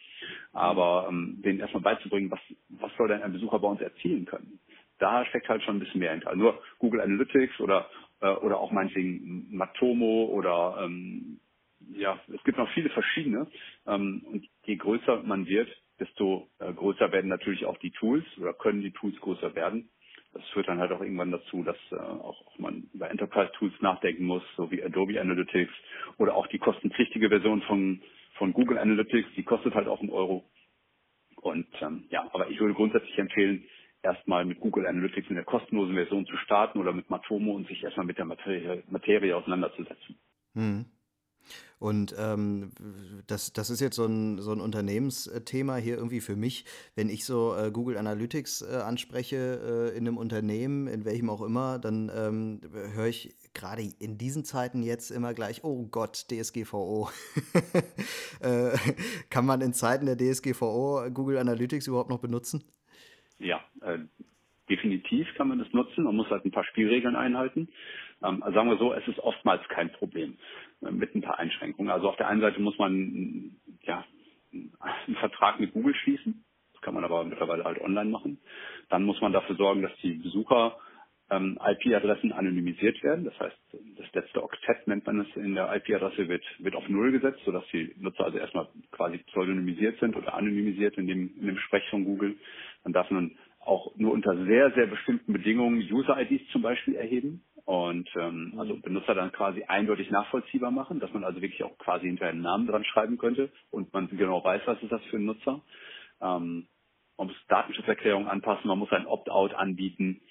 Aber 0.54 1.08
ähm, 1.10 1.42
denen 1.44 1.60
erstmal 1.60 1.82
beizubringen, 1.82 2.30
was, 2.30 2.42
was 2.70 2.92
soll 2.98 3.08
denn 3.08 3.24
ein 3.24 3.34
Besucher 3.34 3.58
bei 3.58 3.68
uns 3.68 3.82
erzielen 3.82 4.26
können? 4.26 4.60
Da 5.00 5.26
steckt 5.26 5.50
halt 5.50 5.64
schon 5.64 5.78
ein 5.78 5.80
bisschen 5.80 6.00
mehr 6.00 6.12
hinter. 6.12 6.30
Also 6.30 6.42
nur 6.42 6.62
Google 6.78 7.02
Analytics 7.02 7.60
oder, 7.60 7.90
äh, 8.22 8.30
oder 8.30 8.60
auch 8.60 8.72
meinetwegen 8.72 9.48
Matomo 9.50 10.26
oder 10.26 10.84
ähm, 10.86 11.40
ja, 11.96 12.20
es 12.34 12.44
gibt 12.44 12.58
noch 12.58 12.70
viele 12.72 12.90
verschiedene. 12.90 13.48
Ähm, 13.88 14.24
und 14.26 14.48
je 14.66 14.76
größer 14.76 15.24
man 15.24 15.48
wird, 15.48 15.70
desto 16.00 16.50
äh, 16.60 16.74
größer 16.74 17.12
werden 17.12 17.30
natürlich 17.30 17.66
auch 17.66 17.78
die 17.78 17.92
Tools 17.92 18.26
oder 18.38 18.54
können 18.54 18.82
die 18.82 18.92
Tools 18.92 19.20
größer 19.20 19.56
werden. 19.56 19.90
Das 20.34 20.48
führt 20.50 20.68
dann 20.68 20.80
halt 20.80 20.92
auch 20.92 21.02
irgendwann 21.02 21.32
dazu, 21.32 21.64
dass 21.64 21.78
äh, 21.92 21.96
auch, 21.96 22.46
auch 22.48 22.58
man 22.58 22.90
über 22.94 23.10
Enterprise 23.10 23.52
Tools 23.54 23.74
nachdenken 23.82 24.26
muss, 24.26 24.44
so 24.56 24.72
wie 24.72 24.84
Adobe 24.84 25.20
Analytics 25.20 25.74
oder 26.18 26.36
auch 26.36 26.48
die 26.48 26.60
kostenpflichtige 26.60 27.30
Version 27.30 27.62
von, 27.64 28.02
von 28.36 28.54
Google 28.54 28.78
Analytics, 28.78 29.30
die 29.36 29.44
kostet 29.44 29.76
halt 29.76 29.88
auch 29.88 30.00
einen 30.00 30.10
Euro. 30.10 30.50
Und 31.36 31.68
ähm, 31.82 32.06
ja, 32.10 32.30
aber 32.34 32.50
ich 32.50 32.60
würde 32.60 32.74
grundsätzlich 32.74 33.18
empfehlen, 33.18 33.66
erstmal 34.04 34.46
mit 34.46 34.60
Google 34.60 34.88
Analytics 34.88 35.30
in 35.30 35.36
der 35.36 35.44
kostenlosen 35.44 35.96
Version 35.96 36.26
zu 36.26 36.38
starten 36.38 36.80
oder 36.80 36.94
mit 36.94 37.10
Matomo 37.10 37.54
und 37.54 37.68
sich 37.68 37.84
erstmal 37.84 38.06
mit 38.06 38.18
der 38.18 38.26
Materie, 38.26 38.84
Materie 38.90 39.36
auseinanderzusetzen. 39.36 40.18
Hm. 40.54 40.86
Und 41.80 42.16
ähm, 42.20 42.70
das, 43.26 43.54
das 43.54 43.72
ist 43.72 43.82
jetzt 43.82 43.96
so 43.96 44.06
ein, 44.06 44.38
so 44.38 44.52
ein 44.52 44.62
Unternehmensthema 44.62 45.78
hier 45.78 45.96
irgendwie 45.96 46.22
für 46.22 46.36
mich. 46.36 46.64
Wenn 46.96 47.10
ich 47.10 47.26
so 47.26 47.56
äh, 47.56 47.72
Google 47.72 47.98
Analytics 47.98 48.62
äh, 48.62 48.82
anspreche 48.82 49.92
äh, 49.92 49.98
in 49.98 50.08
einem 50.08 50.18
Unternehmen, 50.18 50.86
in 50.86 51.06
welchem 51.06 51.30
auch 51.32 51.42
immer, 51.42 51.80
dann 51.80 52.12
ähm, 52.16 52.62
höre 52.94 53.08
ich 53.08 53.36
gerade 53.56 53.82
in 54.00 54.20
diesen 54.20 54.46
Zeiten 54.46 54.84
jetzt 54.84 55.10
immer 55.10 55.34
gleich, 55.34 55.64
oh 55.64 55.88
Gott, 55.90 56.28
DSGVO. 56.30 57.10
Äh, 58.42 58.76
kann 59.30 59.46
man 59.46 59.62
in 59.62 59.72
Zeiten 59.72 60.08
der 60.08 60.18
DSGVO 60.18 61.12
Google 61.14 61.38
Analytics 61.38 61.86
überhaupt 61.86 62.10
noch 62.10 62.22
benutzen? 62.22 62.64
Ja, 63.38 63.64
äh, 63.82 64.00
definitiv 64.68 65.28
kann 65.36 65.48
man 65.48 65.60
das 65.60 65.72
nutzen. 65.74 66.06
Man 66.06 66.16
muss 66.16 66.30
halt 66.32 66.44
ein 66.44 66.52
paar 66.52 66.64
Spielregeln 66.64 67.16
einhalten. 67.16 67.70
Ähm, 68.24 68.44
also 68.44 68.56
sagen 68.56 68.70
wir 68.70 68.78
so, 68.78 68.94
es 68.94 69.08
ist 69.08 69.20
oftmals 69.20 69.68
kein 69.70 69.92
Problem 69.92 70.38
äh, 70.82 70.92
mit 70.92 71.16
ein 71.16 71.22
paar 71.22 71.40
Einschränkungen. 71.40 71.92
Also 71.92 72.10
auf 72.10 72.18
der 72.18 72.28
einen 72.28 72.42
Seite 72.42 72.62
muss 72.62 72.78
man 72.78 73.58
ja 73.84 74.06
einen 74.52 75.16
Vertrag 75.20 75.60
mit 75.60 75.74
Google 75.74 75.96
schließen. 75.96 76.44
Das 76.74 76.82
kann 76.82 76.94
man 76.94 77.04
aber 77.04 77.24
mittlerweile 77.24 77.64
halt 77.64 77.80
online 77.82 78.10
machen. 78.10 78.40
Dann 78.90 79.04
muss 79.04 79.22
man 79.22 79.34
dafür 79.34 79.56
sorgen, 79.56 79.82
dass 79.82 79.96
die 80.02 80.14
Besucher 80.14 80.78
ähm, 81.30 81.58
IP-Adressen 81.64 82.34
anonymisiert 82.34 83.02
werden. 83.04 83.26
Das 83.26 83.40
heißt, 83.40 83.58
das 83.98 84.14
letzte 84.14 84.44
Oktett 84.44 84.86
nennt 84.88 85.06
man 85.06 85.22
es 85.22 85.36
in 85.36 85.56
der 85.56 85.74
IP-Adresse 85.76 86.28
wird, 86.28 86.44
wird 86.60 86.76
auf 86.76 86.88
Null 86.90 87.12
gesetzt, 87.12 87.40
sodass 87.46 87.64
die 87.72 87.96
Nutzer 87.98 88.26
also 88.26 88.38
erstmal 88.38 88.68
quasi 88.92 89.20
pseudonymisiert 89.20 90.00
sind 90.00 90.16
oder 90.18 90.34
anonymisiert 90.34 90.98
in 90.98 91.08
dem, 91.08 91.34
in 91.40 91.48
dem 91.48 91.58
Sprech 91.58 91.90
von 91.90 92.04
Google. 92.04 92.36
Man 92.84 92.94
darf 92.94 93.10
nun 93.10 93.38
auch 93.66 93.96
nur 93.96 94.12
unter 94.14 94.36
sehr, 94.46 94.72
sehr 94.72 94.88
bestimmten 94.88 95.34
Bedingungen 95.34 95.82
User-IDs 95.92 96.50
zum 96.52 96.62
Beispiel 96.62 96.96
erheben 96.96 97.44
und 97.66 98.10
ähm, 98.20 98.54
also 98.58 98.76
Benutzer 98.78 99.14
dann 99.14 99.32
quasi 99.32 99.64
eindeutig 99.64 100.10
nachvollziehbar 100.10 100.72
machen, 100.72 101.00
dass 101.00 101.14
man 101.14 101.24
also 101.24 101.42
wirklich 101.42 101.64
auch 101.64 101.78
quasi 101.78 102.08
hinterher 102.08 102.34
einen 102.34 102.42
Namen 102.42 102.68
dran 102.68 102.84
schreiben 102.84 103.18
könnte 103.18 103.52
und 103.70 103.94
man 103.94 104.10
genau 104.10 104.44
weiß, 104.44 104.62
was 104.66 104.82
ist 104.82 104.92
das 104.92 105.04
für 105.06 105.18
ein 105.18 105.26
Nutzer. 105.26 105.62
Ähm, 106.22 106.68
man 107.18 107.28
muss 107.28 107.36
Datenschutzerklärungen 107.48 108.28
anpassen, 108.28 108.68
man 108.68 108.80
muss 108.80 108.92
ein 108.92 109.06
Opt-out 109.06 109.54
anbieten. 109.54 110.22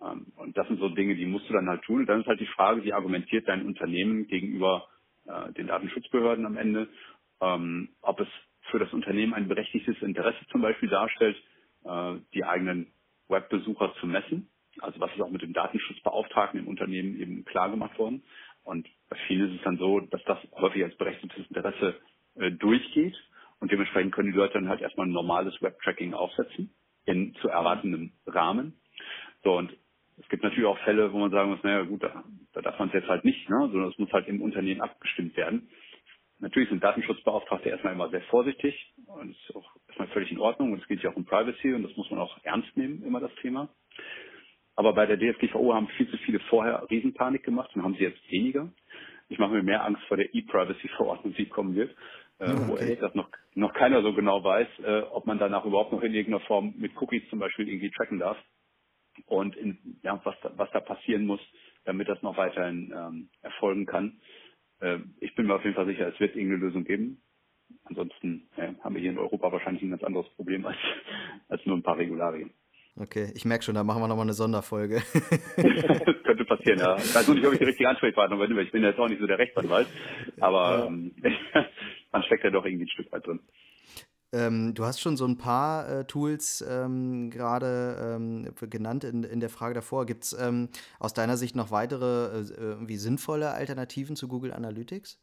Ähm, 0.00 0.32
und 0.36 0.56
das 0.56 0.66
sind 0.68 0.80
so 0.80 0.88
Dinge, 0.88 1.14
die 1.16 1.26
musst 1.26 1.48
du 1.48 1.52
dann 1.52 1.68
halt 1.68 1.82
tun. 1.82 2.00
Und 2.00 2.06
dann 2.06 2.20
ist 2.22 2.26
halt 2.26 2.40
die 2.40 2.46
Frage, 2.46 2.82
wie 2.84 2.92
argumentiert 2.92 3.46
dein 3.46 3.66
Unternehmen 3.66 4.26
gegenüber 4.26 4.88
äh, 5.26 5.52
den 5.52 5.66
Datenschutzbehörden 5.66 6.46
am 6.46 6.56
Ende, 6.56 6.88
ähm, 7.42 7.90
ob 8.00 8.20
es 8.20 8.28
für 8.70 8.78
das 8.78 8.92
Unternehmen 8.92 9.34
ein 9.34 9.48
berechtigtes 9.48 10.00
Interesse 10.00 10.38
zum 10.50 10.62
Beispiel 10.62 10.88
darstellt, 10.88 11.36
äh, 11.84 12.14
die 12.34 12.44
eigenen 12.44 12.88
Webbesucher 13.28 13.94
zu 14.00 14.06
messen. 14.06 14.50
Also 14.80 15.00
was 15.00 15.12
ist 15.12 15.20
auch 15.20 15.30
mit 15.30 15.42
dem 15.42 15.52
Datenschutzbeauftragten 15.52 16.60
im 16.60 16.68
Unternehmen 16.68 17.20
eben 17.20 17.44
klar 17.44 17.70
gemacht 17.70 17.98
worden. 17.98 18.22
Und 18.62 18.86
bei 19.08 19.16
vielen 19.26 19.50
ist 19.50 19.58
es 19.58 19.64
dann 19.64 19.78
so, 19.78 20.00
dass 20.00 20.22
das 20.24 20.38
häufig 20.52 20.84
als 20.84 20.96
berechtigtes 20.96 21.46
Interesse 21.48 21.96
äh, 22.36 22.50
durchgeht 22.50 23.16
und 23.58 23.70
dementsprechend 23.70 24.12
können 24.14 24.32
die 24.32 24.36
Leute 24.36 24.54
dann 24.54 24.68
halt 24.68 24.80
erstmal 24.80 25.06
ein 25.06 25.12
normales 25.12 25.60
Webtracking 25.60 26.14
aufsetzen 26.14 26.72
in 27.04 27.34
zu 27.40 27.48
erwartendem 27.48 28.12
Rahmen. 28.26 28.74
So 29.42 29.56
und 29.56 29.72
es 30.18 30.28
gibt 30.28 30.42
natürlich 30.42 30.66
auch 30.66 30.78
Fälle, 30.80 31.12
wo 31.12 31.18
man 31.18 31.30
sagen 31.30 31.50
muss, 31.50 31.62
naja 31.62 31.82
gut, 31.82 32.02
da, 32.02 32.24
da 32.52 32.60
darf 32.60 32.78
man 32.78 32.88
es 32.88 32.94
jetzt 32.94 33.08
halt 33.08 33.24
nicht, 33.24 33.48
ne? 33.48 33.56
sondern 33.72 33.90
es 33.90 33.98
muss 33.98 34.12
halt 34.12 34.28
im 34.28 34.42
Unternehmen 34.42 34.82
abgestimmt 34.82 35.36
werden. 35.36 35.68
Natürlich 36.40 36.70
sind 36.70 36.82
Datenschutzbeauftragte 36.82 37.68
erstmal 37.68 37.92
immer 37.92 38.08
sehr 38.08 38.22
vorsichtig 38.22 38.92
und 39.06 39.30
ist 39.30 39.56
auch 39.56 39.76
erstmal 39.88 40.08
völlig 40.08 40.32
in 40.32 40.38
Ordnung 40.38 40.72
und 40.72 40.80
es 40.80 40.88
geht 40.88 41.02
ja 41.02 41.10
auch 41.10 41.16
um 41.16 41.26
Privacy 41.26 41.74
und 41.74 41.82
das 41.82 41.96
muss 41.96 42.10
man 42.10 42.20
auch 42.20 42.38
ernst 42.44 42.74
nehmen, 42.76 43.02
immer 43.04 43.20
das 43.20 43.34
Thema. 43.42 43.68
Aber 44.74 44.94
bei 44.94 45.04
der 45.04 45.18
DSGVO 45.18 45.74
haben 45.74 45.88
viel 45.88 46.08
zu 46.10 46.16
viele 46.18 46.40
vorher 46.40 46.86
Riesenpanik 46.90 47.42
gemacht 47.42 47.70
und 47.74 47.82
haben 47.82 47.94
sie 47.94 48.04
jetzt 48.04 48.30
weniger. 48.30 48.72
Ich 49.28 49.38
mache 49.38 49.52
mir 49.52 49.62
mehr 49.62 49.84
Angst 49.84 50.02
vor 50.04 50.16
der 50.16 50.34
E-Privacy-Verordnung, 50.34 51.34
die 51.34 51.46
kommen 51.46 51.74
wird, 51.74 51.94
äh, 52.38 52.50
okay. 52.50 52.62
wo 52.66 52.76
ehrlich 52.76 53.14
noch, 53.14 53.28
noch 53.54 53.74
keiner 53.74 54.02
so 54.02 54.14
genau 54.14 54.42
weiß, 54.42 54.68
äh, 54.84 55.00
ob 55.10 55.26
man 55.26 55.38
danach 55.38 55.66
überhaupt 55.66 55.92
noch 55.92 56.02
in 56.02 56.14
irgendeiner 56.14 56.44
Form 56.46 56.74
mit 56.78 56.96
Cookies 57.00 57.28
zum 57.28 57.38
Beispiel 57.38 57.68
irgendwie 57.68 57.90
tracken 57.90 58.18
darf 58.18 58.38
und 59.26 59.56
in, 59.56 60.00
ja, 60.02 60.18
was, 60.24 60.34
da, 60.42 60.52
was 60.56 60.70
da 60.72 60.80
passieren 60.80 61.26
muss, 61.26 61.40
damit 61.84 62.08
das 62.08 62.22
noch 62.22 62.36
weiterhin 62.36 62.92
ähm, 62.96 63.28
erfolgen 63.42 63.86
kann. 63.86 64.20
Äh, 64.80 64.98
ich 65.20 65.34
bin 65.34 65.46
mir 65.46 65.54
auf 65.54 65.64
jeden 65.64 65.76
Fall 65.76 65.86
sicher, 65.86 66.08
es 66.08 66.18
wird 66.20 66.36
irgendeine 66.36 66.64
Lösung 66.64 66.84
geben. 66.84 67.22
Ansonsten 67.84 68.48
äh, 68.56 68.72
haben 68.82 68.94
wir 68.94 69.00
hier 69.00 69.10
in 69.10 69.18
Europa 69.18 69.52
wahrscheinlich 69.52 69.82
ein 69.82 69.90
ganz 69.90 70.02
anderes 70.02 70.28
Problem 70.30 70.66
als, 70.66 70.76
als 71.48 71.64
nur 71.66 71.76
ein 71.76 71.82
paar 71.82 71.98
Regularien. 71.98 72.50
Okay, 72.96 73.32
ich 73.34 73.44
merke 73.44 73.64
schon, 73.64 73.76
da 73.76 73.84
machen 73.84 74.02
wir 74.02 74.08
nochmal 74.08 74.26
eine 74.26 74.32
Sonderfolge. 74.32 75.02
das 75.56 76.22
könnte 76.24 76.44
passieren, 76.44 76.80
ja. 76.80 76.96
Ich 76.96 77.14
weiß 77.14 77.26
nur 77.28 77.36
nicht, 77.36 77.46
ob 77.46 77.52
ich 77.52 77.58
die 77.58 77.64
richtige 77.64 77.88
Ansprechpartner 77.88 78.36
bin, 78.36 78.56
weil 78.56 78.64
ich 78.64 78.72
bin 78.72 78.82
jetzt 78.82 78.98
auch 78.98 79.08
nicht 79.08 79.20
so 79.20 79.26
der 79.26 79.38
Rechtsanwalt. 79.38 79.86
Aber 80.40 80.80
ja. 80.80 80.86
ähm, 80.86 81.14
man 82.12 82.22
steckt 82.24 82.44
ja 82.44 82.50
doch 82.50 82.64
irgendwie 82.64 82.84
ein 82.84 82.90
Stück 82.90 83.10
weit 83.12 83.26
drin. 83.26 83.40
Ähm, 84.32 84.74
du 84.74 84.84
hast 84.84 85.00
schon 85.00 85.16
so 85.16 85.26
ein 85.26 85.38
paar 85.38 85.88
äh, 85.88 86.04
Tools 86.04 86.64
ähm, 86.68 87.30
gerade 87.30 88.16
ähm, 88.16 88.48
genannt 88.70 89.02
in, 89.02 89.24
in 89.24 89.40
der 89.40 89.48
Frage 89.48 89.74
davor. 89.74 90.06
Gibt 90.06 90.24
es 90.24 90.32
ähm, 90.40 90.68
aus 91.00 91.14
deiner 91.14 91.36
Sicht 91.36 91.56
noch 91.56 91.72
weitere 91.72 92.38
äh, 92.38 92.54
irgendwie 92.58 92.96
sinnvolle 92.96 93.50
Alternativen 93.50 94.14
zu 94.14 94.28
Google 94.28 94.52
Analytics? 94.52 95.20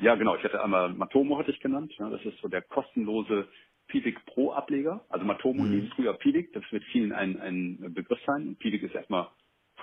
Ja, 0.00 0.14
genau. 0.16 0.36
Ich 0.36 0.44
hatte 0.44 0.62
einmal 0.62 0.92
Matomo 0.92 1.38
hatte 1.38 1.52
ich 1.52 1.60
genannt. 1.60 1.92
Ja, 1.98 2.10
das 2.10 2.22
ist 2.24 2.38
so 2.42 2.48
der 2.48 2.60
kostenlose 2.60 3.48
Piwik 3.88 4.24
Pro 4.26 4.52
Ableger. 4.52 5.04
Also 5.08 5.24
Matomo 5.24 5.62
mhm. 5.62 5.80
hieß 5.80 5.92
früher 5.94 6.12
Piwik. 6.14 6.52
Das 6.52 6.64
wird 6.70 6.84
vielen 6.92 7.12
ein, 7.12 7.40
ein 7.40 7.94
Begriff 7.94 8.18
sein. 8.26 8.56
Piwik 8.56 8.82
ist 8.82 8.94
erstmal 8.94 9.28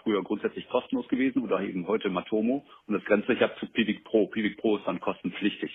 früher 0.03 0.21
grundsätzlich 0.23 0.67
kostenlos 0.69 1.07
gewesen 1.07 1.43
oder 1.43 1.61
eben 1.61 1.87
heute 1.87 2.09
Matomo. 2.09 2.65
Und 2.85 2.93
das 2.93 3.03
grenzt 3.05 3.27
sich 3.27 3.41
ab 3.41 3.57
zu 3.59 3.65
Piwik 3.67 4.03
Pro. 4.03 4.27
Piwik 4.27 4.57
Pro 4.57 4.77
ist 4.77 4.85
dann 4.85 4.99
kostenpflichtig. 4.99 5.71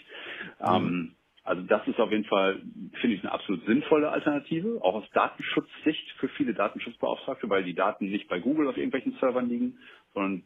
Mhm. 0.60 1.16
Also 1.46 1.62
das 1.62 1.86
ist 1.86 2.00
auf 2.00 2.10
jeden 2.10 2.24
Fall, 2.24 2.60
finde 3.00 3.16
ich, 3.16 3.22
eine 3.22 3.32
absolut 3.32 3.64
sinnvolle 3.66 4.10
Alternative, 4.10 4.80
auch 4.82 4.94
aus 4.94 5.10
Datenschutzsicht 5.12 6.10
für 6.18 6.28
viele 6.30 6.54
Datenschutzbeauftragte, 6.54 7.48
weil 7.48 7.62
die 7.62 7.74
Daten 7.74 8.10
nicht 8.10 8.28
bei 8.28 8.40
Google 8.40 8.66
auf 8.68 8.76
irgendwelchen 8.76 9.16
Servern 9.20 9.48
liegen, 9.48 9.78
sondern 10.12 10.42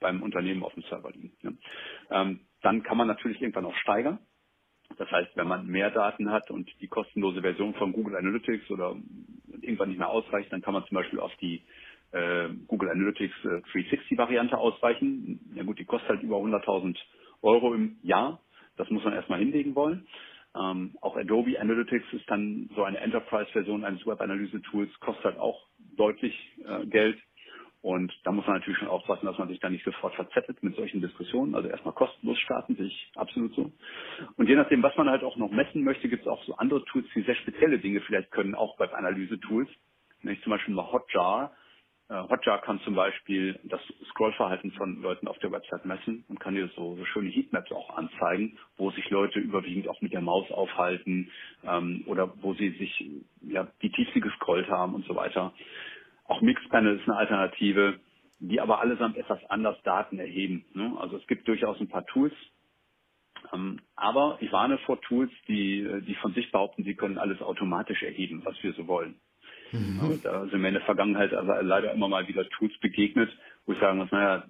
beim 0.00 0.22
Unternehmen 0.22 0.62
auf 0.62 0.72
dem 0.72 0.84
Server 0.84 1.10
liegen. 1.10 1.32
Ja. 1.42 2.22
Ähm, 2.22 2.40
dann 2.62 2.82
kann 2.82 2.96
man 2.96 3.06
natürlich 3.06 3.42
irgendwann 3.42 3.66
auch 3.66 3.76
steigern. 3.76 4.18
Das 4.96 5.10
heißt, 5.10 5.36
wenn 5.36 5.46
man 5.46 5.66
mehr 5.66 5.90
Daten 5.90 6.30
hat 6.30 6.50
und 6.50 6.70
die 6.80 6.88
kostenlose 6.88 7.42
Version 7.42 7.74
von 7.74 7.92
Google 7.92 8.16
Analytics 8.16 8.70
oder 8.70 8.96
irgendwann 9.60 9.90
nicht 9.90 9.98
mehr 9.98 10.08
ausreicht, 10.08 10.50
dann 10.50 10.62
kann 10.62 10.72
man 10.72 10.86
zum 10.86 10.94
Beispiel 10.94 11.20
auf 11.20 11.34
die 11.42 11.62
äh, 12.12 12.48
Google 12.66 12.88
Analytics 12.88 13.34
äh, 13.44 13.60
360 13.70 14.16
Variante 14.16 14.56
ausweichen. 14.56 15.52
Ja 15.54 15.62
gut, 15.62 15.78
die 15.78 15.84
kostet 15.84 16.08
halt 16.08 16.22
über 16.22 16.36
100.000 16.36 16.96
Euro 17.42 17.74
im 17.74 17.98
Jahr. 18.02 18.40
Das 18.78 18.88
muss 18.88 19.04
man 19.04 19.12
erstmal 19.12 19.40
hinlegen 19.40 19.74
wollen. 19.74 20.06
Ähm, 20.56 20.96
auch 21.00 21.16
Adobe 21.16 21.60
Analytics 21.60 22.12
ist 22.12 22.28
dann 22.30 22.70
so 22.74 22.84
eine 22.84 22.98
Enterprise-Version 22.98 23.84
eines 23.84 24.06
Web-Analyse-Tools, 24.06 25.00
kostet 25.00 25.24
halt 25.24 25.38
auch 25.38 25.66
deutlich 25.96 26.34
äh, 26.66 26.86
Geld. 26.86 27.18
Und 27.80 28.12
da 28.24 28.32
muss 28.32 28.46
man 28.46 28.56
natürlich 28.56 28.78
schon 28.78 28.88
aufpassen, 28.88 29.26
dass 29.26 29.38
man 29.38 29.48
sich 29.48 29.60
da 29.60 29.70
nicht 29.70 29.84
sofort 29.84 30.14
verzettelt 30.14 30.62
mit 30.62 30.74
solchen 30.74 31.00
Diskussionen. 31.00 31.54
Also 31.54 31.68
erstmal 31.68 31.94
kostenlos 31.94 32.38
starten, 32.40 32.74
sehe 32.74 32.86
ich 32.86 33.12
absolut 33.14 33.54
so. 33.54 33.70
Und 34.36 34.48
je 34.48 34.56
nachdem, 34.56 34.82
was 34.82 34.96
man 34.96 35.08
halt 35.08 35.22
auch 35.22 35.36
noch 35.36 35.50
messen 35.50 35.84
möchte, 35.84 36.08
gibt 36.08 36.22
es 36.22 36.28
auch 36.28 36.42
so 36.44 36.56
andere 36.56 36.84
Tools, 36.86 37.06
die 37.14 37.22
sehr 37.22 37.36
spezielle 37.36 37.78
Dinge 37.78 38.00
vielleicht 38.00 38.32
können, 38.32 38.56
auch 38.56 38.78
Web-Analyse-Tools. 38.80 39.68
Nämlich 40.22 40.42
zum 40.42 40.50
Beispiel 40.50 40.74
mal 40.74 40.90
Hotjar 40.90 41.52
Hotjar 42.10 42.62
kann 42.62 42.80
zum 42.80 42.94
Beispiel 42.94 43.60
das 43.64 43.80
Scrollverhalten 44.10 44.72
von 44.72 45.02
Leuten 45.02 45.28
auf 45.28 45.38
der 45.40 45.52
Website 45.52 45.84
messen 45.84 46.24
und 46.28 46.40
kann 46.40 46.54
dir 46.54 46.68
so, 46.74 46.96
so 46.96 47.04
schöne 47.04 47.28
Heatmaps 47.28 47.70
auch 47.70 47.96
anzeigen, 47.96 48.56
wo 48.78 48.90
sich 48.92 49.10
Leute 49.10 49.38
überwiegend 49.40 49.88
auch 49.88 50.00
mit 50.00 50.14
der 50.14 50.22
Maus 50.22 50.50
aufhalten 50.50 51.30
ähm, 51.64 52.04
oder 52.06 52.32
wo 52.40 52.54
sie 52.54 52.70
sich, 52.70 53.10
ja, 53.42 53.68
wie 53.80 53.90
tief 53.90 54.08
sie 54.14 54.20
gescrollt 54.20 54.68
haben 54.70 54.94
und 54.94 55.04
so 55.04 55.14
weiter. 55.16 55.52
Auch 56.24 56.40
Mixpanel 56.40 56.98
ist 56.98 57.06
eine 57.06 57.18
Alternative, 57.18 58.00
die 58.40 58.60
aber 58.60 58.80
allesamt 58.80 59.18
etwas 59.18 59.44
anders 59.50 59.76
Daten 59.82 60.18
erheben. 60.18 60.64
Ne? 60.72 60.96
Also 60.98 61.18
es 61.18 61.26
gibt 61.26 61.46
durchaus 61.46 61.78
ein 61.78 61.88
paar 61.88 62.06
Tools, 62.06 62.32
ähm, 63.52 63.80
aber 63.96 64.38
ich 64.40 64.50
warne 64.50 64.78
vor 64.78 64.98
Tools, 65.02 65.30
die, 65.46 65.86
die 66.06 66.14
von 66.16 66.32
sich 66.32 66.50
behaupten, 66.50 66.84
sie 66.84 66.94
können 66.94 67.18
alles 67.18 67.42
automatisch 67.42 68.02
erheben, 68.02 68.42
was 68.46 68.56
wir 68.62 68.72
so 68.72 68.86
wollen. 68.86 69.20
Mhm. 69.72 70.20
Da 70.22 70.46
sind 70.46 70.60
mir 70.60 70.68
in 70.68 70.74
der 70.74 70.84
Vergangenheit 70.84 71.32
aber 71.34 71.62
leider 71.62 71.92
immer 71.92 72.08
mal 72.08 72.26
wieder 72.28 72.48
Tools 72.50 72.76
begegnet, 72.78 73.30
wo 73.66 73.72
ich 73.72 73.78
sagen 73.80 73.98
muss, 73.98 74.10
naja, 74.10 74.44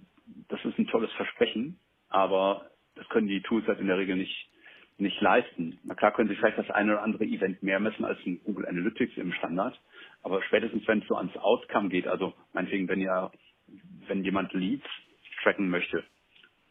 das 0.48 0.64
ist 0.64 0.78
ein 0.78 0.86
tolles 0.86 1.12
Versprechen, 1.12 1.78
aber 2.08 2.70
das 2.94 3.08
können 3.08 3.28
die 3.28 3.40
Tools 3.42 3.66
halt 3.66 3.80
in 3.80 3.86
der 3.86 3.98
Regel 3.98 4.16
nicht, 4.16 4.50
nicht 4.98 5.20
leisten. 5.20 5.78
Na 5.84 5.94
klar 5.94 6.12
können 6.12 6.28
sie 6.28 6.36
vielleicht 6.36 6.58
das 6.58 6.70
eine 6.70 6.92
oder 6.92 7.02
andere 7.02 7.24
Event 7.24 7.62
mehr 7.62 7.80
messen 7.80 8.04
als 8.04 8.18
ein 8.26 8.40
Google 8.44 8.66
Analytics 8.66 9.16
im 9.16 9.32
Standard, 9.32 9.80
aber 10.22 10.42
spätestens 10.42 10.86
wenn 10.86 11.00
es 11.00 11.08
so 11.08 11.16
ans 11.16 11.36
Outcome 11.36 11.88
geht, 11.88 12.06
also 12.06 12.34
meinetwegen, 12.52 12.88
wenn 12.88 13.00
ja, 13.00 13.30
wenn 14.06 14.24
jemand 14.24 14.52
Leads 14.52 14.86
tracken 15.42 15.68
möchte, 15.68 16.04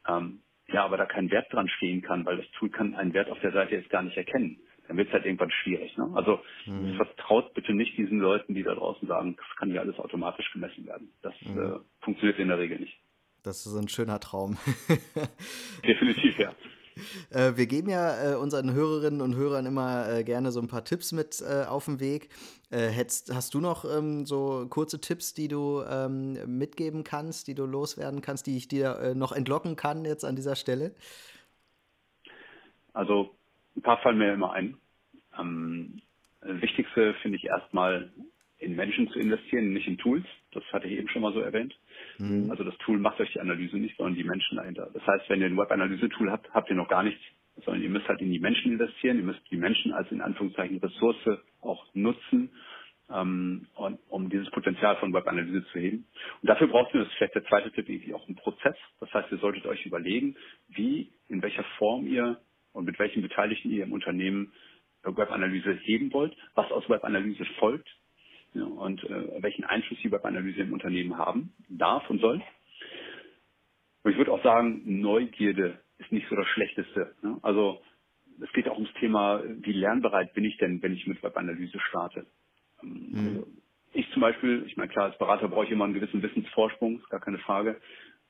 ähm, 0.08 0.39
ja, 0.70 0.84
aber 0.84 0.98
da 0.98 1.06
kein 1.06 1.32
Wert 1.32 1.52
dran 1.52 1.70
stehen 1.70 2.02
kann, 2.02 2.26
weil 2.26 2.38
das 2.38 2.52
Tool 2.52 2.70
kann 2.70 2.93
einen 2.95 3.14
Wert 3.14 3.30
auf 3.30 3.39
der 3.39 3.54
Seite 3.54 3.76
jetzt 3.76 3.89
gar 3.89 4.04
nicht 4.04 4.18
erkennen 4.18 4.60
dann 4.88 4.98
wird 4.98 5.08
es 5.08 5.14
halt 5.14 5.26
irgendwann 5.26 5.52
schwierig. 5.52 5.98
Ne? 5.98 6.10
Also 6.14 6.40
mhm. 6.66 6.96
vertraut 6.96 7.54
bitte 7.54 7.74
nicht 7.74 7.98
diesen 7.98 8.20
Leuten, 8.20 8.54
die 8.54 8.64
da 8.64 8.74
draußen 8.76 9.08
sagen, 9.08 9.36
das 9.38 9.46
kann 9.58 9.74
ja 9.74 9.82
alles 9.82 9.98
automatisch 10.00 10.52
gemessen 10.54 10.86
werden. 10.86 11.12
Das 11.22 11.34
mhm. 11.42 11.60
äh, 11.60 11.80
funktioniert 12.02 12.40
in 12.40 12.48
der 12.48 12.60
Regel 12.60 12.80
nicht. 12.80 12.98
Das 13.44 13.66
ist 13.66 13.76
ein 13.76 13.88
schöner 13.88 14.20
Traum. 14.20 14.58
Definitiv, 15.86 16.38
ja. 16.38 16.52
Äh, 17.30 17.56
wir 17.56 17.68
geben 17.68 17.90
ja 17.90 18.34
äh, 18.34 18.36
unseren 18.36 18.74
Hörerinnen 18.74 19.22
und 19.22 19.36
Hörern 19.36 19.66
immer 19.66 20.10
äh, 20.10 20.24
gerne 20.24 20.52
so 20.52 20.60
ein 20.60 20.68
paar 20.68 20.84
Tipps 20.84 21.12
mit 21.12 21.44
auf 21.44 21.86
den 21.86 22.00
Weg. 22.00 22.30
Hättest, 22.70 23.34
hast 23.34 23.54
du 23.54 23.62
noch 23.62 23.86
ähm, 23.86 24.26
so 24.26 24.68
kurze 24.70 25.00
Tipps, 25.00 25.34
die 25.34 25.48
du 25.48 25.84
ähm, 25.90 26.34
mitgeben 26.58 27.06
kannst, 27.06 27.48
die 27.48 27.56
du 27.56 27.66
loswerden 27.66 28.22
kannst, 28.22 28.46
die 28.46 28.58
ich 28.58 28.68
dir 28.68 29.14
noch 29.16 29.32
entlocken 29.32 29.78
kann 29.78 30.04
jetzt 30.04 30.26
an 30.26 30.36
dieser 30.36 30.56
Stelle? 30.56 30.94
Also 32.94 33.37
ein 33.78 33.82
paar 33.82 34.00
fallen 34.00 34.18
mir 34.18 34.34
immer 34.34 34.52
ein. 34.54 34.78
Ähm, 35.40 36.02
das 36.42 36.62
Wichtigste 36.62 37.14
finde 37.22 37.38
ich 37.38 37.46
erstmal 37.46 38.12
in 38.60 38.76
Menschen 38.76 39.10
zu 39.10 39.20
investieren, 39.20 39.74
nicht 39.74 39.88
in 39.88 39.98
Tools. 39.98 40.26
Das 40.52 40.64
hatte 40.74 40.88
ich 40.88 40.98
eben 40.98 41.10
schon 41.10 41.22
mal 41.22 41.34
so 41.34 41.40
erwähnt. 41.40 41.78
Mhm. 42.18 42.50
Also 42.50 42.64
das 42.64 42.78
Tool 42.80 42.98
macht 42.98 43.20
euch 43.20 43.32
die 43.34 43.40
Analyse 43.40 43.78
nicht, 43.78 43.96
sondern 43.98 44.16
die 44.16 44.24
Menschen 44.24 44.58
dahinter. 44.58 44.90
Das 44.94 45.06
heißt, 45.06 45.30
wenn 45.30 45.42
ihr 45.42 45.48
ein 45.48 45.58
Web-Analyse-Tool 45.58 46.32
habt, 46.32 46.52
habt 46.54 46.70
ihr 46.70 46.76
noch 46.76 46.90
gar 46.90 47.04
nichts, 47.04 47.22
sondern 47.64 47.84
ihr 47.84 47.90
müsst 47.90 48.08
halt 48.08 48.22
in 48.22 48.32
die 48.32 48.40
Menschen 48.40 48.72
investieren. 48.72 49.18
Ihr 49.18 49.26
müsst 49.26 49.42
die 49.52 49.58
Menschen 49.58 49.94
als 49.94 50.12
in 50.12 50.22
Anführungszeichen 50.22 50.80
Ressource 50.80 51.40
auch 51.62 51.86
nutzen, 51.94 52.50
ähm, 53.10 53.68
und, 53.76 54.00
um 54.10 54.30
dieses 54.30 54.50
Potenzial 54.52 54.98
von 54.98 55.14
Web-Analyse 55.14 55.66
zu 55.72 55.80
heben. 55.80 56.06
Und 56.42 56.50
dafür 56.50 56.68
braucht 56.68 56.94
ihr, 56.94 57.02
das 57.02 57.10
ist 57.10 57.16
vielleicht 57.16 57.36
der 57.36 57.46
zweite 57.46 57.72
Tipp, 57.72 57.88
irgendwie 57.88 58.14
auch 58.14 58.28
einen 58.28 58.36
Prozess. 58.36 58.76
Das 59.00 59.14
heißt, 59.14 59.32
ihr 59.32 59.38
solltet 59.38 59.66
euch 59.66 59.86
überlegen, 59.86 60.36
wie, 60.70 61.12
in 61.30 61.42
welcher 61.42 61.64
Form 61.78 62.08
ihr 62.08 62.40
und 62.78 62.86
mit 62.86 63.00
welchen 63.00 63.22
Beteiligten 63.22 63.72
ihr 63.72 63.84
im 63.84 63.92
Unternehmen 63.92 64.54
Web-Analyse 65.04 65.74
heben 65.84 66.12
wollt, 66.14 66.36
was 66.56 66.72
aus 66.72 66.88
Web-Analyse 66.90 67.46
folgt 67.60 67.88
ja, 68.54 68.64
und 68.64 69.04
äh, 69.04 69.42
welchen 69.42 69.64
Einfluss 69.64 70.00
die 70.04 70.12
Web-Analyse 70.12 70.62
im 70.62 70.74
Unternehmen 70.74 71.18
haben 71.18 71.54
darf 71.70 72.10
und 72.10 72.20
soll. 72.20 72.42
Und 74.04 74.12
ich 74.12 74.18
würde 74.18 74.32
auch 74.32 74.44
sagen, 74.44 74.82
Neugierde 75.02 75.80
ist 75.98 76.12
nicht 76.12 76.28
so 76.30 76.36
das 76.36 76.48
Schlechteste. 76.48 77.16
Ne? 77.22 77.38
Also 77.42 77.82
es 78.42 78.52
geht 78.54 78.70
auch 78.70 78.76
ums 78.76 78.94
Thema, 79.00 79.44
wie 79.44 79.74
lernbereit 79.74 80.34
bin 80.34 80.46
ich 80.46 80.58
denn, 80.58 80.82
wenn 80.82 80.94
ich 80.94 81.08
mit 81.08 81.22
Web-Analyse 81.24 81.80
starte. 81.80 82.26
Ähm, 82.84 83.10
mhm. 83.12 83.18
Also 83.18 83.48
ich 83.94 84.10
zum 84.12 84.22
Beispiel, 84.22 84.64
ich 84.68 84.78
meine 84.78 84.92
klar, 84.92 85.06
als 85.06 85.18
Berater 85.18 85.48
brauche 85.48 85.66
ich 85.66 85.72
immer 85.72 85.86
einen 85.86 85.94
gewissen 85.94 86.22
Wissensvorsprung, 86.22 87.00
ist 87.00 87.10
gar 87.10 87.22
keine 87.22 87.40
Frage. 87.40 87.82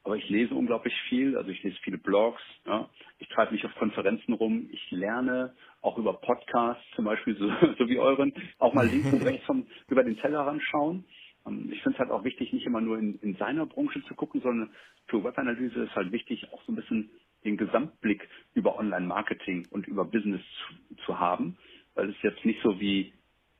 Aber 0.04 0.16
ich 0.16 0.30
lese 0.30 0.56
unglaublich 0.56 0.93
viel, 1.10 1.36
also 1.36 1.50
ich 1.50 1.62
lese 1.64 1.78
viele 1.84 1.98
Blogs, 1.98 2.41
ja. 2.66 2.89
ich 3.20 3.28
treibe 3.30 3.52
mich 3.52 3.66
auf 3.66 3.76
Konferenzen 3.76 4.34
rum, 4.34 4.70
ich 4.72 4.91
lerne 4.91 5.54
auch 5.82 5.98
über 5.98 6.14
Podcasts 6.14 6.84
zum 6.95 7.06
Beispiel, 7.06 7.36
so, 7.38 7.50
so 7.78 7.89
wie 7.89 8.00
euren, 8.00 8.34
auch 8.60 8.74
mal 8.74 8.88
links 8.88 9.12
und 9.12 9.24
rechts 9.24 9.45
vom, 9.45 9.68
über 9.89 10.04
den 10.04 10.18
Tellerrand 10.18 10.62
schauen. 10.64 11.04
Ähm, 11.45 11.70
ich 11.72 11.82
finde 11.82 11.98
es 11.98 12.00
halt 12.00 12.12
auch 12.12 12.24
wichtig, 12.24 12.54
nicht 12.54 12.66
immer 12.66 12.82
nur 12.82 12.98
in, 12.98 13.20
in 13.20 13.36
seiner 13.36 13.66
Branche 13.66 14.04
zu 14.06 14.16
gucken, 14.16 14.41
sondern 14.41 14.70
für 15.08 15.24
Webanalyse 15.24 15.84
ist 15.84 15.95
halt 15.95 16.12
wichtig, 16.12 16.48
auch 16.54 16.62
so 16.64 16.72
ein 16.72 16.76
bisschen 16.76 17.10
den 17.43 17.58
Gesamtblick 17.58 18.28
über 18.54 18.78
Online-Marketing 18.78 19.68
und 19.72 19.88
über 19.88 20.06
Business 20.06 20.41
zu, 20.41 20.95
zu 21.06 21.20
haben, 21.20 21.58
weil 21.95 22.10
es 22.10 22.22
jetzt 22.22 22.43
nicht 22.45 22.62
so 22.62 22.80
wie 22.80 23.14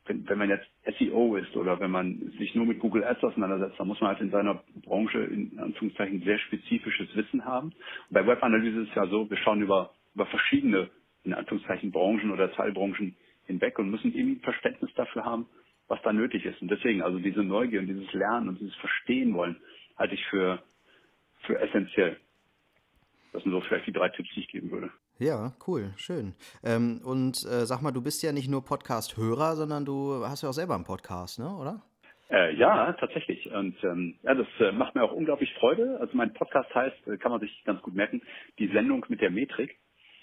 wenn, 0.08 0.28
wenn 0.28 0.38
man 0.38 0.50
jetzt 0.50 0.68
SEO 0.98 1.36
ist 1.36 1.56
oder 1.56 1.80
wenn 1.80 1.92
man 1.92 2.32
sich 2.38 2.56
nur 2.56 2.66
mit 2.66 2.80
Google 2.80 3.04
Ads 3.04 3.24
auseinandersetzt, 3.24 3.80
dann 3.80 3.88
muss 3.88 4.02
man 4.02 4.12
halt 4.12 4.22
in 4.22 4.32
seiner 4.32 4.64
Branche 4.84 5.20
in 5.20 5.60
Anführungszeichen 5.60 6.24
sehr 6.24 6.40
spezifisches 6.40 7.16
Wissen 7.16 7.46
haben. 7.46 7.68
Und 7.68 8.12
bei 8.12 8.26
Webanalyse 8.26 8.82
ist 8.82 8.90
es 8.90 8.96
ja 8.96 9.08
so, 9.08 9.30
wir 9.30 9.38
schauen 9.38 9.62
über, 9.62 9.94
über 10.16 10.26
verschiedene 10.28 10.90
in 11.24 11.34
Anführungszeichen 11.34 11.92
Branchen 11.92 12.32
oder 12.32 12.52
Teilbranchen 12.54 13.16
hinweg 13.46 13.78
und 13.80 13.90
müssen 13.90 14.14
irgendwie 14.14 14.40
ein 14.40 14.44
Verständnis 14.44 14.94
dafür 14.96 15.26
haben, 15.26 15.48
was 15.88 16.02
da 16.04 16.14
nötig 16.14 16.46
ist. 16.46 16.62
Und 16.62 16.70
deswegen, 16.70 17.02
also 17.02 17.20
diese 17.20 17.44
Neugier 17.44 17.80
und 17.80 17.88
dieses 17.88 18.12
Lernen 18.14 18.50
und 18.50 18.60
dieses 18.60 18.76
Verstehen 18.76 19.34
wollen, 19.34 19.58
halte 19.98 20.16
ich 20.16 20.26
für, 20.28 20.64
für 21.42 21.60
essentiell. 21.60 22.18
Das 23.34 23.44
sind 23.44 23.52
so 23.52 23.62
vielleicht 23.62 23.88
die 23.88 23.94
drei 23.94 24.10
Tipps, 24.10 24.30
die 24.34 24.42
ich 24.42 24.48
geben 24.48 24.72
würde. 24.72 24.90
Ja, 25.20 25.54
cool, 25.68 25.94
schön. 25.98 26.36
Ähm, 26.64 27.02
und 27.04 27.44
äh, 27.46 27.66
sag 27.66 27.82
mal, 27.82 27.92
du 27.92 28.04
bist 28.04 28.22
ja 28.22 28.32
nicht 28.32 28.50
nur 28.50 28.64
Podcast-Hörer, 28.64 29.56
sondern 29.56 29.84
du 29.84 30.24
hast 30.24 30.44
ja 30.44 30.50
auch 30.50 30.54
selber 30.54 30.76
einen 30.76 30.84
Podcast, 30.84 31.40
ne, 31.40 31.50
oder? 31.60 31.82
Äh, 32.30 32.56
ja, 32.56 32.94
tatsächlich. 32.94 33.52
Und 33.52 33.84
ähm, 33.84 34.16
ja, 34.22 34.36
das 34.36 34.48
äh, 34.60 34.72
macht 34.72 34.94
mir 34.94 35.02
auch 35.02 35.14
unglaublich 35.14 35.52
Freude. 35.56 35.98
Also 36.00 36.16
mein 36.16 36.34
Podcast 36.34 36.74
heißt, 36.76 37.08
äh, 37.08 37.18
kann 37.18 37.32
man 37.32 37.42
sich 37.42 37.64
ganz 37.66 37.82
gut 37.82 37.96
merken, 37.96 38.22
die 38.60 38.68
Sendung 38.68 39.04
mit 39.10 39.20
der 39.20 39.32
Metrik. 39.32 39.80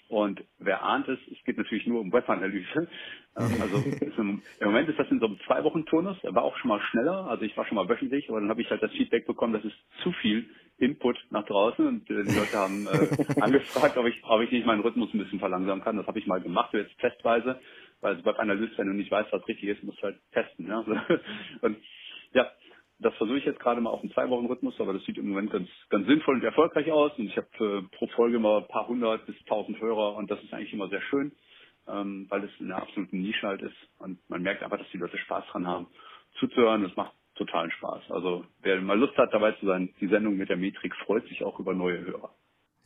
Und 0.07 0.43
wer 0.59 0.83
ahnt 0.83 1.09
es, 1.09 1.19
es 1.29 1.43
geht 1.43 1.57
natürlich 1.57 1.87
nur 1.87 1.99
um 1.99 2.13
Webanalyse. 2.13 2.87
Ähm, 3.37 3.61
also 3.61 3.83
im, 4.15 4.41
im, 4.61 4.65
Moment 4.65 4.87
ist 4.87 4.97
das 4.97 5.11
in 5.11 5.19
so 5.19 5.25
einem 5.25 5.37
zwei 5.45 5.61
Wochen 5.65 5.85
Turnus. 5.85 6.15
War 6.23 6.43
auch 6.43 6.55
schon 6.55 6.69
mal 6.69 6.79
schneller. 6.79 7.27
Also 7.27 7.43
ich 7.43 7.57
war 7.57 7.65
schon 7.65 7.75
mal 7.75 7.89
wöchentlich, 7.89 8.29
aber 8.29 8.39
dann 8.39 8.47
habe 8.47 8.61
ich 8.61 8.69
halt 8.69 8.81
das 8.81 8.93
Feedback 8.93 9.27
bekommen, 9.27 9.51
das 9.51 9.65
ist 9.65 9.75
zu 10.03 10.13
viel 10.13 10.49
Input 10.77 11.17
nach 11.29 11.45
draußen 11.45 11.87
und 11.87 12.09
äh, 12.09 12.23
die 12.23 12.35
Leute 12.35 12.57
haben 12.57 12.87
äh, 12.87 13.39
angefragt, 13.41 13.97
ob 13.97 14.05
ich, 14.07 14.21
ob 14.23 14.41
ich 14.41 14.51
nicht 14.51 14.65
meinen 14.65 14.81
Rhythmus 14.81 15.13
ein 15.13 15.19
bisschen 15.19 15.39
verlangsamen 15.39 15.83
kann. 15.83 15.97
Das 15.97 16.07
habe 16.07 16.19
ich 16.19 16.27
mal 16.27 16.41
gemacht, 16.41 16.73
jetzt 16.73 16.97
testweise, 16.99 17.59
weil 18.01 18.15
als 18.15 18.25
Webanalyst, 18.25 18.77
wenn 18.77 18.87
du 18.87 18.93
nicht 18.93 19.11
weißt, 19.11 19.31
was 19.31 19.47
richtig 19.47 19.69
ist, 19.69 19.83
musst 19.83 19.99
du 19.99 20.03
halt 20.03 20.19
testen. 20.33 20.67
Ja? 20.67 20.79
Und 21.61 21.77
ja, 22.33 22.51
das 22.99 23.15
versuche 23.15 23.37
ich 23.37 23.45
jetzt 23.45 23.59
gerade 23.59 23.79
mal 23.79 23.89
auf 23.89 24.01
einen 24.01 24.11
zwei 24.11 24.29
Wochen 24.29 24.47
Rhythmus, 24.47 24.79
aber 24.79 24.93
das 24.93 25.03
sieht 25.05 25.17
im 25.17 25.29
Moment 25.29 25.51
ganz, 25.51 25.69
ganz 25.89 26.07
sinnvoll 26.07 26.35
und 26.35 26.43
erfolgreich 26.43 26.91
aus. 26.91 27.11
Und 27.17 27.25
ich 27.25 27.37
habe 27.37 27.47
äh, 27.59 27.97
pro 27.97 28.07
Folge 28.07 28.37
immer 28.37 28.57
ein 28.57 28.67
paar 28.67 28.87
hundert 28.87 29.25
bis 29.25 29.35
tausend 29.45 29.79
Hörer 29.79 30.15
und 30.15 30.29
das 30.29 30.41
ist 30.43 30.53
eigentlich 30.53 30.73
immer 30.73 30.89
sehr 30.89 31.01
schön, 31.03 31.31
ähm, 31.87 32.25
weil 32.29 32.43
es 32.43 32.51
in 32.59 32.71
einer 32.71 32.81
absoluten 32.81 33.21
Nische 33.21 33.47
halt 33.47 33.61
ist. 33.61 33.77
Und 33.99 34.19
man 34.29 34.41
merkt 34.41 34.63
einfach, 34.63 34.77
dass 34.77 34.89
die 34.91 34.97
Leute 34.97 35.17
Spaß 35.17 35.45
dran 35.51 35.67
haben, 35.67 35.87
zuzuhören. 36.39 36.83
Das 36.83 36.95
macht 36.95 37.13
totalen 37.35 37.71
Spaß. 37.71 38.03
Also 38.09 38.45
wer 38.61 38.81
mal 38.81 38.97
Lust 38.97 39.17
hat, 39.17 39.33
dabei 39.33 39.51
zu 39.53 39.65
sein, 39.65 39.93
die 39.99 40.07
Sendung 40.07 40.37
mit 40.37 40.49
der 40.49 40.57
Metrik 40.57 40.95
freut 40.95 41.27
sich 41.27 41.43
auch 41.43 41.59
über 41.59 41.73
neue 41.73 41.99
Hörer. 42.05 42.31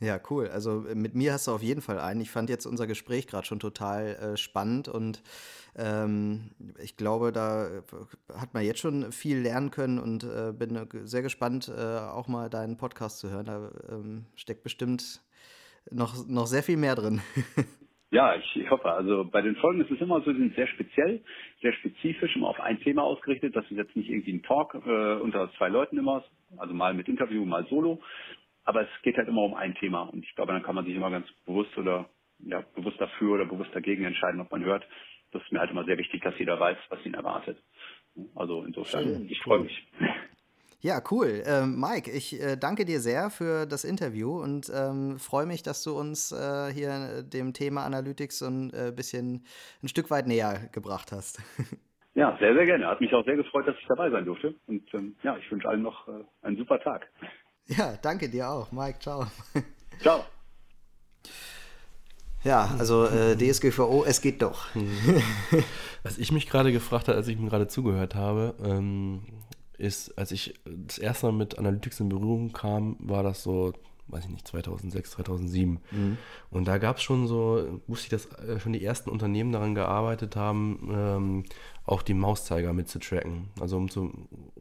Ja, 0.02 0.18
cool. 0.30 0.48
Also 0.48 0.84
mit 0.94 1.14
mir 1.14 1.34
hast 1.34 1.46
du 1.46 1.52
auf 1.52 1.62
jeden 1.62 1.82
Fall 1.82 2.00
einen. 2.00 2.22
Ich 2.22 2.30
fand 2.30 2.48
jetzt 2.48 2.64
unser 2.64 2.86
Gespräch 2.86 3.26
gerade 3.26 3.46
schon 3.46 3.60
total 3.60 4.16
äh, 4.16 4.36
spannend 4.38 4.88
und 4.88 5.22
ähm, 5.76 6.52
ich 6.82 6.96
glaube, 6.96 7.32
da 7.32 7.82
hat 8.34 8.54
man 8.54 8.64
jetzt 8.64 8.80
schon 8.80 9.12
viel 9.12 9.38
lernen 9.38 9.70
können 9.70 9.98
und 9.98 10.24
äh, 10.24 10.52
bin 10.52 10.88
sehr 11.04 11.20
gespannt, 11.20 11.68
äh, 11.68 11.98
auch 11.98 12.28
mal 12.28 12.48
deinen 12.48 12.78
Podcast 12.78 13.18
zu 13.18 13.30
hören. 13.30 13.44
Da 13.44 13.70
ähm, 13.90 14.24
steckt 14.36 14.62
bestimmt 14.62 15.20
noch, 15.90 16.26
noch 16.26 16.46
sehr 16.46 16.62
viel 16.62 16.78
mehr 16.78 16.94
drin. 16.94 17.20
Ja, 18.10 18.34
ich, 18.34 18.56
ich 18.56 18.70
hoffe. 18.70 18.92
Also 18.92 19.24
bei 19.24 19.40
den 19.40 19.56
Folgen 19.56 19.80
ist 19.80 19.90
es 19.90 20.00
immer 20.00 20.20
so, 20.20 20.32
sie 20.32 20.38
sind 20.38 20.54
sehr 20.56 20.66
speziell, 20.66 21.22
sehr 21.62 21.72
spezifisch, 21.74 22.34
immer 22.34 22.48
auf 22.48 22.60
ein 22.60 22.80
Thema 22.80 23.02
ausgerichtet. 23.02 23.54
Das 23.54 23.64
ist 23.64 23.76
jetzt 23.76 23.94
nicht 23.94 24.10
irgendwie 24.10 24.32
ein 24.32 24.42
Talk 24.42 24.74
äh, 24.74 25.14
unter 25.14 25.50
zwei 25.58 25.68
Leuten 25.68 25.96
immer, 25.96 26.24
also 26.56 26.74
mal 26.74 26.92
mit 26.92 27.08
Interview, 27.08 27.44
mal 27.44 27.66
solo. 27.66 28.00
Aber 28.64 28.82
es 28.82 29.02
geht 29.02 29.16
halt 29.16 29.28
immer 29.28 29.42
um 29.42 29.54
ein 29.54 29.74
Thema. 29.76 30.02
Und 30.02 30.24
ich 30.24 30.34
glaube, 30.34 30.52
dann 30.52 30.62
kann 30.62 30.74
man 30.74 30.84
sich 30.84 30.94
immer 30.94 31.10
ganz 31.10 31.26
bewusst 31.46 31.76
oder 31.78 32.10
ja, 32.40 32.64
bewusst 32.74 33.00
dafür 33.00 33.34
oder 33.34 33.44
bewusst 33.44 33.70
dagegen 33.74 34.04
entscheiden, 34.04 34.40
ob 34.40 34.50
man 34.50 34.64
hört. 34.64 34.84
Das 35.32 35.42
ist 35.42 35.52
mir 35.52 35.60
halt 35.60 35.70
immer 35.70 35.84
sehr 35.84 35.98
wichtig, 35.98 36.22
dass 36.22 36.36
jeder 36.38 36.58
weiß, 36.58 36.78
was 36.88 37.04
ihn 37.06 37.14
erwartet. 37.14 37.62
Also 38.34 38.64
insofern, 38.64 39.04
Schön, 39.04 39.28
ich 39.30 39.40
freue 39.40 39.60
mich. 39.60 39.86
Ja, 40.82 41.02
cool. 41.10 41.42
Ähm, 41.44 41.78
Mike, 41.78 42.10
ich 42.10 42.40
äh, 42.40 42.56
danke 42.56 42.86
dir 42.86 43.00
sehr 43.00 43.28
für 43.28 43.66
das 43.66 43.84
Interview 43.84 44.40
und 44.40 44.72
ähm, 44.74 45.18
freue 45.18 45.44
mich, 45.44 45.62
dass 45.62 45.82
du 45.82 45.98
uns 45.98 46.32
äh, 46.32 46.72
hier 46.72 47.22
dem 47.22 47.52
Thema 47.52 47.84
Analytics 47.84 48.42
ein 48.42 48.72
äh, 48.72 48.90
bisschen 48.90 49.44
ein 49.82 49.88
Stück 49.88 50.10
weit 50.10 50.26
näher 50.26 50.68
gebracht 50.72 51.12
hast. 51.12 51.40
Ja, 52.14 52.36
sehr, 52.40 52.54
sehr 52.54 52.66
gerne. 52.66 52.88
Hat 52.88 53.00
mich 53.00 53.14
auch 53.14 53.24
sehr 53.24 53.36
gefreut, 53.36 53.68
dass 53.68 53.76
ich 53.80 53.86
dabei 53.86 54.10
sein 54.10 54.24
durfte. 54.24 54.54
Und 54.66 54.82
ähm, 54.94 55.14
ja, 55.22 55.36
ich 55.36 55.50
wünsche 55.50 55.68
allen 55.68 55.82
noch 55.82 56.08
äh, 56.08 56.24
einen 56.42 56.56
super 56.56 56.80
Tag. 56.80 57.06
Ja, 57.66 57.94
danke 58.02 58.28
dir 58.28 58.50
auch. 58.50 58.72
Mike, 58.72 58.98
ciao. 58.98 59.26
Ciao. 60.00 60.24
Ja, 62.42 62.74
also 62.78 63.06
äh, 63.06 63.36
DSGVO, 63.36 64.04
es 64.04 64.20
geht 64.20 64.42
doch. 64.42 64.66
Was 66.02 66.18
ich 66.18 66.32
mich 66.32 66.48
gerade 66.48 66.72
gefragt 66.72 67.06
habe, 67.06 67.16
als 67.16 67.28
ich 67.28 67.38
mir 67.38 67.48
gerade 67.48 67.68
zugehört 67.68 68.14
habe, 68.14 68.54
ähm, 68.64 69.22
ist, 69.80 70.16
als 70.18 70.32
ich 70.32 70.54
das 70.64 70.98
erste 70.98 71.26
Mal 71.26 71.32
mit 71.32 71.58
Analytics 71.58 72.00
in 72.00 72.08
Berührung 72.08 72.52
kam, 72.52 72.96
war 73.00 73.22
das 73.22 73.42
so, 73.42 73.72
weiß 74.08 74.24
ich 74.24 74.30
nicht, 74.30 74.46
2006, 74.46 75.12
2007. 75.12 75.80
Mhm. 75.90 76.18
Und 76.50 76.68
da 76.68 76.78
gab 76.78 76.98
es 76.98 77.02
schon 77.02 77.26
so, 77.26 77.80
wusste 77.86 78.04
ich, 78.04 78.10
dass 78.10 78.26
äh, 78.40 78.60
schon 78.60 78.72
die 78.72 78.84
ersten 78.84 79.10
Unternehmen 79.10 79.52
daran 79.52 79.74
gearbeitet 79.74 80.36
haben, 80.36 80.90
ähm, 80.92 81.44
auch 81.84 82.02
die 82.02 82.14
Mauszeiger 82.14 82.72
mitzutracken. 82.72 83.48
Also 83.60 83.76
um 83.76 83.88
so 83.88 84.12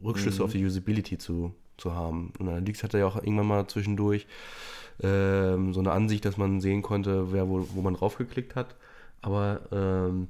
Rückschlüsse 0.04 0.40
mhm. 0.40 0.46
auf 0.46 0.52
die 0.52 0.66
Usability 0.66 1.18
zu, 1.18 1.54
zu 1.78 1.94
haben. 1.94 2.34
Und 2.40 2.48
Analytics 2.48 2.84
hatte 2.84 3.00
ja 3.00 3.08
auch 3.08 3.18
irgendwann 3.18 3.48
mal 3.48 3.68
zwischendurch 3.68 4.26
ähm, 5.02 5.74
so 5.74 5.80
eine 5.80 5.92
Ansicht, 5.92 6.26
dass 6.26 6.38
man 6.38 6.62
sehen 6.62 6.82
konnte, 6.82 7.32
wer 7.32 7.50
wo, 7.50 7.68
wo 7.74 7.82
man 7.82 7.94
draufgeklickt 7.94 8.56
hat. 8.56 8.76
Aber 9.22 9.62
ähm, 9.72 10.28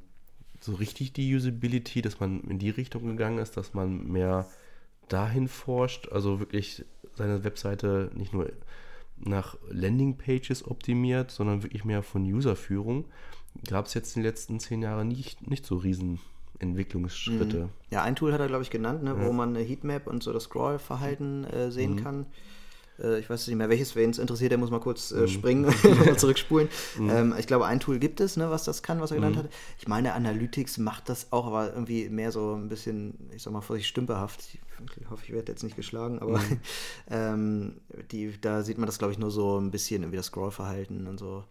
so 0.62 0.74
richtig 0.74 1.14
die 1.14 1.36
Usability, 1.36 2.02
dass 2.02 2.20
man 2.20 2.42
in 2.42 2.60
die 2.60 2.70
Richtung 2.70 3.06
gegangen 3.06 3.38
ist, 3.38 3.56
dass 3.56 3.74
man 3.74 4.08
mehr 4.08 4.48
dahin 5.10 5.48
forscht, 5.48 6.10
also 6.10 6.40
wirklich 6.40 6.86
seine 7.16 7.44
Webseite 7.44 8.12
nicht 8.16 8.34
nur 8.34 8.52
nach 9.18 9.58
Landingpages 9.70 10.66
optimiert, 10.66 11.32
sondern 11.32 11.64
wirklich 11.64 11.84
mehr 11.84 12.04
von 12.04 12.24
Userführung, 12.24 13.06
gab 13.68 13.88
es 13.88 13.94
jetzt 13.94 14.16
in 14.16 14.22
den 14.22 14.30
letzten 14.30 14.60
zehn 14.60 14.82
Jahren 14.82 15.10
nicht, 15.10 15.48
nicht 15.50 15.66
so 15.66 15.76
riesen 15.76 16.20
Entwicklungsschritte. 16.60 17.58
Mhm. 17.58 17.70
Ja, 17.90 18.04
ein 18.04 18.16
Tool 18.16 18.34
hat 18.34 18.40
er, 18.40 18.48
glaube 18.48 18.64
ich, 18.64 18.70
genannt, 18.70 19.04
ne, 19.04 19.12
ja. 19.12 19.26
wo 19.26 19.34
man 19.34 19.56
eine 19.56 19.66
Heatmap 19.66 20.08
und 20.08 20.24
so 20.24 20.34
das 20.34 20.44
Scrollverhalten 20.44 21.46
äh, 21.46 21.72
sehen 21.72 21.96
mhm. 21.96 22.04
kann. 22.04 22.26
Äh, 23.02 23.20
ich 23.20 23.30
weiß 23.30 23.48
nicht 23.48 23.56
mehr, 23.56 23.70
welches, 23.70 23.96
wen 23.96 24.10
es 24.10 24.18
interessiert, 24.18 24.52
der 24.52 24.58
muss 24.58 24.72
mal 24.72 24.80
kurz 24.80 25.12
äh, 25.12 25.22
mhm. 25.22 25.28
springen 25.28 25.66
und 26.08 26.20
zurückspulen. 26.20 26.70
Mhm. 26.98 27.10
Ähm, 27.10 27.36
ich 27.38 27.48
glaube, 27.48 27.66
ein 27.66 27.80
Tool 27.80 28.00
gibt 28.00 28.20
es, 28.22 28.38
ne, 28.38 28.50
was 28.50 28.64
das 28.64 28.84
kann, 28.84 29.02
was 29.02 29.12
er 29.12 29.18
genannt 29.18 29.36
mhm. 29.36 29.40
hat. 29.40 29.50
Ich 29.78 29.88
meine, 29.88 30.14
Analytics 30.14 30.78
macht 30.78 31.10
das 31.10 31.32
auch, 31.32 31.48
aber 31.48 31.74
irgendwie 31.74 32.10
mehr 32.10 32.32
so 32.32 32.54
ein 32.54 32.70
bisschen, 32.70 33.30
ich 33.36 33.44
sag 33.44 33.54
mal 33.54 33.62
vorsichtig, 33.62 33.90
stümperhaft. 33.90 34.42
Ich 35.02 35.10
hoffe, 35.10 35.24
ich 35.26 35.34
werde 35.34 35.52
jetzt 35.52 35.64
nicht 35.64 35.76
geschlagen, 35.76 36.20
aber 36.20 36.40
ähm, 37.10 37.82
die, 38.12 38.34
da 38.40 38.64
sieht 38.64 38.78
man 38.78 38.86
das, 38.86 38.98
glaube 38.98 39.12
ich, 39.12 39.20
nur 39.20 39.30
so 39.30 39.60
ein 39.60 39.72
bisschen, 39.72 40.04
irgendwie 40.04 40.18
das 40.18 40.28
Scrollverhalten 40.28 41.06
und 41.06 41.18
so. 41.18 41.44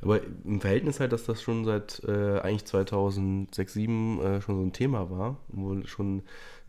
Aber 0.00 0.20
im 0.44 0.60
Verhältnis 0.60 0.98
halt, 0.98 1.12
dass 1.12 1.24
das 1.24 1.42
schon 1.42 1.66
seit 1.66 2.02
äh, 2.04 2.40
eigentlich 2.40 2.64
2006, 2.64 3.52
2007 3.74 4.20
äh, 4.20 4.40
schon 4.40 4.56
so 4.56 4.62
ein 4.62 4.72
Thema 4.72 5.10
war, 5.10 5.36
wo 5.48 5.78
schon 5.84 6.22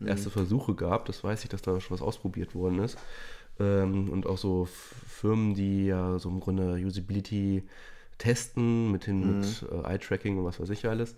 erste 0.06 0.28
mhm. 0.28 0.32
Versuche 0.32 0.74
gab, 0.74 1.06
das 1.06 1.22
weiß 1.24 1.42
ich, 1.44 1.48
dass 1.48 1.62
da 1.62 1.80
schon 1.80 1.94
was 1.94 2.02
ausprobiert 2.02 2.54
worden 2.54 2.80
ist. 2.80 2.98
Ähm, 3.60 4.08
und 4.08 4.26
auch 4.26 4.38
so 4.38 4.66
Firmen, 4.66 5.54
die 5.54 5.86
ja 5.86 6.18
so 6.18 6.28
im 6.28 6.40
Grunde 6.40 6.74
Usability 6.74 7.62
testen 8.18 8.92
mit, 8.92 9.06
den, 9.06 9.20
mhm. 9.20 9.40
mit 9.40 9.66
äh, 9.70 9.94
Eye-Tracking 9.94 10.38
und 10.38 10.44
was 10.44 10.60
weiß 10.60 10.70
ich 10.70 10.86
alles, 10.86 11.14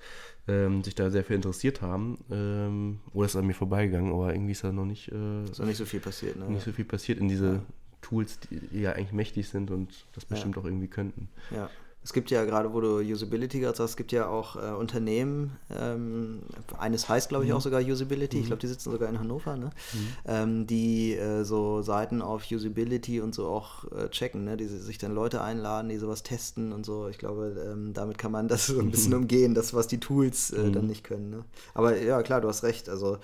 ähm, 0.49 0.85
sich 0.85 0.95
da 0.95 1.11
sehr 1.11 1.25
viel 1.25 1.37
interessiert 1.37 1.83
haben. 1.83 2.19
Ähm, 2.31 3.01
oder 3.13 3.27
ist 3.27 3.37
an 3.37 3.47
mir 3.47 3.55
vorbeigegangen, 3.55 4.13
aber 4.13 4.33
irgendwie 4.33 4.53
ist 4.53 4.65
da 4.65 4.73
noch 4.73 4.85
nicht, 4.85 5.09
äh, 5.09 5.45
ist 5.45 5.59
noch 5.59 5.67
nicht 5.67 5.79
so 5.79 5.85
viel 5.85 6.01
passiert. 6.01 6.37
Ne? 6.37 6.49
Nicht 6.49 6.65
so 6.65 6.73
viel 6.73 6.85
passiert 6.85 7.19
in 7.19 7.29
diese 7.29 7.55
ja. 7.55 7.63
Tools, 8.03 8.39
die 8.41 8.81
ja 8.81 8.93
eigentlich 8.93 9.13
mächtig 9.13 9.49
sind 9.49 9.71
und 9.71 10.05
das 10.15 10.25
bestimmt 10.25 10.57
ja. 10.57 10.63
auch 10.63 10.65
irgendwie 10.65 10.89
könnten. 10.89 11.29
Ja. 11.51 11.71
Es 12.05 12.13
gibt 12.13 12.31
ja 12.33 12.45
gerade, 12.45 12.73
wo 12.73 12.81
du 12.81 12.99
Usability 12.99 13.61
gerade 13.61 13.77
sagst, 13.77 13.93
es 13.93 13.97
gibt 13.97 14.11
ja 14.11 14.27
auch 14.27 14.57
äh, 14.57 14.75
Unternehmen, 14.75 15.57
ähm, 15.71 16.41
eines 16.77 17.09
heißt 17.09 17.29
glaube 17.29 17.45
ich 17.45 17.51
mhm. 17.51 17.57
auch 17.57 17.61
sogar 17.61 17.81
Usability, 17.81 18.37
mhm. 18.37 18.43
ich 18.43 18.47
glaube 18.49 18.61
die 18.61 18.67
sitzen 18.67 18.91
sogar 18.91 19.09
in 19.09 19.21
Hannover, 19.21 19.57
ne? 19.57 19.71
Mhm. 19.93 20.09
Ähm, 20.27 20.67
die 20.67 21.15
äh, 21.15 21.45
so 21.45 21.83
Seiten 21.83 22.21
auf 22.21 22.51
Usability 22.51 23.21
und 23.21 23.35
so 23.35 23.47
auch 23.47 23.85
äh, 23.93 24.09
checken, 24.09 24.45
ne? 24.45 24.57
die 24.57 24.67
sich 24.67 24.99
dann 24.99 25.15
Leute 25.15 25.43
einladen, 25.43 25.91
die 25.91 25.99
sowas 25.99 26.25
testen 26.25 26.73
und 26.73 26.85
so. 26.85 27.09
Ich 27.09 27.19
glaube, 27.19 27.55
ähm, 27.71 27.93
damit 27.93 28.19
kann 28.19 28.33
man 28.33 28.49
das 28.49 28.67
so 28.67 28.81
ein 28.81 28.91
bisschen 28.91 29.15
umgehen, 29.23 29.55
das 29.55 29.73
was 29.73 29.87
die 29.87 30.01
Tools 30.01 30.51
äh, 30.51 30.71
dann 30.71 30.83
mhm. 30.83 30.89
nicht 30.89 31.05
können. 31.05 31.31
Ne? 31.31 31.45
Aber 31.75 31.97
ja, 32.01 32.23
klar, 32.23 32.41
du 32.41 32.49
hast 32.49 32.65
recht, 32.65 32.89
also 32.89 33.19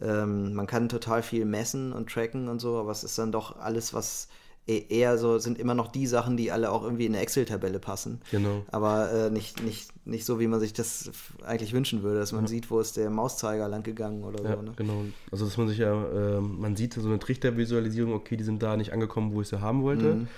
ähm, 0.00 0.54
man 0.54 0.66
kann 0.66 0.88
total 0.88 1.22
viel 1.22 1.44
messen 1.44 1.92
und 1.92 2.10
tracken 2.10 2.48
und 2.48 2.60
so, 2.60 2.76
aber 2.76 2.90
es 2.90 3.04
ist 3.04 3.18
dann 3.18 3.32
doch 3.32 3.58
alles, 3.58 3.94
was 3.94 4.28
eher 4.66 5.18
so 5.18 5.38
sind 5.38 5.58
immer 5.58 5.74
noch 5.74 5.88
die 5.88 6.06
Sachen, 6.06 6.36
die 6.36 6.52
alle 6.52 6.70
auch 6.70 6.84
irgendwie 6.84 7.06
in 7.06 7.14
eine 7.14 7.22
Excel-Tabelle 7.22 7.80
passen. 7.80 8.20
Genau. 8.30 8.64
Aber 8.70 9.12
äh, 9.12 9.30
nicht, 9.30 9.62
nicht, 9.62 9.90
nicht 10.06 10.24
so, 10.24 10.38
wie 10.38 10.46
man 10.46 10.60
sich 10.60 10.72
das 10.72 11.10
eigentlich 11.44 11.72
wünschen 11.72 12.02
würde, 12.02 12.20
dass 12.20 12.32
man 12.32 12.44
ja. 12.44 12.48
sieht, 12.48 12.70
wo 12.70 12.78
ist 12.78 12.96
der 12.96 13.10
Mauszeiger 13.10 13.68
lang 13.68 13.82
gegangen 13.82 14.22
oder 14.22 14.42
ja, 14.44 14.56
so. 14.56 14.62
Ne? 14.62 14.72
Genau. 14.76 15.04
Also 15.32 15.44
dass 15.44 15.56
man 15.56 15.68
sich 15.68 15.78
ja, 15.78 15.92
äh, 15.92 16.40
man 16.40 16.76
sieht 16.76 16.94
so 16.94 17.08
eine 17.08 17.18
Trichtervisualisierung, 17.18 18.12
okay, 18.12 18.36
die 18.36 18.44
sind 18.44 18.62
da 18.62 18.76
nicht 18.76 18.92
angekommen, 18.92 19.34
wo 19.34 19.40
ich 19.40 19.48
sie 19.48 19.60
haben 19.60 19.82
wollte. 19.82 20.14
Mhm. 20.14 20.28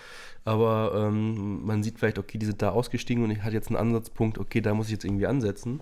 Aber 0.47 0.93
ähm, 0.95 1.65
man 1.65 1.83
sieht 1.83 1.99
vielleicht, 1.99 2.19
okay, 2.19 2.39
die 2.39 2.47
sind 2.47 2.61
da 2.63 2.71
ausgestiegen 2.71 3.25
und 3.25 3.31
ich 3.31 3.43
hatte 3.43 3.55
jetzt 3.55 3.69
einen 3.69 3.77
Ansatzpunkt, 3.77 4.39
okay, 4.39 4.61
da 4.61 4.75
muss 4.75 4.87
ich 4.87 4.93
jetzt 4.93 5.05
irgendwie 5.05 5.27
ansetzen. 5.27 5.81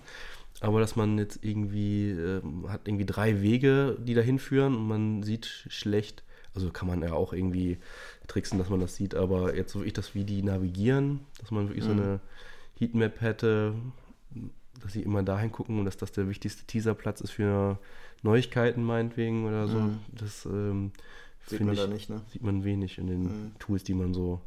Aber 0.61 0.81
dass 0.81 0.95
man 0.95 1.19
jetzt 1.19 1.41
irgendwie 1.43 2.11
äh, 2.11 2.41
hat 2.69 2.83
irgendwie 2.87 3.07
drei 3.07 3.41
Wege, 3.41 3.99
die 4.01 4.15
dahin 4.15 4.39
führen 4.39 4.77
und 4.77 4.87
man 4.87 5.23
sieht 5.23 5.47
schlecht, 5.47 6.23
also 6.55 6.71
kann 6.71 6.89
man 6.89 7.03
ja 7.03 7.13
auch 7.13 7.33
irgendwie 7.33 7.79
tricksen, 8.27 8.59
dass 8.59 8.69
man 8.69 8.81
das 8.81 8.97
sieht, 8.97 9.15
aber 9.15 9.55
jetzt 9.57 9.73
so 9.73 9.81
wirklich 9.81 9.95
das, 9.95 10.15
wie 10.15 10.25
die 10.25 10.43
navigieren, 10.43 11.21
dass 11.41 11.51
man 11.51 11.69
wirklich 11.69 11.85
mhm. 11.85 11.97
so 11.97 12.03
eine 12.03 12.21
Heatmap 12.79 13.21
hätte, 13.21 13.75
dass 14.83 14.93
sie 14.93 15.03
immer 15.03 15.23
dahin 15.23 15.53
gucken 15.53 15.79
und 15.79 15.85
dass 15.85 15.97
das 15.97 16.13
der 16.13 16.29
wichtigste 16.29 16.65
Teaserplatz 16.65 17.21
ist 17.21 17.31
für 17.31 17.79
Neuigkeiten 18.23 18.83
meinetwegen 18.83 19.47
oder 19.47 19.69
so. 19.69 19.79
Mhm. 19.79 19.99
Das 20.09 20.47
ähm, 20.47 20.93
sieht 21.47 21.61
man 21.61 21.75
ich, 21.75 21.81
da 21.81 21.87
nicht, 21.87 22.11
ne? 22.11 22.23
Sieht 22.29 22.43
man 22.43 22.65
wenig 22.65 22.99
in 22.99 23.07
den 23.07 23.23
mhm. 23.23 23.59
Tools, 23.59 23.85
die 23.85 23.95
man 23.95 24.15
so, 24.15 24.41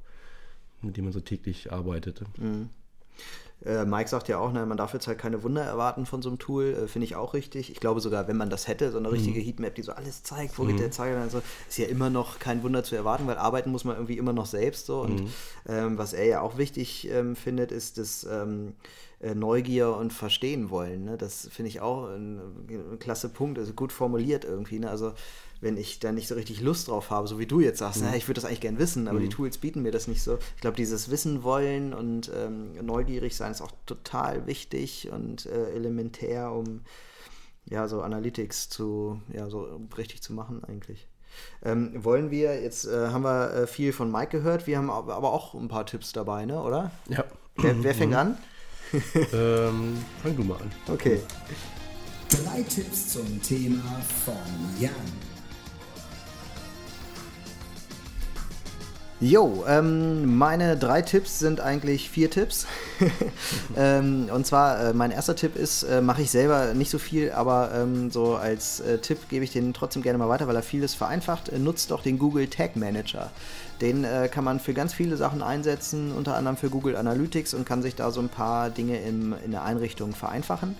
mit 0.81 0.97
denen 0.97 1.05
man 1.05 1.13
so 1.13 1.19
täglich 1.19 1.71
arbeitet. 1.71 2.21
Äh, 3.63 3.85
Mike 3.85 4.09
sagt 4.09 4.27
ja 4.27 4.37
auch, 4.37 4.51
ne, 4.51 4.65
man 4.65 4.77
darf 4.77 4.93
jetzt 4.93 5.07
halt 5.07 5.17
keine 5.17 5.41
Wunder 5.43 5.63
erwarten 5.63 6.05
von 6.05 6.21
so 6.21 6.29
einem 6.29 6.39
Tool, 6.39 6.73
äh, 6.73 6.87
finde 6.87 7.05
ich 7.05 7.15
auch 7.15 7.33
richtig. 7.33 7.71
Ich 7.71 7.79
glaube 7.79 8.01
sogar, 8.01 8.27
wenn 8.27 8.37
man 8.37 8.49
das 8.49 8.67
hätte, 8.67 8.91
so 8.91 8.97
eine 8.97 9.11
richtige 9.11 9.39
mhm. 9.39 9.45
Heatmap, 9.45 9.75
die 9.75 9.81
so 9.81 9.93
alles 9.93 10.23
zeigt, 10.23 10.59
wo 10.59 10.63
mhm. 10.63 10.69
geht 10.69 10.79
der 10.79 10.91
Zeiger, 10.91 11.19
also, 11.21 11.41
ist 11.67 11.77
ja 11.77 11.87
immer 11.87 12.09
noch 12.09 12.39
kein 12.39 12.63
Wunder 12.63 12.83
zu 12.83 12.95
erwarten, 12.95 13.25
weil 13.27 13.37
arbeiten 13.37 13.71
muss 13.71 13.85
man 13.85 13.95
irgendwie 13.95 14.17
immer 14.17 14.33
noch 14.33 14.45
selbst 14.45 14.85
so. 14.85 15.01
Und 15.01 15.21
mhm. 15.21 15.29
ähm, 15.67 15.97
was 15.97 16.13
er 16.13 16.25
ja 16.25 16.41
auch 16.41 16.57
wichtig 16.57 17.09
ähm, 17.09 17.35
findet, 17.35 17.71
ist 17.71 17.97
das 17.97 18.25
ähm, 18.29 18.73
äh, 19.21 19.33
Neugier 19.33 19.95
und 19.95 20.13
Verstehen 20.13 20.69
wollen. 20.69 21.05
Ne? 21.05 21.17
Das 21.17 21.47
finde 21.51 21.69
ich 21.69 21.81
auch 21.81 22.09
ein, 22.09 22.39
ein, 22.67 22.99
klasse 22.99 23.29
Punkt, 23.29 23.57
also 23.57 23.73
gut 23.73 23.91
formuliert 23.91 24.45
irgendwie. 24.45 24.79
Ne? 24.79 24.89
Also 24.89 25.13
wenn 25.65 25.77
ich 25.77 25.99
da 25.99 26.11
nicht 26.11 26.27
so 26.27 26.35
richtig 26.35 26.61
Lust 26.61 26.87
drauf 26.87 27.09
habe, 27.09 27.27
so 27.27 27.39
wie 27.39 27.47
du 27.47 27.59
jetzt 27.59 27.79
sagst, 27.79 28.01
mhm. 28.01 28.09
na, 28.11 28.15
ich 28.15 28.27
würde 28.27 28.39
das 28.39 28.45
eigentlich 28.45 28.61
gern 28.61 28.77
wissen, 28.77 29.07
aber 29.07 29.17
mhm. 29.17 29.23
die 29.23 29.29
Tools 29.29 29.57
bieten 29.57 29.81
mir 29.81 29.91
das 29.91 30.07
nicht 30.07 30.21
so. 30.21 30.37
Ich 30.55 30.61
glaube, 30.61 30.77
dieses 30.77 31.09
Wissen 31.09 31.43
wollen 31.43 31.93
und 31.93 32.31
ähm, 32.33 32.73
neugierig 32.85 33.35
sein 33.35 33.51
ist 33.51 33.61
auch 33.61 33.71
total 33.87 34.45
wichtig 34.45 35.09
und 35.11 35.47
äh, 35.47 35.71
elementär, 35.71 36.51
um 36.51 36.81
ja 37.65 37.87
so 37.87 38.01
Analytics 38.03 38.69
zu 38.69 39.19
ja 39.33 39.49
so 39.49 39.81
richtig 39.97 40.21
zu 40.21 40.33
machen 40.33 40.63
eigentlich. 40.63 41.07
Ähm, 41.63 41.91
wollen 42.03 42.29
wir, 42.29 42.61
jetzt 42.61 42.85
äh, 42.85 43.07
haben 43.07 43.23
wir 43.23 43.53
äh, 43.53 43.67
viel 43.67 43.91
von 43.91 44.11
Mike 44.11 44.37
gehört, 44.37 44.67
wir 44.67 44.77
haben 44.77 44.91
aber 44.91 45.33
auch 45.33 45.55
ein 45.55 45.67
paar 45.67 45.87
Tipps 45.87 46.13
dabei, 46.13 46.45
ne, 46.45 46.61
oder? 46.61 46.91
Ja. 47.09 47.25
Wer, 47.55 47.83
wer 47.83 47.95
fängt 47.95 48.11
mhm. 48.11 48.17
an? 48.17 48.37
ähm, 49.33 50.05
fang 50.21 50.35
du 50.37 50.43
mal 50.43 50.61
an. 50.61 50.71
Okay. 50.87 51.21
Drei 52.29 52.61
Tipps 52.61 53.13
zum 53.13 53.41
Thema 53.41 53.99
von 54.23 54.35
Jan. 54.79 55.24
Jo, 59.25 59.65
ähm, 59.67 60.37
meine 60.37 60.77
drei 60.77 61.01
Tipps 61.01 61.39
sind 61.39 61.59
eigentlich 61.59 62.11
vier 62.11 62.29
Tipps. 62.29 62.67
ähm, 63.75 64.29
und 64.31 64.45
zwar, 64.45 64.79
äh, 64.89 64.93
mein 64.93 65.09
erster 65.09 65.35
Tipp 65.35 65.55
ist, 65.55 65.81
äh, 65.81 65.99
mache 65.99 66.21
ich 66.21 66.29
selber 66.29 66.75
nicht 66.75 66.91
so 66.91 66.99
viel, 66.99 67.31
aber 67.31 67.71
ähm, 67.73 68.11
so 68.11 68.35
als 68.35 68.81
äh, 68.81 68.99
Tipp 68.99 69.27
gebe 69.27 69.43
ich 69.43 69.51
den 69.51 69.73
trotzdem 69.73 70.03
gerne 70.03 70.19
mal 70.19 70.29
weiter, 70.29 70.47
weil 70.47 70.55
er 70.55 70.61
vieles 70.61 70.93
vereinfacht. 70.93 71.49
Äh, 71.49 71.57
nutzt 71.57 71.89
doch 71.89 72.03
den 72.03 72.19
Google 72.19 72.47
Tag 72.49 72.75
Manager. 72.75 73.31
Den 73.81 74.03
äh, 74.03 74.29
kann 74.31 74.43
man 74.43 74.59
für 74.59 74.75
ganz 74.75 74.93
viele 74.93 75.17
Sachen 75.17 75.41
einsetzen, 75.41 76.11
unter 76.11 76.35
anderem 76.35 76.55
für 76.55 76.69
Google 76.69 76.95
Analytics 76.95 77.55
und 77.55 77.65
kann 77.65 77.81
sich 77.81 77.95
da 77.95 78.11
so 78.11 78.21
ein 78.21 78.29
paar 78.29 78.69
Dinge 78.69 79.01
im, 79.01 79.33
in 79.43 79.49
der 79.49 79.63
Einrichtung 79.63 80.13
vereinfachen. 80.13 80.75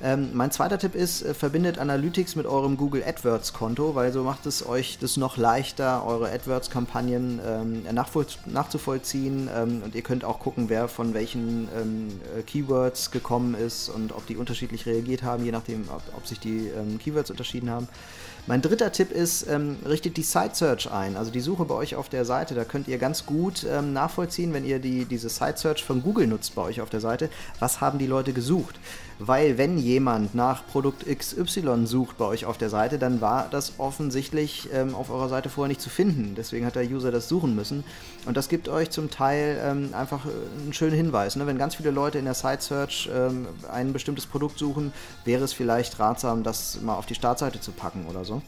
Ähm, 0.00 0.30
mein 0.32 0.52
zweiter 0.52 0.78
Tipp 0.78 0.94
ist, 0.94 1.22
äh, 1.22 1.34
verbindet 1.34 1.78
Analytics 1.78 2.36
mit 2.36 2.46
eurem 2.46 2.76
Google 2.76 3.02
AdWords 3.04 3.52
Konto, 3.52 3.96
weil 3.96 4.12
so 4.12 4.22
macht 4.22 4.46
es 4.46 4.64
euch 4.64 4.98
das 5.00 5.16
noch 5.16 5.36
leichter, 5.36 6.06
eure 6.06 6.30
AdWords-Kampagnen 6.30 7.40
ähm, 7.44 7.77
nachzuvollziehen 8.46 9.48
ähm, 9.54 9.82
und 9.84 9.94
ihr 9.94 10.02
könnt 10.02 10.24
auch 10.24 10.40
gucken, 10.40 10.68
wer 10.68 10.88
von 10.88 11.14
welchen 11.14 11.68
ähm, 11.76 12.08
äh, 12.36 12.42
Keywords 12.42 13.10
gekommen 13.10 13.54
ist 13.54 13.88
und 13.88 14.12
ob 14.12 14.26
die 14.26 14.36
unterschiedlich 14.36 14.86
reagiert 14.86 15.22
haben, 15.22 15.44
je 15.44 15.52
nachdem, 15.52 15.88
ob, 15.88 16.02
ob 16.16 16.26
sich 16.26 16.40
die 16.40 16.68
ähm, 16.68 16.98
Keywords 16.98 17.30
unterschieden 17.30 17.70
haben. 17.70 17.88
Mein 18.46 18.62
dritter 18.62 18.92
Tipp 18.92 19.10
ist, 19.10 19.46
ähm, 19.46 19.76
richtet 19.86 20.16
die 20.16 20.22
Site 20.22 20.54
Search 20.54 20.90
ein, 20.90 21.16
also 21.16 21.30
die 21.30 21.40
Suche 21.40 21.66
bei 21.66 21.74
euch 21.74 21.96
auf 21.96 22.08
der 22.08 22.24
Seite. 22.24 22.54
Da 22.54 22.64
könnt 22.64 22.88
ihr 22.88 22.96
ganz 22.96 23.26
gut 23.26 23.66
nachvollziehen, 23.82 24.54
wenn 24.54 24.64
ihr 24.64 24.78
die, 24.78 25.04
diese 25.04 25.28
Site 25.28 25.58
Search 25.58 25.84
von 25.84 26.02
Google 26.02 26.26
nutzt 26.26 26.54
bei 26.54 26.62
euch 26.62 26.80
auf 26.80 26.88
der 26.88 27.00
Seite, 27.00 27.28
was 27.58 27.82
haben 27.82 27.98
die 27.98 28.06
Leute 28.06 28.32
gesucht. 28.32 28.80
Weil 29.18 29.58
wenn 29.58 29.78
jemand 29.78 30.34
nach 30.34 30.66
Produkt 30.66 31.04
XY 31.06 31.86
sucht 31.86 32.18
bei 32.18 32.24
euch 32.24 32.44
auf 32.44 32.56
der 32.56 32.70
Seite, 32.70 32.98
dann 32.98 33.20
war 33.20 33.48
das 33.50 33.74
offensichtlich 33.78 34.68
ähm, 34.72 34.94
auf 34.94 35.10
eurer 35.10 35.28
Seite 35.28 35.48
vorher 35.48 35.68
nicht 35.68 35.80
zu 35.80 35.90
finden. 35.90 36.34
Deswegen 36.36 36.64
hat 36.64 36.76
der 36.76 36.84
User 36.84 37.10
das 37.10 37.28
suchen 37.28 37.56
müssen. 37.56 37.82
Und 38.26 38.36
das 38.36 38.48
gibt 38.48 38.68
euch 38.68 38.90
zum 38.90 39.10
Teil 39.10 39.60
ähm, 39.62 39.90
einfach 39.92 40.24
äh, 40.26 40.62
einen 40.62 40.72
schönen 40.72 40.94
Hinweis. 40.94 41.34
Ne? 41.34 41.46
Wenn 41.46 41.58
ganz 41.58 41.74
viele 41.74 41.90
Leute 41.90 42.18
in 42.18 42.26
der 42.26 42.34
Site 42.34 42.62
Search 42.62 43.10
ähm, 43.12 43.46
ein 43.70 43.92
bestimmtes 43.92 44.26
Produkt 44.26 44.58
suchen, 44.58 44.92
wäre 45.24 45.44
es 45.44 45.52
vielleicht 45.52 45.98
ratsam, 45.98 46.44
das 46.44 46.80
mal 46.80 46.94
auf 46.94 47.06
die 47.06 47.14
Startseite 47.14 47.60
zu 47.60 47.72
packen 47.72 48.06
oder 48.08 48.24
so. 48.24 48.40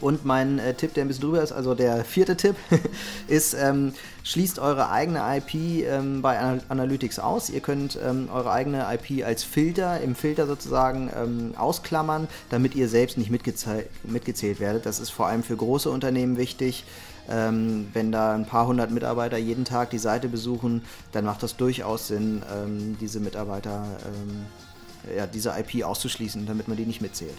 Und 0.00 0.24
mein 0.24 0.58
äh, 0.58 0.74
Tipp, 0.74 0.94
der 0.94 1.04
ein 1.04 1.08
bisschen 1.08 1.24
drüber 1.24 1.42
ist, 1.42 1.50
also 1.50 1.74
der 1.74 2.04
vierte 2.04 2.36
Tipp, 2.36 2.56
ist, 3.28 3.54
ähm, 3.54 3.92
schließt 4.22 4.58
eure 4.58 4.90
eigene 4.90 5.20
IP 5.36 5.54
ähm, 5.86 6.22
bei 6.22 6.38
Anal 6.38 6.60
Analytics 6.68 7.18
aus. 7.18 7.50
Ihr 7.50 7.60
könnt 7.60 7.98
ähm, 8.04 8.28
eure 8.32 8.52
eigene 8.52 8.86
IP 8.92 9.24
als 9.24 9.42
Filter, 9.42 10.00
im 10.00 10.14
Filter 10.14 10.46
sozusagen 10.46 11.10
ähm, 11.16 11.54
ausklammern, 11.56 12.28
damit 12.50 12.74
ihr 12.74 12.88
selbst 12.88 13.18
nicht 13.18 13.30
mitgezählt 13.30 14.60
werdet. 14.60 14.86
Das 14.86 15.00
ist 15.00 15.10
vor 15.10 15.26
allem 15.26 15.42
für 15.42 15.56
große 15.56 15.90
Unternehmen 15.90 16.36
wichtig. 16.36 16.84
Ähm, 17.30 17.88
wenn 17.92 18.12
da 18.12 18.34
ein 18.34 18.46
paar 18.46 18.66
hundert 18.66 18.90
Mitarbeiter 18.90 19.36
jeden 19.36 19.64
Tag 19.64 19.90
die 19.90 19.98
Seite 19.98 20.28
besuchen, 20.28 20.82
dann 21.12 21.24
macht 21.24 21.42
das 21.42 21.56
durchaus 21.56 22.08
Sinn, 22.08 22.42
ähm, 22.54 22.96
diese 23.00 23.20
Mitarbeiter, 23.20 23.84
ja, 25.14 25.26
diese 25.26 25.54
IP 25.58 25.84
auszuschließen, 25.84 26.46
damit 26.46 26.68
man 26.68 26.76
die 26.76 26.86
nicht 26.86 27.02
mitzählt. 27.02 27.36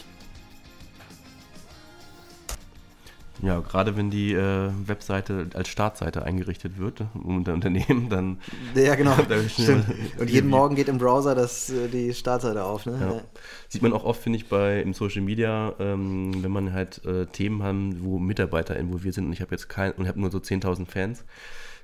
Ja, 3.41 3.59
gerade 3.61 3.95
wenn 3.95 4.09
die 4.09 4.33
äh, 4.33 4.69
Webseite 4.85 5.49
als 5.53 5.69
Startseite 5.69 6.23
eingerichtet 6.23 6.77
wird 6.77 7.05
um 7.13 7.43
der 7.43 7.53
Unternehmen, 7.53 8.09
dann. 8.09 8.39
Ja, 8.75 8.95
genau. 8.95 9.15
Stimmt. 9.47 9.85
Und 10.19 10.29
jeden 10.29 10.49
Morgen 10.49 10.75
geht 10.75 10.89
im 10.89 10.97
Browser 10.97 11.35
das, 11.35 11.69
äh, 11.69 11.87
die 11.87 12.13
Startseite 12.13 12.63
auf. 12.63 12.85
Ne? 12.85 12.97
Ja. 12.99 13.21
Sieht 13.69 13.81
man 13.81 13.93
auch 13.93 14.03
oft, 14.03 14.21
finde 14.21 14.37
ich, 14.37 14.47
bei 14.47 14.81
im 14.81 14.93
Social 14.93 15.21
Media, 15.21 15.73
ähm, 15.79 16.43
wenn 16.43 16.51
man 16.51 16.73
halt 16.73 17.03
äh, 17.05 17.27
Themen 17.27 17.63
haben, 17.63 18.03
wo 18.03 18.19
Mitarbeiter 18.19 18.75
involviert 18.75 19.15
sind 19.15 19.27
und 19.27 19.33
ich 19.33 19.41
habe 19.41 19.51
jetzt 19.51 19.69
kein 19.69 19.93
und 19.93 20.07
habe 20.07 20.19
nur 20.19 20.31
so 20.31 20.39
10.000 20.39 20.85
Fans, 20.87 21.23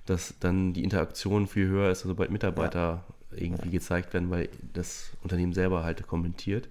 dass 0.06 0.36
dann 0.40 0.74
die 0.74 0.84
Interaktion 0.84 1.48
viel 1.48 1.68
höher 1.68 1.90
ist, 1.92 2.02
sobald 2.02 2.32
Mitarbeiter 2.32 3.06
ja. 3.32 3.38
irgendwie 3.38 3.68
ja. 3.68 3.72
gezeigt 3.72 4.14
werden, 4.14 4.30
weil 4.30 4.50
das 4.74 5.12
Unternehmen 5.24 5.54
selber 5.54 5.84
halt 5.84 6.06
kommentiert. 6.06 6.68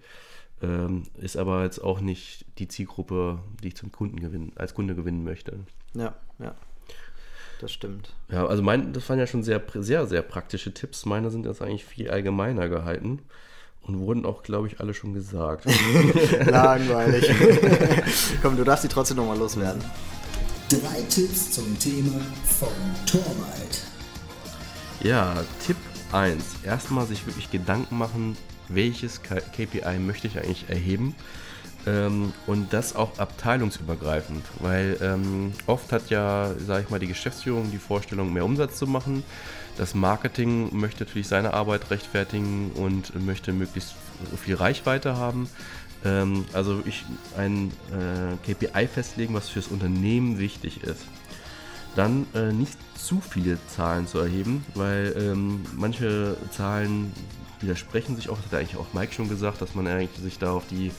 Ähm, 0.65 1.03
ist 1.21 1.37
aber 1.37 1.63
jetzt 1.65 1.79
auch 1.81 2.01
nicht 2.01 2.47
die 2.59 2.69
Zielgruppe, 2.69 3.39
die 3.63 3.69
ich 3.69 3.77
zum 3.77 3.93
Kunden 3.93 4.19
gewinnen, 4.19 4.53
als 4.57 4.73
Kunde 4.73 4.95
gewinnen 4.95 5.23
möchte. 5.23 5.59
Ja, 5.93 6.15
ja. 6.39 6.55
Das 7.61 7.71
stimmt. 7.71 8.15
Ja, 8.31 8.47
also 8.47 8.63
mein, 8.63 8.95
das 8.95 9.09
waren 9.09 9.19
ja 9.19 9.27
schon 9.27 9.43
sehr, 9.43 9.63
sehr, 9.75 10.07
sehr 10.07 10.23
praktische 10.23 10.73
Tipps. 10.73 11.05
Meine 11.05 11.31
sind 11.31 11.45
jetzt 11.45 11.61
eigentlich 11.61 11.85
viel 11.85 12.11
allgemeiner 12.11 12.69
gehalten 12.69 13.21
und 13.83 13.99
wurden 13.99 14.25
auch, 14.25 14.43
glaube 14.43 14.69
ich, 14.69 14.81
alle 14.81 14.95
schon 14.95 15.13
gesagt. 15.13 15.67
Langweilig. 16.47 17.31
Komm, 18.43 18.57
du 18.57 18.65
darfst 18.65 18.85
die 18.85 18.89
trotzdem 18.89 19.19
nochmal 19.19 19.39
loswerden. 19.39 19.85
Drei 20.71 21.03
Tipps 21.11 21.53
zum 21.53 21.79
Thema 21.79 22.21
von 22.45 22.69
Torwald. 23.07 23.85
Ja, 25.03 25.45
Tipp 25.67 25.77
1. 26.13 26.65
Erstmal 26.65 27.07
sich 27.07 27.27
wirklich 27.27 27.51
Gedanken 27.51 27.99
machen, 27.99 28.37
welches 28.69 29.21
KPI 29.23 29.99
möchte 29.99 30.27
ich 30.27 30.39
eigentlich 30.39 30.69
erheben. 30.69 31.15
Ähm, 31.87 32.33
und 32.47 32.73
das 32.73 32.97
auch 32.97 33.19
abteilungsübergreifend, 33.19 34.45
weil 34.61 34.97
ähm, 35.03 35.53
oft 35.67 35.93
hat 35.93 36.09
ja, 36.09 36.53
sage 36.67 36.85
ich 36.85 36.91
mal, 36.91 36.99
die 36.99 37.09
Geschäftsführung 37.09 37.71
die 37.71 37.79
Vorstellung, 37.79 38.33
mehr 38.33 38.45
Umsatz 38.45 38.79
zu 38.79 38.87
machen. 38.87 39.23
Das 39.77 39.95
Marketing 39.95 40.75
möchte 40.75 41.05
natürlich 41.05 41.29
seine 41.29 41.53
Arbeit 41.53 41.91
rechtfertigen 41.91 42.71
und 42.75 43.15
möchte 43.25 43.53
möglichst 43.53 43.95
viel 44.43 44.55
Reichweite 44.55 45.17
haben. 45.17 45.49
Ähm, 46.05 46.45
also 46.53 46.83
ich 46.87 47.05
ein 47.37 47.71
äh, 47.91 48.53
KPI 48.53 48.87
festlegen, 48.87 49.35
was 49.35 49.49
fürs 49.49 49.69
Unternehmen 49.69 50.39
wichtig 50.39 50.83
ist. 50.85 51.05
Dann 51.97 52.27
äh, 52.35 52.53
nicht 52.53 52.79
zu 52.97 53.21
viele 53.21 53.59
Zahlen 53.69 54.07
zu 54.07 54.19
erheben, 54.19 54.65
weil 54.75 55.15
ähm, 55.19 55.65
manche 55.75 56.37
Zahlen 56.51 57.13
widersprechen 57.61 58.17
sich 58.17 58.29
auch. 58.29 58.37
Das 58.37 58.47
hat 58.47 58.61
eigentlich 58.61 58.77
auch 58.77 58.93
Mike 58.93 59.13
schon 59.13 59.29
gesagt, 59.29 59.61
dass 59.61 59.75
man 59.75 59.87
eigentlich 59.87 60.11
sich 60.23 60.39
da 60.39 60.53
auf 60.53 60.65
die, 60.69 60.91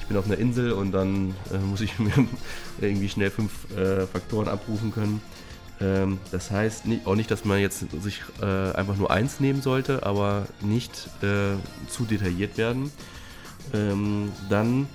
ich 0.00 0.06
bin 0.06 0.16
auf 0.16 0.26
einer 0.26 0.38
Insel 0.38 0.72
und 0.72 0.92
dann 0.92 1.34
äh, 1.52 1.58
muss 1.58 1.80
ich 1.80 1.98
mir 1.98 2.12
irgendwie 2.80 3.08
schnell 3.08 3.30
fünf 3.30 3.70
äh, 3.76 4.06
Faktoren 4.06 4.48
abrufen 4.48 4.92
können. 4.92 5.20
Ähm, 5.80 6.18
das 6.30 6.50
heißt 6.50 6.86
nicht, 6.86 7.06
auch 7.06 7.16
nicht, 7.16 7.30
dass 7.30 7.44
man 7.44 7.58
jetzt 7.58 7.84
sich 8.02 8.22
äh, 8.40 8.44
einfach 8.44 8.96
nur 8.96 9.10
eins 9.10 9.40
nehmen 9.40 9.62
sollte, 9.62 10.04
aber 10.04 10.46
nicht 10.60 11.08
äh, 11.22 11.56
zu 11.88 12.04
detailliert 12.04 12.56
werden. 12.56 12.92
Ähm, 13.72 14.30
dann 14.48 14.86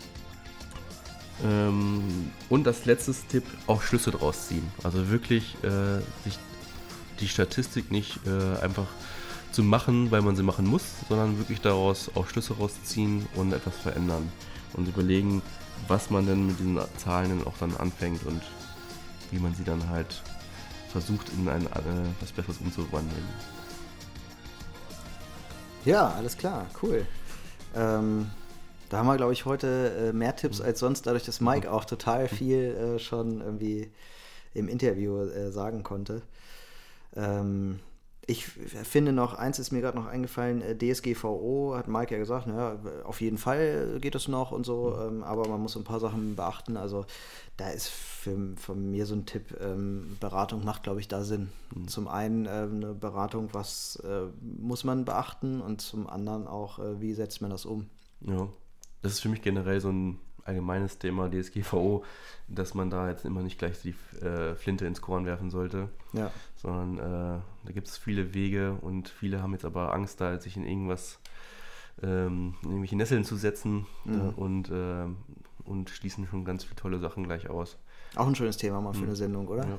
ähm, 1.44 2.32
und 2.50 2.66
das 2.66 2.86
letzte 2.86 3.14
Tipp, 3.30 3.44
auch 3.68 3.82
Schlüsse 3.82 4.12
draus 4.12 4.48
ziehen. 4.48 4.70
Also 4.84 5.10
wirklich 5.10 5.56
äh, 5.64 6.02
sich 6.24 6.38
die 7.20 7.28
Statistik 7.28 7.92
nicht 7.92 8.20
äh, 8.26 8.64
einfach 8.64 8.88
zu 9.52 9.64
machen, 9.64 10.12
weil 10.12 10.22
man 10.22 10.36
sie 10.36 10.44
machen 10.44 10.66
muss, 10.66 10.84
sondern 11.08 11.38
wirklich 11.38 11.62
daraus 11.62 12.12
auch 12.16 12.28
Schlüsse 12.28 12.58
rausziehen 12.58 13.28
und 13.36 13.54
etwas 13.54 13.76
verändern 13.78 14.32
und 14.74 14.88
überlegen, 14.88 15.42
was 15.88 16.10
man 16.10 16.26
denn 16.28 16.48
mit 16.48 16.60
diesen 16.60 16.80
Zahlen 16.98 17.46
auch 17.46 17.58
dann 17.60 17.76
anfängt 17.78 18.26
und 18.26 18.42
wie 19.32 19.40
man 19.40 19.54
sie 19.56 19.64
dann 19.64 19.90
halt 19.90 20.22
versucht 20.92 21.30
in 21.38 21.48
ein 21.48 21.66
äh, 21.66 22.26
Besseres 22.36 22.58
umzuwandeln. 22.60 23.24
Ja, 25.86 26.10
alles 26.10 26.38
klar, 26.38 26.68
cool. 26.84 27.06
Ähm, 27.76 28.30
da 28.90 28.98
haben 28.98 29.08
wir, 29.08 29.18
glaube 29.18 29.34
ich, 29.34 29.46
heute 29.46 30.10
äh, 30.10 30.14
mehr 30.14 30.36
Tipps 30.36 30.62
als 30.62 30.80
sonst, 30.80 31.06
dadurch, 31.06 31.24
dass 31.24 31.42
Mike 31.42 31.72
auch 31.72 31.86
total 31.86 32.28
viel 32.28 32.76
äh, 32.76 33.00
schon 33.00 33.42
irgendwie 33.42 33.92
im 34.54 34.68
Interview 34.68 35.20
äh, 35.22 35.52
sagen 35.52 35.84
konnte. 35.84 36.22
Ähm, 37.16 37.80
ich 38.30 38.46
finde 38.46 39.12
noch, 39.12 39.34
eins 39.34 39.58
ist 39.58 39.72
mir 39.72 39.82
gerade 39.82 39.98
noch 39.98 40.06
eingefallen, 40.06 40.62
äh, 40.62 40.78
DSGVO 40.78 41.74
hat 41.76 41.88
Mike 41.88 42.14
ja 42.14 42.20
gesagt, 42.20 42.46
naja, 42.46 42.78
auf 43.04 43.22
jeden 43.22 43.40
Fall 43.40 43.98
geht 44.00 44.14
es 44.14 44.28
noch 44.28 44.52
und 44.52 44.68
so, 44.68 44.96
ähm, 45.02 45.24
aber 45.24 45.48
man 45.48 45.60
muss 45.60 45.76
ein 45.76 45.84
paar 45.84 46.00
Sachen 46.00 46.36
beachten. 46.36 46.78
Also 46.78 47.06
da 47.58 47.70
ist 47.70 47.88
für, 47.88 48.38
von 48.56 48.92
mir 48.92 49.08
so 49.08 49.16
ein 49.16 49.26
Tipp, 49.26 49.58
ähm, 49.60 50.16
Beratung 50.20 50.64
macht, 50.64 50.84
glaube 50.84 51.00
ich, 51.00 51.08
da 51.08 51.24
Sinn. 51.24 51.50
Mhm. 51.74 51.88
Zum 51.88 52.08
einen 52.08 52.46
äh, 52.46 52.50
eine 52.50 52.94
Beratung, 52.94 53.50
was 53.52 53.96
äh, 54.04 54.28
muss 54.42 54.84
man 54.84 55.06
beachten 55.06 55.60
und 55.60 55.82
zum 55.82 56.08
anderen 56.08 56.48
auch, 56.48 56.78
äh, 56.78 57.02
wie 57.02 57.16
setzt 57.16 57.42
man 57.42 57.50
das 57.50 57.66
um. 57.66 57.88
Ja, 58.22 58.48
das 59.02 59.14
ist 59.14 59.22
für 59.22 59.30
mich 59.30 59.42
generell 59.42 59.82
so 59.82 59.90
ein 59.90 60.20
allgemeines 60.44 61.00
Thema 61.00 61.30
DSGVO, 61.30 62.04
dass 62.48 62.76
man 62.76 62.92
da 62.92 63.10
jetzt 63.10 63.26
immer 63.26 63.42
nicht 63.42 63.58
gleich 63.58 63.82
die 63.82 63.96
äh, 64.24 64.56
Flinte 64.56 64.86
ins 64.86 65.02
Korn 65.02 65.26
werfen 65.26 65.50
sollte, 65.50 65.90
ja. 66.14 66.32
Sondern 66.62 66.98
äh, 66.98 67.40
da 67.66 67.72
gibt 67.72 67.88
es 67.88 67.98
viele 67.98 68.34
Wege 68.34 68.78
und 68.82 69.08
viele 69.08 69.42
haben 69.42 69.54
jetzt 69.54 69.66
aber 69.66 69.94
Angst, 69.94 70.20
da 70.20 70.38
sich 70.40 70.58
in 70.58 70.66
irgendwas, 70.66 71.20
ähm, 72.04 72.56
in 72.64 72.70
irgendwelche 72.70 72.98
Nesseln 72.98 73.24
zu 73.24 73.38
setzen 73.38 73.86
mhm. 74.04 74.20
äh, 74.20 74.34
und, 74.36 74.70
ähm, 74.74 75.18
und 75.64 75.90
schließen 75.90 76.28
schon 76.28 76.44
ganz 76.44 76.66
viele 76.66 76.76
tolle 76.76 77.00
Sachen 77.00 77.24
gleich 77.24 77.50
aus. 77.50 77.78
Auch 78.16 78.28
ein 78.28 78.36
schönes 78.36 78.58
Thema 78.58 78.82
mal 78.82 78.94
für 78.94 79.02
mhm. 79.02 79.06
eine 79.06 79.16
Sendung, 79.16 79.48
oder? 79.48 79.66
Ja. 79.68 79.78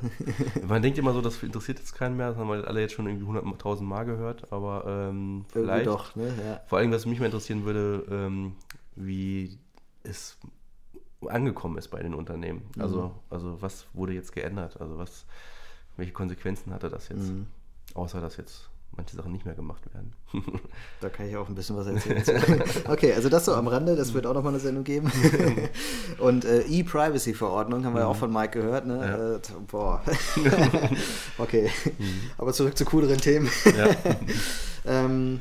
Man 0.66 0.80
denkt 0.80 0.98
immer 0.98 1.12
so, 1.12 1.20
das 1.20 1.42
interessiert 1.42 1.80
jetzt 1.80 1.94
keinen 1.94 2.16
mehr, 2.16 2.30
das 2.30 2.38
haben 2.38 2.48
wir 2.48 2.66
alle 2.66 2.80
jetzt 2.80 2.94
schon 2.94 3.06
irgendwie 3.06 3.26
100.000 3.26 3.82
Mal 3.82 4.04
gehört, 4.04 4.52
aber 4.52 4.84
ähm, 4.86 5.44
vielleicht. 5.48 5.86
Doch, 5.86 6.14
ne? 6.16 6.28
ja. 6.28 6.60
Vor 6.66 6.78
allem, 6.78 6.92
was 6.92 7.06
mich 7.06 7.18
mal 7.18 7.26
interessieren 7.26 7.64
würde, 7.64 8.06
ähm, 8.10 8.54
wie 8.94 9.58
es 10.04 10.38
angekommen 11.26 11.76
ist 11.76 11.88
bei 11.88 12.02
den 12.02 12.14
Unternehmen. 12.14 12.62
Mhm. 12.74 12.82
Also, 12.82 13.14
also 13.28 13.60
was 13.60 13.86
wurde 13.92 14.14
jetzt 14.14 14.32
geändert? 14.32 14.80
Also 14.80 14.96
was, 14.96 15.26
welche 15.96 16.12
Konsequenzen 16.12 16.72
hatte 16.72 16.88
das 16.88 17.08
jetzt? 17.08 17.28
Mhm. 17.28 17.46
Außer 17.94 18.20
dass 18.20 18.36
jetzt 18.36 18.70
manche 18.96 19.16
Sachen 19.16 19.32
nicht 19.32 19.44
mehr 19.44 19.54
gemacht 19.54 19.82
werden. 19.94 20.12
da 21.00 21.08
kann 21.08 21.28
ich 21.28 21.36
auch 21.36 21.48
ein 21.48 21.54
bisschen 21.54 21.76
was 21.76 21.86
erzählen. 22.06 22.62
okay, 22.88 23.12
also 23.14 23.28
das 23.28 23.44
so 23.44 23.54
am 23.54 23.68
Rande, 23.68 23.96
das 23.96 24.14
wird 24.14 24.26
auch 24.26 24.34
nochmal 24.34 24.52
eine 24.52 24.60
Sendung 24.60 24.84
geben. 24.84 25.10
Und 26.18 26.44
äh, 26.44 26.62
E-Privacy-Verordnung 26.62 27.84
haben 27.84 27.94
wir 27.94 28.00
ja 28.00 28.06
auch 28.06 28.14
mhm. 28.14 28.20
von 28.20 28.32
Mike 28.32 28.58
gehört. 28.60 28.86
Ne? 28.86 28.96
Ja. 28.98 29.36
Äh, 29.36 29.40
boah. 29.66 30.02
okay, 31.38 31.70
mhm. 31.98 32.20
aber 32.38 32.52
zurück 32.52 32.76
zu 32.76 32.84
cooleren 32.84 33.18
Themen. 33.18 33.48
Ja. 33.76 33.88
ähm, 34.86 35.40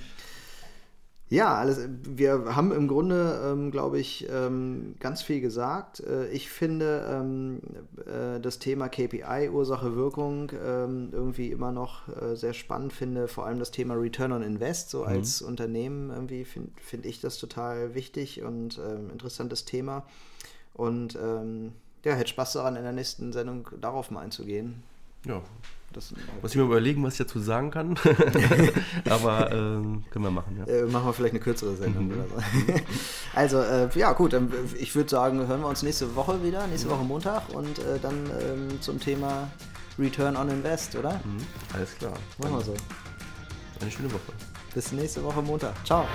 ja, 1.30 1.54
alles, 1.54 1.88
wir 2.04 2.56
haben 2.56 2.72
im 2.72 2.88
Grunde, 2.88 3.40
ähm, 3.46 3.70
glaube 3.70 4.00
ich, 4.00 4.28
ähm, 4.32 4.96
ganz 5.00 5.22
viel 5.22 5.42
gesagt. 5.42 6.00
Äh, 6.00 6.28
ich 6.30 6.50
finde 6.50 7.06
ähm, 7.08 7.62
äh, 8.08 8.40
das 8.40 8.58
Thema 8.58 8.90
KPI, 8.90 9.50
Ursache, 9.52 9.96
Wirkung, 9.96 10.52
ähm, 10.66 11.10
irgendwie 11.12 11.52
immer 11.52 11.72
noch 11.72 12.08
äh, 12.10 12.36
sehr 12.36 12.54
spannend 12.54 12.94
finde. 12.94 13.28
Vor 13.28 13.46
allem 13.46 13.60
das 13.60 13.70
Thema 13.70 13.94
Return 13.94 14.32
on 14.32 14.42
Invest, 14.42 14.90
so 14.90 15.02
mhm. 15.02 15.08
als 15.08 15.44
Unternehmen 15.44 16.10
irgendwie 16.10 16.46
finde 16.46 16.72
find 16.82 17.06
ich 17.06 17.22
das 17.22 17.38
total 17.38 17.94
wichtig 17.94 18.42
und 18.42 18.80
ähm, 18.80 19.12
interessantes 19.12 19.66
Thema. 19.66 20.06
Und 20.74 21.16
ähm, 21.22 21.74
ja, 22.06 22.14
hätte 22.14 22.30
Spaß 22.30 22.54
daran, 22.54 22.76
in 22.76 22.84
der 22.84 22.94
nächsten 22.94 23.34
Sendung 23.34 23.68
darauf 23.80 24.10
mal 24.10 24.22
einzugehen. 24.22 24.82
Ja, 25.26 25.42
das 25.94 26.14
Muss 26.42 26.52
ich 26.52 26.58
mir 26.58 26.64
überlegen, 26.64 27.04
was 27.04 27.14
ich 27.14 27.20
dazu 27.20 27.40
sagen 27.40 27.72
kann. 27.72 27.98
Aber 29.10 29.52
ähm, 29.52 30.04
können 30.12 30.26
wir 30.26 30.32
machen, 30.32 30.58
ja. 30.58 30.72
Äh, 30.72 30.84
machen 30.84 31.08
wir 31.08 31.14
vielleicht 31.14 31.34
eine 31.34 31.40
kürzere 31.40 31.76
Sendung 31.76 32.08
mhm. 32.08 32.14
oder 32.14 32.26
so. 32.28 32.36
also, 33.34 33.62
äh, 33.62 33.90
ja, 33.96 34.14
gut, 34.14 34.34
dann, 34.34 34.52
ich 34.78 34.96
würde 34.96 35.10
sagen, 35.10 35.48
hören 35.48 35.62
wir 35.62 35.68
uns 35.68 35.82
nächste 35.82 36.16
Woche 36.16 36.44
wieder, 36.44 36.68
nächste 36.68 36.90
Woche 36.90 37.04
Montag 37.04 37.50
und 37.54 37.80
äh, 37.80 38.00
dann 38.02 38.30
ähm, 38.40 38.82
zum 38.82 39.00
Thema 39.00 39.50
Return 39.98 40.38
on 40.38 40.50
Invest, 40.50 40.96
oder? 40.96 41.14
Mhm. 41.14 41.46
Alles 41.74 41.96
klar. 41.98 42.14
Machen 42.38 42.54
wir 42.54 42.62
so. 42.62 42.74
Eine 43.82 43.92
schöne 43.92 44.12
Woche. 44.12 44.32
Bis 44.74 44.92
nächste 44.92 45.24
Woche 45.24 45.42
Montag. 45.42 45.74
Ciao. 45.86 46.06